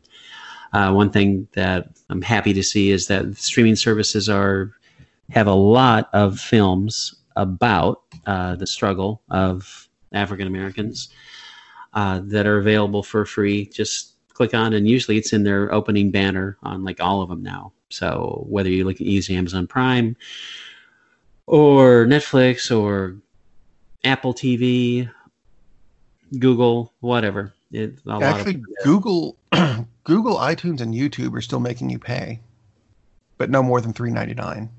Uh, 0.74 0.92
one 0.92 1.10
thing 1.10 1.48
that 1.54 1.90
I'm 2.10 2.22
happy 2.22 2.54
to 2.54 2.64
see 2.64 2.92
is 2.92 3.08
that 3.08 3.38
streaming 3.38 3.76
services 3.76 4.30
are 4.30 4.72
have 5.30 5.48
a 5.48 5.54
lot 5.54 6.10
of 6.14 6.40
films 6.40 7.16
about 7.36 8.02
uh, 8.26 8.56
the 8.56 8.68
struggle 8.68 9.22
of 9.30 9.88
African 10.12 10.48
Americans 10.48 11.10
uh, 11.94 12.22
that 12.26 12.46
are 12.46 12.58
available 12.58 13.04
for 13.04 13.26
free. 13.26 13.66
Just 13.66 14.14
click 14.34 14.54
on, 14.54 14.74
and 14.74 14.88
usually 14.88 15.18
it's 15.18 15.34
in 15.34 15.44
their 15.44 15.74
opening 15.74 16.12
banner 16.12 16.58
on 16.64 16.84
like 16.84 17.00
all 17.00 17.22
of 17.22 17.30
them 17.30 17.44
now. 17.44 17.74
So 17.90 18.46
whether 18.48 18.70
you 18.70 18.86
look 18.86 18.96
at 18.96 19.02
using 19.02 19.36
Amazon 19.36 19.68
Prime 19.68 20.16
or 21.48 22.06
Netflix 22.06 22.76
or 22.76 23.18
Apple 24.04 24.34
TV, 24.34 25.10
Google, 26.40 26.94
whatever. 27.00 27.54
It, 27.72 28.00
Actually, 28.08 28.64
Google, 28.84 29.38
Google, 30.04 30.38
iTunes, 30.38 30.82
and 30.82 30.94
YouTube 30.94 31.36
are 31.36 31.42
still 31.42 31.60
making 31.60 31.90
you 31.90 32.00
pay, 32.00 32.42
but 33.38 33.50
no 33.50 33.62
more 33.62 33.82
than 33.82 33.94
three 33.94 34.12
ninety 34.12 34.34
nine. 34.34 34.70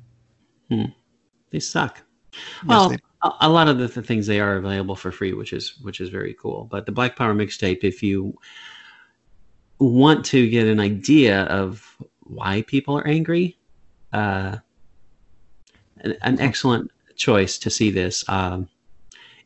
Hmm. 0.68 0.86
They 1.50 1.60
suck. 1.60 2.02
Yes, 2.32 2.64
well, 2.66 2.88
they 2.88 2.98
a 3.40 3.48
lot 3.48 3.68
of 3.68 3.78
the, 3.78 3.88
things 3.88 4.26
they 4.26 4.40
are 4.40 4.56
available 4.56 4.96
for 4.96 5.12
free, 5.12 5.32
which 5.32 5.52
is 5.52 5.78
which 5.82 6.00
is 6.00 6.08
very 6.08 6.34
cool. 6.34 6.66
But 6.70 6.86
the 6.86 6.92
Black 6.92 7.16
Power 7.16 7.34
mixtape, 7.34 7.84
if 7.84 8.02
you 8.02 8.36
want 9.78 10.24
to 10.26 10.48
get 10.48 10.66
an 10.66 10.80
idea 10.80 11.42
of 11.44 11.96
why 12.20 12.62
people 12.62 12.98
are 12.98 13.06
angry, 13.06 13.58
uh, 14.12 14.56
an, 15.98 16.16
an 16.22 16.40
excellent 16.40 16.90
choice 17.16 17.58
to 17.58 17.70
see 17.70 17.90
this. 17.90 18.28
Um, 18.28 18.68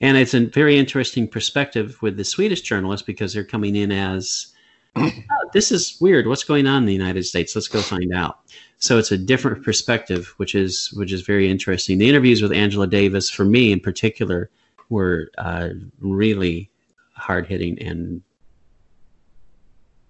and 0.00 0.16
it's 0.16 0.34
a 0.34 0.46
very 0.46 0.78
interesting 0.78 1.26
perspective 1.26 2.00
with 2.02 2.16
the 2.16 2.24
Swedish 2.24 2.62
journalists 2.62 3.04
because 3.04 3.32
they're 3.32 3.44
coming 3.44 3.76
in 3.76 3.92
as 3.92 4.54
oh, 4.96 5.10
this 5.52 5.70
is 5.70 5.96
weird. 6.00 6.26
What's 6.26 6.44
going 6.44 6.66
on 6.66 6.82
in 6.82 6.86
the 6.86 6.92
United 6.92 7.24
States? 7.24 7.54
Let's 7.54 7.68
go 7.68 7.80
find 7.80 8.12
out. 8.12 8.40
So 8.78 8.98
it's 8.98 9.12
a 9.12 9.18
different 9.18 9.64
perspective, 9.64 10.34
which 10.36 10.54
is 10.54 10.92
which 10.94 11.12
is 11.12 11.22
very 11.22 11.50
interesting. 11.50 11.98
The 11.98 12.08
interviews 12.08 12.42
with 12.42 12.52
Angela 12.52 12.86
Davis, 12.86 13.30
for 13.30 13.44
me 13.44 13.72
in 13.72 13.80
particular, 13.80 14.50
were 14.88 15.30
uh, 15.38 15.70
really 16.00 16.70
hard 17.14 17.46
hitting 17.46 17.78
and 17.80 18.22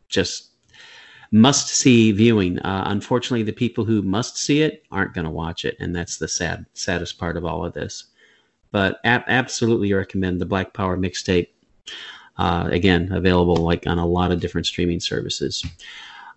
just 0.09 0.51
must 1.32 1.68
see 1.68 2.12
viewing. 2.12 2.59
Uh, 2.61 2.84
unfortunately, 2.87 3.43
the 3.43 3.53
people 3.53 3.84
who 3.84 4.03
must 4.03 4.37
see 4.37 4.62
it 4.62 4.84
aren't 4.91 5.14
going 5.14 5.24
to 5.24 5.30
watch 5.30 5.64
it, 5.64 5.76
and 5.80 5.95
that's 5.95 6.18
the 6.18 6.28
sad 6.28 6.66
saddest 6.74 7.18
part 7.18 7.37
of 7.37 7.45
all 7.45 7.64
of 7.64 7.72
this. 7.72 8.05
But 8.72 8.99
ab- 9.05 9.24
absolutely 9.26 9.93
recommend 9.93 10.41
the 10.41 10.47
Black 10.47 10.72
Power 10.74 10.97
mixtape. 10.97 11.49
Uh, 12.39 12.68
again, 12.70 13.11
available 13.12 13.57
like 13.57 13.87
on 13.87 13.99
a 13.99 14.07
lot 14.07 14.30
of 14.30 14.41
different 14.41 14.66
streaming 14.66 15.01
services. 15.01 15.64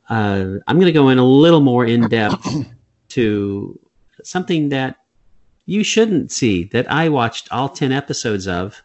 Uh, 0.09 0.55
I'm 0.67 0.77
going 0.77 0.85
to 0.85 0.91
go 0.91 1.09
in 1.09 1.17
a 1.17 1.25
little 1.25 1.59
more 1.59 1.85
in 1.85 2.07
depth 2.07 2.47
to 3.09 3.79
something 4.23 4.69
that 4.69 4.97
you 5.65 5.83
shouldn't 5.83 6.31
see 6.31 6.63
that 6.65 6.91
I 6.91 7.09
watched 7.09 7.51
all 7.51 7.69
10 7.69 7.91
episodes 7.91 8.47
of, 8.47 8.81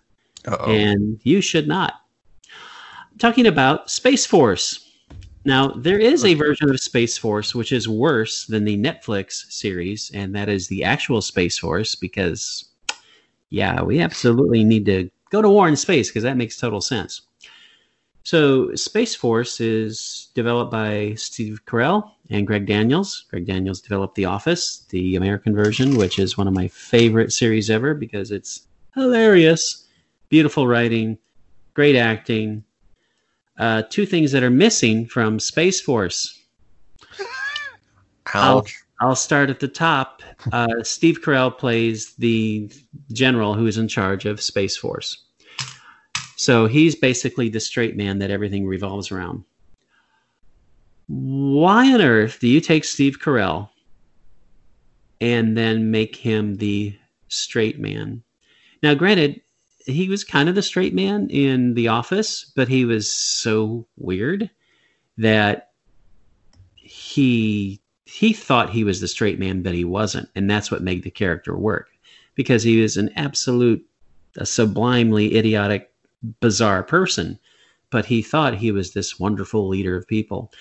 Uh-oh. 0.46 0.70
and 0.70 1.18
you 1.22 1.40
should 1.40 1.66
not. 1.66 1.94
I'm 3.10 3.18
talking 3.18 3.46
about 3.46 3.90
Space 3.90 4.26
Force. 4.26 4.90
Now, 5.46 5.68
there 5.68 5.98
is 5.98 6.24
a 6.24 6.34
version 6.34 6.70
of 6.70 6.80
Space 6.80 7.16
Force 7.16 7.54
which 7.54 7.72
is 7.72 7.88
worse 7.88 8.46
than 8.46 8.64
the 8.64 8.76
Netflix 8.76 9.50
series, 9.50 10.10
and 10.14 10.34
that 10.34 10.48
is 10.48 10.68
the 10.68 10.84
actual 10.84 11.22
Space 11.22 11.58
Force 11.58 11.94
because, 11.94 12.66
yeah, 13.50 13.82
we 13.82 14.00
absolutely 14.00 14.64
need 14.64 14.84
to 14.86 15.10
go 15.34 15.42
to 15.42 15.48
war 15.48 15.66
in 15.66 15.74
space 15.74 16.08
because 16.08 16.22
that 16.22 16.36
makes 16.36 16.56
total 16.56 16.80
sense. 16.80 17.22
So, 18.22 18.74
Space 18.74 19.14
Force 19.14 19.60
is 19.60 20.28
developed 20.34 20.70
by 20.70 21.14
Steve 21.16 21.60
Carell 21.66 22.12
and 22.30 22.46
Greg 22.46 22.66
Daniels. 22.66 23.26
Greg 23.28 23.44
Daniels 23.44 23.82
developed 23.82 24.14
The 24.14 24.24
Office, 24.24 24.86
the 24.88 25.16
American 25.16 25.54
version, 25.54 25.96
which 25.96 26.18
is 26.18 26.38
one 26.38 26.48
of 26.48 26.54
my 26.54 26.68
favorite 26.68 27.32
series 27.32 27.68
ever 27.68 27.92
because 27.92 28.30
it's 28.30 28.66
hilarious, 28.94 29.88
beautiful 30.30 30.66
writing, 30.66 31.18
great 31.74 31.96
acting. 31.96 32.64
Uh, 33.58 33.82
two 33.90 34.06
things 34.06 34.32
that 34.32 34.42
are 34.42 34.50
missing 34.50 35.04
from 35.06 35.38
Space 35.38 35.80
Force. 35.80 36.40
Ouch. 38.32 38.84
I'll, 39.00 39.08
I'll 39.08 39.16
start 39.16 39.50
at 39.50 39.60
the 39.60 39.68
top. 39.68 40.22
Uh, 40.50 40.82
Steve 40.82 41.20
Carell 41.20 41.56
plays 41.56 42.14
the 42.14 42.70
general 43.12 43.54
who 43.54 43.66
is 43.66 43.76
in 43.76 43.86
charge 43.86 44.24
of 44.24 44.40
Space 44.40 44.76
Force. 44.76 45.23
So 46.44 46.66
he's 46.66 46.94
basically 46.94 47.48
the 47.48 47.58
straight 47.58 47.96
man 47.96 48.18
that 48.18 48.30
everything 48.30 48.66
revolves 48.66 49.10
around. 49.10 49.44
Why 51.06 51.90
on 51.94 52.02
earth 52.02 52.38
do 52.38 52.48
you 52.48 52.60
take 52.60 52.84
Steve 52.84 53.18
Carell 53.18 53.70
and 55.22 55.56
then 55.56 55.90
make 55.90 56.14
him 56.14 56.56
the 56.56 56.94
straight 57.28 57.80
man? 57.80 58.22
Now, 58.82 58.92
granted, 58.92 59.40
he 59.86 60.10
was 60.10 60.22
kind 60.22 60.50
of 60.50 60.54
the 60.54 60.60
straight 60.60 60.92
man 60.92 61.30
in 61.30 61.72
The 61.72 61.88
Office, 61.88 62.52
but 62.54 62.68
he 62.68 62.84
was 62.84 63.10
so 63.10 63.86
weird 63.96 64.50
that 65.16 65.70
he 66.74 67.80
he 68.04 68.34
thought 68.34 68.68
he 68.68 68.84
was 68.84 69.00
the 69.00 69.08
straight 69.08 69.38
man, 69.38 69.62
but 69.62 69.72
he 69.72 69.84
wasn't, 69.84 70.28
and 70.34 70.50
that's 70.50 70.70
what 70.70 70.82
made 70.82 71.04
the 71.04 71.10
character 71.10 71.56
work 71.56 71.88
because 72.34 72.62
he 72.62 72.82
was 72.82 72.98
an 72.98 73.08
absolute, 73.16 73.82
a 74.36 74.44
sublimely 74.44 75.38
idiotic 75.38 75.93
bizarre 76.40 76.82
person, 76.82 77.38
but 77.90 78.06
he 78.06 78.22
thought 78.22 78.56
he 78.56 78.72
was 78.72 78.92
this 78.92 79.18
wonderful 79.18 79.68
leader 79.68 79.96
of 79.96 80.08
people. 80.08 80.52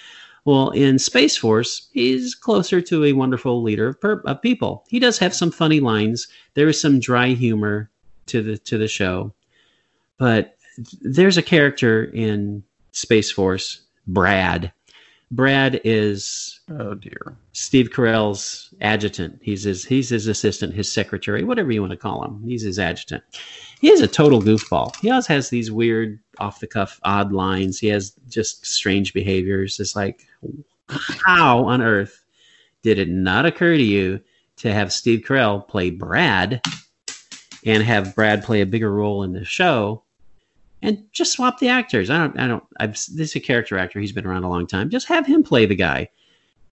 Well, 0.45 0.71
in 0.71 0.99
Space 0.99 1.37
Force, 1.37 1.87
he's 1.93 2.35
closer 2.35 2.81
to 2.81 3.05
a 3.05 3.13
wonderful 3.13 3.63
leader 3.63 3.87
of, 3.87 4.01
per- 4.01 4.21
of 4.25 4.41
people. 4.41 4.83
He 4.89 4.99
does 4.99 5.17
have 5.19 5.33
some 5.33 5.51
funny 5.51 5.79
lines. 5.79 6.27
There 6.53 6.67
is 6.67 6.79
some 6.79 6.99
dry 6.99 7.29
humor 7.29 7.89
to 8.27 8.41
the 8.41 8.57
to 8.57 8.77
the 8.77 8.87
show, 8.87 9.33
but 10.17 10.57
there's 11.01 11.37
a 11.37 11.43
character 11.43 12.05
in 12.05 12.63
Space 12.91 13.31
Force, 13.31 13.81
Brad. 14.05 14.71
Brad 15.31 15.81
is 15.83 16.59
oh 16.69 16.93
dear 16.93 17.37
Steve 17.53 17.89
Carell's 17.89 18.73
adjutant. 18.81 19.39
He's 19.41 19.63
his 19.63 19.85
he's 19.85 20.09
his 20.09 20.27
assistant, 20.27 20.73
his 20.73 20.91
secretary, 20.91 21.43
whatever 21.43 21.71
you 21.71 21.81
want 21.81 21.91
to 21.91 21.97
call 21.97 22.23
him. 22.23 22.43
He's 22.43 22.63
his 22.63 22.79
adjutant 22.79 23.23
he 23.83 23.91
is 23.91 23.99
a 23.99 24.07
total 24.07 24.41
goofball. 24.41 24.95
He 25.01 25.09
always 25.09 25.27
has 25.27 25.49
these 25.49 25.69
weird, 25.69 26.17
off 26.37 26.61
the 26.61 26.67
cuff, 26.67 27.01
odd 27.03 27.33
lines. 27.33 27.77
He 27.77 27.87
has 27.87 28.13
just 28.29 28.65
strange 28.65 29.13
behaviors. 29.13 29.77
It's 29.77 29.93
like, 29.93 30.25
how 30.87 31.65
on 31.65 31.81
earth 31.81 32.23
did 32.81 32.97
it 32.97 33.09
not 33.09 33.45
occur 33.45 33.75
to 33.75 33.83
you 33.83 34.21
to 34.55 34.71
have 34.71 34.93
Steve 34.93 35.25
Carell 35.27 35.67
play 35.67 35.89
Brad 35.89 36.61
and 37.65 37.83
have 37.83 38.15
Brad 38.15 38.41
play 38.41 38.61
a 38.61 38.65
bigger 38.65 38.89
role 38.89 39.23
in 39.23 39.33
the 39.33 39.43
show? 39.43 40.01
And 40.81 41.03
just 41.11 41.33
swap 41.33 41.59
the 41.59 41.67
actors. 41.67 42.09
I 42.09 42.19
don't. 42.19 42.39
I 42.39 42.47
don't. 42.47 42.63
I've, 42.79 42.93
this 42.93 43.11
is 43.31 43.35
a 43.35 43.41
character 43.41 43.77
actor. 43.77 43.99
He's 43.99 44.13
been 44.13 44.25
around 44.25 44.45
a 44.45 44.49
long 44.49 44.65
time. 44.65 44.89
Just 44.89 45.09
have 45.09 45.25
him 45.25 45.43
play 45.43 45.65
the 45.65 45.75
guy, 45.75 46.09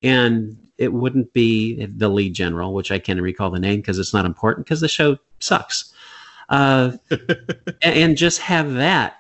and 0.02 0.58
it 0.78 0.94
wouldn't 0.94 1.34
be 1.34 1.86
the 1.86 2.08
lead 2.08 2.34
general, 2.34 2.74
which 2.74 2.90
I 2.90 3.00
can't 3.00 3.22
recall 3.22 3.50
the 3.50 3.60
name 3.60 3.82
because 3.82 4.00
it's 4.00 4.14
not 4.14 4.26
important 4.26 4.66
because 4.66 4.80
the 4.80 4.88
show 4.88 5.18
sucks 5.40 5.91
uh, 6.52 6.92
and 7.82 8.16
just 8.16 8.40
have 8.40 8.74
that 8.74 9.18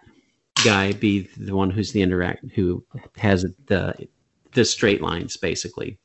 guy 0.63 0.91
be 0.91 1.27
the 1.37 1.55
one 1.55 1.71
who's 1.71 1.91
the 1.91 2.01
interact 2.01 2.45
who 2.53 2.83
has 3.17 3.45
the 3.65 4.07
the 4.51 4.65
straight 4.65 5.01
lines 5.01 5.37
basically. 5.37 5.97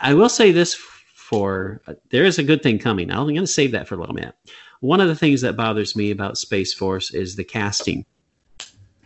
I 0.00 0.14
will 0.14 0.28
say 0.28 0.50
this 0.52 0.74
for 0.74 1.80
there 2.10 2.24
is 2.24 2.38
a 2.38 2.42
good 2.42 2.62
thing 2.62 2.78
coming. 2.78 3.10
I'm 3.10 3.24
going 3.24 3.36
to 3.36 3.46
save 3.46 3.70
that 3.72 3.88
for 3.88 3.94
a 3.94 3.98
little 3.98 4.14
minute. 4.14 4.34
One 4.80 5.00
of 5.00 5.08
the 5.08 5.14
things 5.14 5.40
that 5.42 5.56
bothers 5.56 5.94
me 5.94 6.10
about 6.10 6.36
Space 6.36 6.74
Force 6.74 7.14
is 7.14 7.36
the 7.36 7.44
casting, 7.44 8.04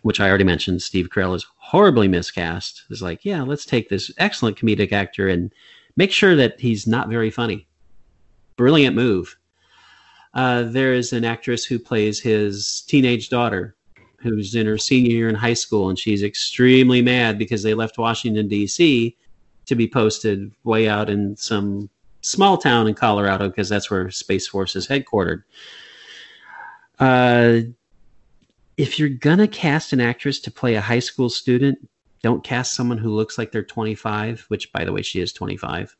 which 0.01 0.19
I 0.19 0.27
already 0.27 0.43
mentioned. 0.43 0.81
Steve 0.81 1.09
Carell 1.09 1.35
is 1.35 1.45
horribly 1.57 2.07
miscast. 2.07 2.83
It's 2.89 3.01
like, 3.01 3.23
yeah, 3.23 3.43
let's 3.43 3.63
take 3.63 3.87
this 3.87 4.11
excellent 4.17 4.57
comedic 4.57 4.91
actor 4.91 5.29
and 5.29 5.53
make 5.95 6.11
sure 6.11 6.35
that 6.35 6.59
he's 6.59 6.87
not 6.87 7.09
very 7.09 7.29
funny. 7.29 7.67
Brilliant 8.55 8.95
move. 8.95 9.36
Uh, 10.33 10.63
there 10.63 10.93
is 10.93 11.13
an 11.13 11.25
actress 11.25 11.65
who 11.65 11.79
plays 11.79 12.19
his 12.19 12.83
teenage 12.87 13.29
daughter 13.29 13.75
who's 14.19 14.55
in 14.55 14.65
her 14.65 14.77
senior 14.77 15.11
year 15.11 15.29
in 15.29 15.35
high 15.35 15.53
school, 15.53 15.89
and 15.89 15.97
she's 15.97 16.23
extremely 16.23 17.01
mad 17.01 17.37
because 17.37 17.63
they 17.63 17.73
left 17.73 17.97
Washington, 17.97 18.47
D.C. 18.47 19.15
to 19.65 19.75
be 19.75 19.87
posted 19.87 20.51
way 20.63 20.87
out 20.87 21.09
in 21.09 21.35
some 21.35 21.89
small 22.21 22.57
town 22.57 22.87
in 22.87 22.93
Colorado 22.93 23.47
because 23.47 23.69
that's 23.69 23.89
where 23.89 24.09
Space 24.11 24.47
Force 24.47 24.75
is 24.75 24.87
headquartered. 24.87 25.43
Uh, 26.99 27.59
if 28.77 28.99
you're 28.99 29.09
going 29.09 29.37
to 29.37 29.47
cast 29.47 29.93
an 29.93 30.01
actress 30.01 30.39
to 30.41 30.51
play 30.51 30.75
a 30.75 30.81
high 30.81 30.99
school 30.99 31.29
student, 31.29 31.77
don't 32.23 32.43
cast 32.43 32.73
someone 32.73 32.97
who 32.97 33.09
looks 33.09 33.37
like 33.37 33.51
they're 33.51 33.63
25, 33.63 34.45
which, 34.49 34.71
by 34.71 34.83
the 34.83 34.91
way, 34.91 35.01
she 35.01 35.19
is 35.19 35.31
25. 35.31 35.95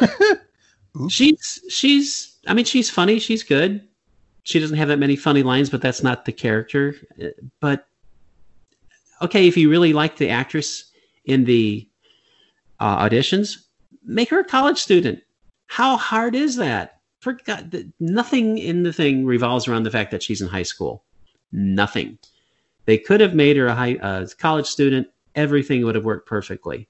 she's 1.08 1.60
she's 1.68 2.29
I 2.46 2.54
mean, 2.54 2.64
she's 2.64 2.90
funny. 2.90 3.18
She's 3.18 3.42
good. 3.42 3.86
She 4.44 4.58
doesn't 4.58 4.76
have 4.76 4.88
that 4.88 4.98
many 4.98 5.16
funny 5.16 5.42
lines, 5.42 5.70
but 5.70 5.82
that's 5.82 6.02
not 6.02 6.24
the 6.24 6.32
character. 6.32 6.96
But 7.60 7.86
okay, 9.22 9.46
if 9.46 9.56
you 9.56 9.70
really 9.70 9.92
like 9.92 10.16
the 10.16 10.30
actress 10.30 10.90
in 11.26 11.44
the 11.44 11.86
uh, 12.80 13.06
auditions, 13.06 13.64
make 14.04 14.30
her 14.30 14.40
a 14.40 14.44
college 14.44 14.78
student. 14.78 15.20
How 15.66 15.96
hard 15.96 16.34
is 16.34 16.56
that? 16.56 17.00
For 17.20 17.34
God, 17.34 17.92
nothing 18.00 18.56
in 18.56 18.82
the 18.82 18.92
thing 18.92 19.26
revolves 19.26 19.68
around 19.68 19.82
the 19.82 19.90
fact 19.90 20.10
that 20.10 20.22
she's 20.22 20.40
in 20.40 20.48
high 20.48 20.62
school. 20.62 21.04
Nothing. 21.52 22.18
They 22.86 22.96
could 22.96 23.20
have 23.20 23.34
made 23.34 23.58
her 23.58 23.66
a 23.66 23.74
high 23.74 23.96
uh, 23.96 24.26
college 24.38 24.66
student. 24.66 25.06
Everything 25.34 25.84
would 25.84 25.94
have 25.94 26.04
worked 26.04 26.26
perfectly. 26.26 26.88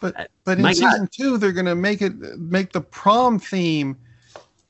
But 0.00 0.18
uh, 0.18 0.24
but 0.44 0.58
in 0.58 0.62
My 0.62 0.72
season 0.72 1.00
God. 1.00 1.12
two, 1.12 1.38
they're 1.38 1.52
going 1.52 1.66
to 1.66 1.74
make 1.74 2.02
it 2.02 2.14
make 2.38 2.72
the 2.72 2.80
prom 2.80 3.38
theme 3.40 3.96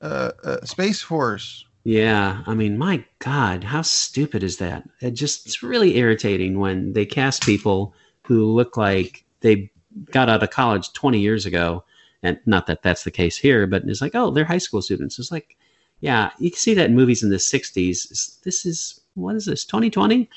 uh, 0.05 0.33
uh, 0.45 0.65
Space 0.65 1.01
Force. 1.01 1.65
Yeah, 1.85 2.43
I 2.47 2.55
mean, 2.55 2.79
my 2.79 3.05
God, 3.19 3.65
how 3.65 3.83
stupid 3.83 4.43
is 4.43 4.59
that? 4.59 4.89
It 5.01 5.13
just 5.13 5.47
it's 5.47 5.63
really 5.63 5.97
irritating 5.97 6.59
when 6.59 6.93
they 6.93 7.07
cast 7.07 7.45
people 7.45 7.95
who 8.27 8.45
look 8.45 8.77
like 8.77 9.25
they 9.41 9.71
got 10.11 10.29
out 10.29 10.43
of 10.43 10.51
college 10.51 10.93
20 10.93 11.19
years 11.19 11.47
ago, 11.47 11.85
and 12.23 12.39
not 12.47 12.67
that 12.67 12.83
that's 12.83 13.05
the 13.05 13.11
case 13.11 13.37
here, 13.37 13.67
but 13.67 13.85
it's 13.85 14.01
like, 14.01 14.15
oh, 14.15 14.31
they're 14.31 14.45
high 14.45 14.59
school 14.59 14.83
students. 14.83 15.19
It's 15.19 15.33
like, 15.33 15.57
yeah, 16.01 16.31
you 16.39 16.51
can 16.51 16.59
see 16.59 16.75
that 16.75 16.91
in 16.91 16.97
movies 16.97 17.23
in 17.23 17.31
the 17.31 17.37
60s. 17.37 18.41
This 18.43 18.67
is 18.67 19.01
what 19.15 19.37
is 19.37 19.47
this? 19.47 19.65
2020, 19.65 20.29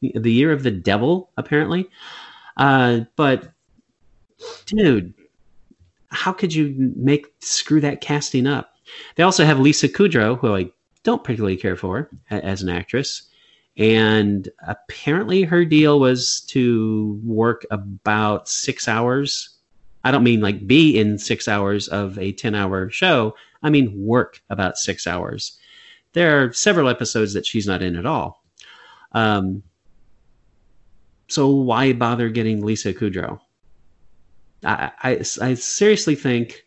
the 0.00 0.32
year 0.32 0.52
of 0.52 0.62
the 0.62 0.70
devil, 0.70 1.30
apparently. 1.36 1.88
Uh, 2.56 3.00
but 3.16 3.52
dude, 4.66 5.12
how 6.08 6.32
could 6.32 6.54
you 6.54 6.92
make 6.96 7.26
screw 7.40 7.80
that 7.80 8.00
casting 8.00 8.46
up? 8.46 8.69
They 9.16 9.22
also 9.22 9.44
have 9.44 9.60
Lisa 9.60 9.88
Kudrow, 9.88 10.38
who 10.38 10.54
I 10.54 10.70
don't 11.02 11.24
particularly 11.24 11.56
care 11.56 11.76
for 11.76 12.10
as 12.30 12.62
an 12.62 12.68
actress. 12.68 13.22
And 13.76 14.48
apparently, 14.66 15.42
her 15.42 15.64
deal 15.64 16.00
was 16.00 16.40
to 16.48 17.20
work 17.24 17.64
about 17.70 18.48
six 18.48 18.88
hours. 18.88 19.50
I 20.04 20.10
don't 20.10 20.24
mean 20.24 20.40
like 20.40 20.66
be 20.66 20.98
in 20.98 21.18
six 21.18 21.48
hours 21.48 21.88
of 21.88 22.18
a 22.18 22.32
10 22.32 22.54
hour 22.54 22.90
show. 22.90 23.34
I 23.62 23.70
mean 23.70 23.92
work 24.04 24.42
about 24.50 24.78
six 24.78 25.06
hours. 25.06 25.58
There 26.12 26.42
are 26.42 26.52
several 26.52 26.88
episodes 26.88 27.34
that 27.34 27.46
she's 27.46 27.66
not 27.66 27.82
in 27.82 27.96
at 27.96 28.06
all. 28.06 28.42
Um, 29.12 29.62
so 31.28 31.48
why 31.48 31.92
bother 31.92 32.28
getting 32.28 32.64
Lisa 32.64 32.92
Kudrow? 32.92 33.40
I, 34.64 34.90
I, 35.02 35.10
I 35.40 35.54
seriously 35.54 36.16
think 36.16 36.64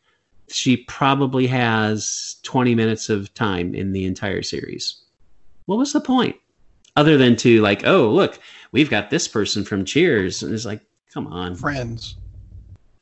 she 0.54 0.78
probably 0.78 1.48
has 1.48 2.38
20 2.44 2.76
minutes 2.76 3.10
of 3.10 3.34
time 3.34 3.74
in 3.74 3.92
the 3.92 4.06
entire 4.06 4.44
series. 4.44 5.04
What 5.66 5.78
was 5.78 5.94
the 5.94 6.02
point? 6.02 6.36
Other 6.96 7.18
than 7.18 7.36
to 7.38 7.62
like, 7.62 7.86
oh, 7.86 8.10
look, 8.10 8.40
we've 8.72 8.90
got 8.90 9.10
this 9.10 9.28
person 9.28 9.64
from 9.64 9.86
Cheers. 9.86 10.44
And 10.44 10.54
it's 10.54 10.66
like, 10.66 10.82
come 11.12 11.28
on. 11.28 11.56
Friends. 11.56 12.18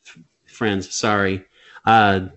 F- 0.05 0.19
friends, 0.45 0.93
sorry. 0.93 1.43
Uh, 1.85 2.27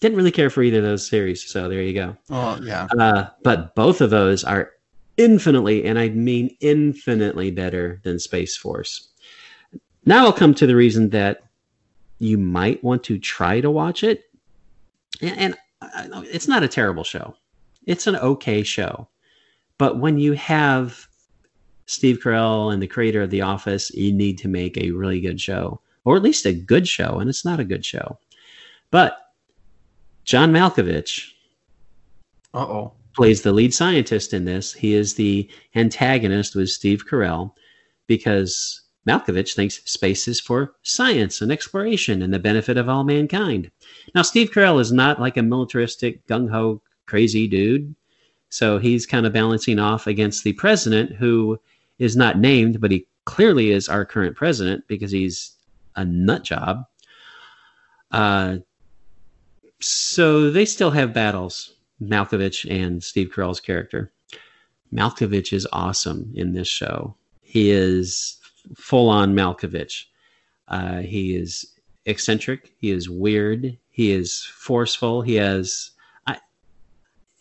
didn't 0.00 0.16
really 0.16 0.30
care 0.30 0.50
for 0.50 0.62
either 0.62 0.78
of 0.78 0.84
those 0.84 1.08
series. 1.08 1.42
So 1.42 1.68
there 1.68 1.82
you 1.82 1.94
go. 1.94 2.16
Oh, 2.30 2.58
yeah. 2.62 2.86
Uh, 2.98 3.26
but 3.42 3.74
both 3.74 4.00
of 4.00 4.10
those 4.10 4.44
are 4.44 4.72
infinitely, 5.16 5.84
and 5.84 5.98
I 5.98 6.10
mean 6.10 6.56
infinitely 6.60 7.50
better 7.50 8.00
than 8.04 8.18
Space 8.18 8.56
Force. 8.56 9.08
Now 10.04 10.26
I'll 10.26 10.32
come 10.32 10.54
to 10.54 10.66
the 10.66 10.76
reason 10.76 11.10
that 11.10 11.42
you 12.18 12.38
might 12.38 12.82
want 12.84 13.02
to 13.04 13.18
try 13.18 13.60
to 13.60 13.70
watch 13.70 14.04
it. 14.04 14.24
And, 15.22 15.56
and 15.82 16.14
uh, 16.14 16.22
it's 16.24 16.48
not 16.48 16.62
a 16.62 16.68
terrible 16.68 17.04
show. 17.04 17.34
It's 17.86 18.06
an 18.06 18.16
okay 18.16 18.62
show. 18.62 19.08
But 19.78 19.98
when 19.98 20.18
you 20.18 20.32
have 20.34 21.06
Steve 21.86 22.20
Carell 22.22 22.72
and 22.72 22.82
the 22.82 22.86
creator 22.86 23.22
of 23.22 23.30
The 23.30 23.42
Office, 23.42 23.90
you 23.90 24.12
need 24.12 24.38
to 24.38 24.48
make 24.48 24.76
a 24.78 24.92
really 24.92 25.20
good 25.20 25.40
show, 25.40 25.80
or 26.04 26.16
at 26.16 26.22
least 26.22 26.46
a 26.46 26.52
good 26.52 26.88
show. 26.88 27.18
And 27.18 27.28
it's 27.28 27.44
not 27.44 27.60
a 27.60 27.64
good 27.64 27.84
show. 27.84 28.18
But 28.90 29.18
John 30.24 30.52
Malkovich 30.52 31.32
Uh-oh. 32.54 32.92
plays 33.14 33.42
the 33.42 33.52
lead 33.52 33.74
scientist 33.74 34.32
in 34.32 34.44
this. 34.44 34.72
He 34.72 34.94
is 34.94 35.14
the 35.14 35.50
antagonist 35.74 36.54
with 36.54 36.70
Steve 36.70 37.04
Carell 37.06 37.52
because 38.06 38.83
Malkovich 39.06 39.54
thinks 39.54 39.82
space 39.84 40.26
is 40.28 40.40
for 40.40 40.74
science 40.82 41.40
and 41.40 41.52
exploration 41.52 42.22
and 42.22 42.32
the 42.32 42.38
benefit 42.38 42.76
of 42.76 42.88
all 42.88 43.04
mankind. 43.04 43.70
Now, 44.14 44.22
Steve 44.22 44.50
Carell 44.50 44.80
is 44.80 44.92
not 44.92 45.20
like 45.20 45.36
a 45.36 45.42
militaristic, 45.42 46.26
gung 46.26 46.50
ho, 46.50 46.80
crazy 47.06 47.46
dude. 47.46 47.94
So 48.48 48.78
he's 48.78 49.04
kind 49.04 49.26
of 49.26 49.32
balancing 49.32 49.78
off 49.78 50.06
against 50.06 50.44
the 50.44 50.52
president, 50.54 51.12
who 51.12 51.60
is 51.98 52.16
not 52.16 52.38
named, 52.38 52.80
but 52.80 52.90
he 52.90 53.06
clearly 53.24 53.70
is 53.70 53.88
our 53.88 54.04
current 54.04 54.36
president 54.36 54.86
because 54.86 55.10
he's 55.10 55.56
a 55.96 56.04
nut 56.04 56.44
job. 56.44 56.84
Uh, 58.10 58.58
so 59.80 60.50
they 60.50 60.64
still 60.64 60.90
have 60.90 61.12
battles, 61.12 61.74
Malkovich 62.00 62.64
and 62.70 63.02
Steve 63.02 63.30
Carell's 63.34 63.60
character. 63.60 64.12
Malkovich 64.92 65.52
is 65.52 65.66
awesome 65.72 66.32
in 66.34 66.52
this 66.52 66.68
show. 66.68 67.16
He 67.42 67.70
is 67.70 68.38
full 68.76 69.08
on 69.08 69.34
Malkovich. 69.34 70.04
Uh, 70.68 71.00
he 71.00 71.36
is 71.36 71.74
eccentric. 72.06 72.72
He 72.78 72.90
is 72.90 73.08
weird. 73.08 73.76
He 73.90 74.12
is 74.12 74.42
forceful. 74.42 75.22
He 75.22 75.34
has 75.36 75.90
I, 76.26 76.38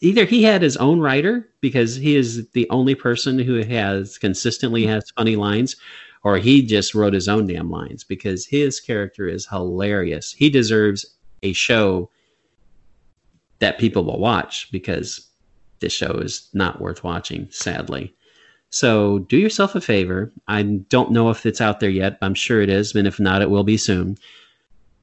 either 0.02 0.26
he 0.26 0.44
had 0.44 0.62
his 0.62 0.78
own 0.78 1.00
writer 1.00 1.50
because 1.62 1.96
he 1.96 2.16
is 2.16 2.48
the 2.50 2.70
only 2.70 2.96
person 2.96 3.40
who 3.40 3.64
has 3.64 4.18
consistently 4.18 4.86
has 4.86 5.12
funny 5.18 5.36
lines, 5.36 5.76
or 6.24 6.38
he 6.38 6.62
just 6.66 6.96
wrote 6.96 7.14
his 7.14 7.28
own 7.28 7.48
damn 7.48 7.70
lines 7.70 8.04
because 8.04 8.46
his 8.46 8.80
character 8.80 9.28
is 9.28 9.48
hilarious. 9.48 10.32
He 10.32 10.50
deserves 10.50 11.06
a 11.42 11.54
show 11.54 12.10
that 13.60 13.80
people 13.80 14.04
will 14.04 14.20
watch 14.20 14.70
because 14.72 15.30
this 15.80 15.94
show 15.94 16.14
is 16.14 16.50
not 16.54 16.82
worth 16.82 17.04
watching, 17.04 17.48
sadly. 17.50 18.16
So 18.74 19.20
do 19.20 19.38
yourself 19.38 19.76
a 19.76 19.82
favor. 19.82 20.34
I 20.48 20.64
don't 20.64 21.12
know 21.12 21.30
if 21.30 21.46
it's 21.46 21.62
out 21.62 21.80
there 21.80 21.92
yet. 21.92 22.18
I'm 22.24 22.34
sure 22.34 22.60
it 22.60 22.72
is, 22.72 22.96
and 22.96 23.06
if 23.06 23.20
not, 23.20 23.44
it 23.44 23.52
will 23.52 23.64
be 23.64 23.78
soon. 23.78 24.18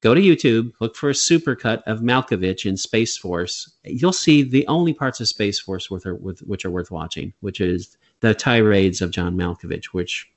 Go 0.01 0.13
to 0.13 0.21
YouTube, 0.21 0.73
look 0.81 0.97
for 0.97 1.09
a 1.09 1.13
supercut 1.13 1.85
of 1.87 2.01
Malkovich 2.01 2.67
in 2.67 2.77
Space 2.77 3.17
Force. 3.17 3.71
You'll 3.85 4.13
see 4.13 4.43
the 4.43 4.67
only 4.67 4.93
parts 4.93 5.21
of 5.21 5.29
Space 5.29 5.61
Force 5.61 5.89
with, 5.89 6.05
which 6.43 6.65
are 6.65 6.71
worth 6.71 6.91
watching, 6.91 7.33
which 7.43 7.61
is 7.61 7.97
the 8.19 8.35
tirades 8.35 9.01
of 9.01 9.13
John 9.13 9.37
Malkovich, 9.37 9.93
which 9.93 10.29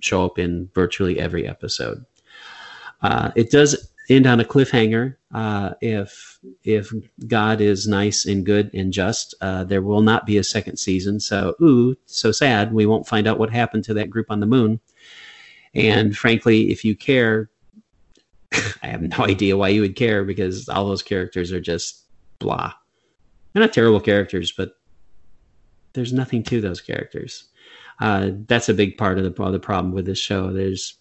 show 0.00 0.24
up 0.24 0.36
in 0.36 0.68
virtually 0.74 1.20
every 1.20 1.46
episode. 1.46 2.04
Uh, 3.02 3.30
it 3.36 3.52
does 3.52 3.88
end 4.10 4.26
on 4.26 4.40
a 4.40 4.44
cliffhanger. 4.44 5.16
Uh, 5.32 5.70
if 5.80 6.38
if 6.64 6.92
God 7.28 7.60
is 7.60 7.86
nice 7.86 8.26
and 8.26 8.44
good 8.44 8.70
and 8.74 8.92
just, 8.92 9.34
uh, 9.40 9.64
there 9.64 9.82
will 9.82 10.02
not 10.02 10.26
be 10.26 10.36
a 10.36 10.44
second 10.44 10.76
season. 10.76 11.20
So, 11.20 11.54
ooh, 11.62 11.96
so 12.06 12.32
sad. 12.32 12.72
We 12.72 12.86
won't 12.86 13.06
find 13.06 13.26
out 13.26 13.38
what 13.38 13.50
happened 13.50 13.84
to 13.84 13.94
that 13.94 14.10
group 14.10 14.26
on 14.30 14.40
the 14.40 14.46
moon. 14.46 14.80
And 15.74 16.16
frankly, 16.16 16.70
if 16.72 16.84
you 16.84 16.96
care, 16.96 17.48
I 18.82 18.88
have 18.88 19.02
no 19.02 19.24
idea 19.24 19.56
why 19.56 19.68
you 19.68 19.80
would 19.82 19.96
care 19.96 20.24
because 20.24 20.68
all 20.68 20.88
those 20.88 21.02
characters 21.02 21.52
are 21.52 21.60
just 21.60 22.04
blah. 22.40 22.72
They're 23.52 23.62
not 23.62 23.72
terrible 23.72 24.00
characters, 24.00 24.52
but 24.52 24.72
there's 25.92 26.12
nothing 26.12 26.42
to 26.44 26.60
those 26.60 26.80
characters. 26.80 27.44
Uh, 28.00 28.30
that's 28.46 28.68
a 28.68 28.74
big 28.74 28.96
part 28.96 29.18
of 29.18 29.24
the, 29.24 29.42
of 29.42 29.52
the 29.52 29.60
problem 29.60 29.92
with 29.92 30.06
this 30.06 30.18
show. 30.18 30.52
There's 30.52 30.98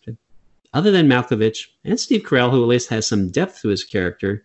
other 0.74 0.92
than 0.92 1.08
Malkovich 1.08 1.68
and 1.84 2.00
Steve 2.00 2.24
Carell, 2.24 2.52
who 2.52 2.62
at 2.62 2.68
least 2.68 2.90
has 2.90 3.08
some 3.08 3.30
depth 3.30 3.62
to 3.62 3.70
his 3.70 3.84
character, 3.84 4.44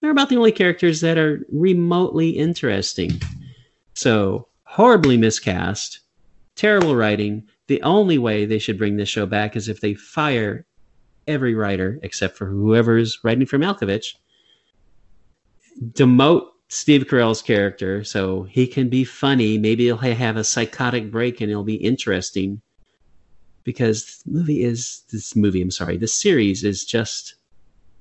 they're 0.00 0.10
about 0.10 0.28
the 0.28 0.36
only 0.36 0.52
characters 0.52 1.00
that 1.00 1.18
are 1.18 1.44
remotely 1.50 2.30
interesting. 2.30 3.20
So, 3.94 4.48
horribly 4.64 5.16
miscast, 5.16 6.00
terrible 6.54 6.94
writing. 6.94 7.44
The 7.68 7.82
only 7.82 8.18
way 8.18 8.44
they 8.44 8.58
should 8.58 8.78
bring 8.78 8.96
this 8.96 9.08
show 9.08 9.26
back 9.26 9.56
is 9.56 9.68
if 9.68 9.80
they 9.80 9.94
fire 9.94 10.66
every 11.26 11.54
writer 11.54 11.98
except 12.02 12.36
for 12.36 12.46
whoever 12.46 12.98
is 12.98 13.18
writing 13.24 13.46
for 13.46 13.58
Malkovich, 13.58 14.14
demote 15.92 16.48
Steve 16.68 17.06
Carell's 17.06 17.42
character 17.42 18.02
so 18.04 18.42
he 18.44 18.66
can 18.66 18.88
be 18.88 19.04
funny. 19.04 19.58
Maybe 19.58 19.84
he'll 19.84 19.96
have 19.96 20.36
a 20.36 20.44
psychotic 20.44 21.10
break 21.10 21.40
and 21.40 21.50
it'll 21.50 21.64
be 21.64 21.76
interesting 21.76 22.60
because 23.66 24.22
the 24.24 24.30
movie 24.32 24.64
is 24.64 25.02
this 25.12 25.36
movie 25.36 25.60
i'm 25.60 25.70
sorry 25.70 25.98
the 25.98 26.08
series 26.08 26.64
is 26.64 26.86
just 26.86 27.34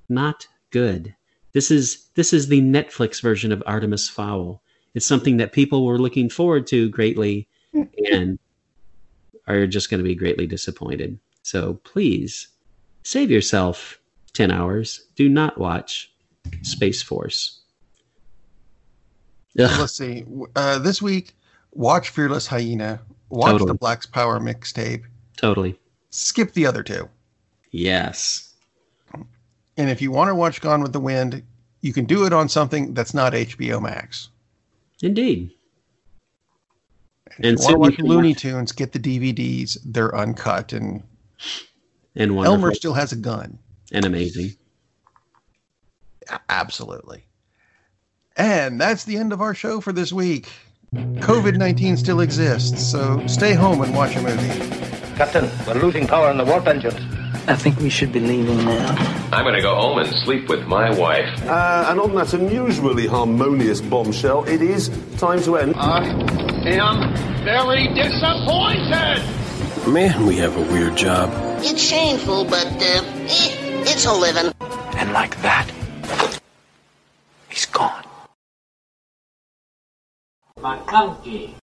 not 0.10 0.48
good. 0.72 1.16
This 1.54 1.72
is 1.72 2.08
this 2.16 2.34
is 2.34 2.48
the 2.48 2.62
netflix 2.62 3.22
version 3.22 3.52
of 3.52 3.64
artemis 3.66 4.10
fowl. 4.10 4.62
It's 4.94 5.06
something 5.06 5.38
that 5.38 5.54
people 5.54 5.86
were 5.86 6.00
looking 6.00 6.30
forward 6.30 6.68
to 6.68 6.90
greatly 6.90 7.48
and 8.12 8.40
are 9.48 9.68
just 9.68 9.90
going 9.90 10.00
to 10.00 10.08
be 10.08 10.16
greatly 10.16 10.48
disappointed. 10.48 11.20
So 11.44 11.76
please 11.84 12.48
save 13.04 13.30
yourself 13.30 14.00
10 14.34 14.52
hours. 14.52 15.06
Do 15.16 15.28
not 15.30 15.58
watch 15.58 16.14
space 16.62 17.02
force. 17.02 17.62
Ugh. 19.60 19.80
let's 19.80 19.94
see. 19.94 20.26
Uh, 20.56 20.80
this 20.80 21.02
week 21.02 21.34
watch 21.72 22.10
fearless 22.10 22.48
hyena. 22.48 23.02
Watch 23.30 23.52
totally. 23.52 23.68
the 23.70 23.78
black's 23.78 24.06
power 24.06 24.40
mixtape 24.40 25.04
Totally. 25.38 25.78
Skip 26.10 26.54
the 26.54 26.66
other 26.66 26.84
two. 26.84 27.10
Yes. 27.72 28.54
And 29.78 29.90
if 29.90 30.02
you 30.02 30.12
want 30.12 30.30
to 30.30 30.36
watch 30.36 30.62
Gone 30.62 30.82
with 30.82 30.94
the 30.94 31.00
Wind, 31.00 31.44
you 31.82 31.94
can 31.94 32.06
do 32.06 32.26
it 32.26 32.34
on 32.34 32.48
something 32.48 32.94
that's 32.94 33.14
not 33.14 33.34
HBO 33.34 33.82
Max. 33.82 34.30
Indeed. 35.02 35.52
And, 37.38 37.46
and 37.46 37.60
if 37.60 37.68
you 37.70 37.78
want 37.78 37.96
to 37.96 38.04
watch 38.04 38.10
Looney 38.10 38.30
watch... 38.30 38.42
Tunes, 38.42 38.72
get 38.72 38.94
the 38.94 39.00
DVDs. 39.00 39.78
They're 39.84 40.16
uncut 40.16 40.72
and 40.72 41.04
and 42.16 42.36
wonderful. 42.36 42.56
Elmer 42.56 42.74
still 42.74 42.94
has 42.94 43.12
a 43.12 43.18
gun. 43.18 43.60
And 43.92 44.06
amazing. 44.06 44.56
Absolutely. 46.50 47.26
And 48.38 48.80
that's 48.80 49.04
the 49.04 49.18
end 49.18 49.34
of 49.34 49.42
our 49.42 49.54
show 49.54 49.82
for 49.82 49.92
this 49.92 50.12
week. 50.12 50.50
COVID 50.94 51.58
19 51.58 51.98
still 51.98 52.22
exists, 52.22 52.82
so 52.82 53.26
stay 53.28 53.54
home 53.54 53.82
and 53.82 53.94
watch 53.94 54.16
a 54.16 54.22
movie. 54.22 54.95
Captain, 55.16 55.50
we're 55.66 55.82
losing 55.82 56.06
power 56.06 56.30
in 56.30 56.38
the 56.38 56.44
warp 56.44 56.68
engines. 56.68 57.00
I 57.48 57.56
think 57.56 57.80
we 57.80 57.90
should 57.90 58.12
be 58.12 58.20
leaving 58.20 58.66
now. 58.66 58.96
I'm 59.32 59.46
going 59.46 59.56
to 59.56 59.62
go 59.62 59.74
home 59.76 60.00
and 60.00 60.10
sleep 60.26 60.50
with 60.50 60.68
my 60.68 60.90
wife. 60.90 61.30
Uh, 61.44 61.86
and 61.88 62.02
on 62.02 62.16
that 62.16 62.34
unusually 62.34 63.08
harmonious 63.08 63.80
bombshell, 63.80 64.44
it 64.44 64.62
is 64.62 64.90
time 65.18 65.42
to 65.44 65.56
end. 65.56 65.76
I 65.78 66.04
am 66.66 67.16
very 67.46 67.88
disappointed. 67.94 69.24
Man, 69.88 70.26
we 70.26 70.36
have 70.38 70.58
a 70.58 70.74
weird 70.74 70.98
job. 70.98 71.32
It's 71.64 71.82
shameful, 71.82 72.44
but 72.44 72.68
uh, 72.68 73.04
eh, 73.24 73.84
it's 73.88 74.06
a 74.06 74.14
living. 74.14 74.52
And 74.98 75.14
like 75.14 75.40
that, 75.44 75.72
he's 77.50 77.66
gone. 77.68 78.04
McConkey. 80.60 81.56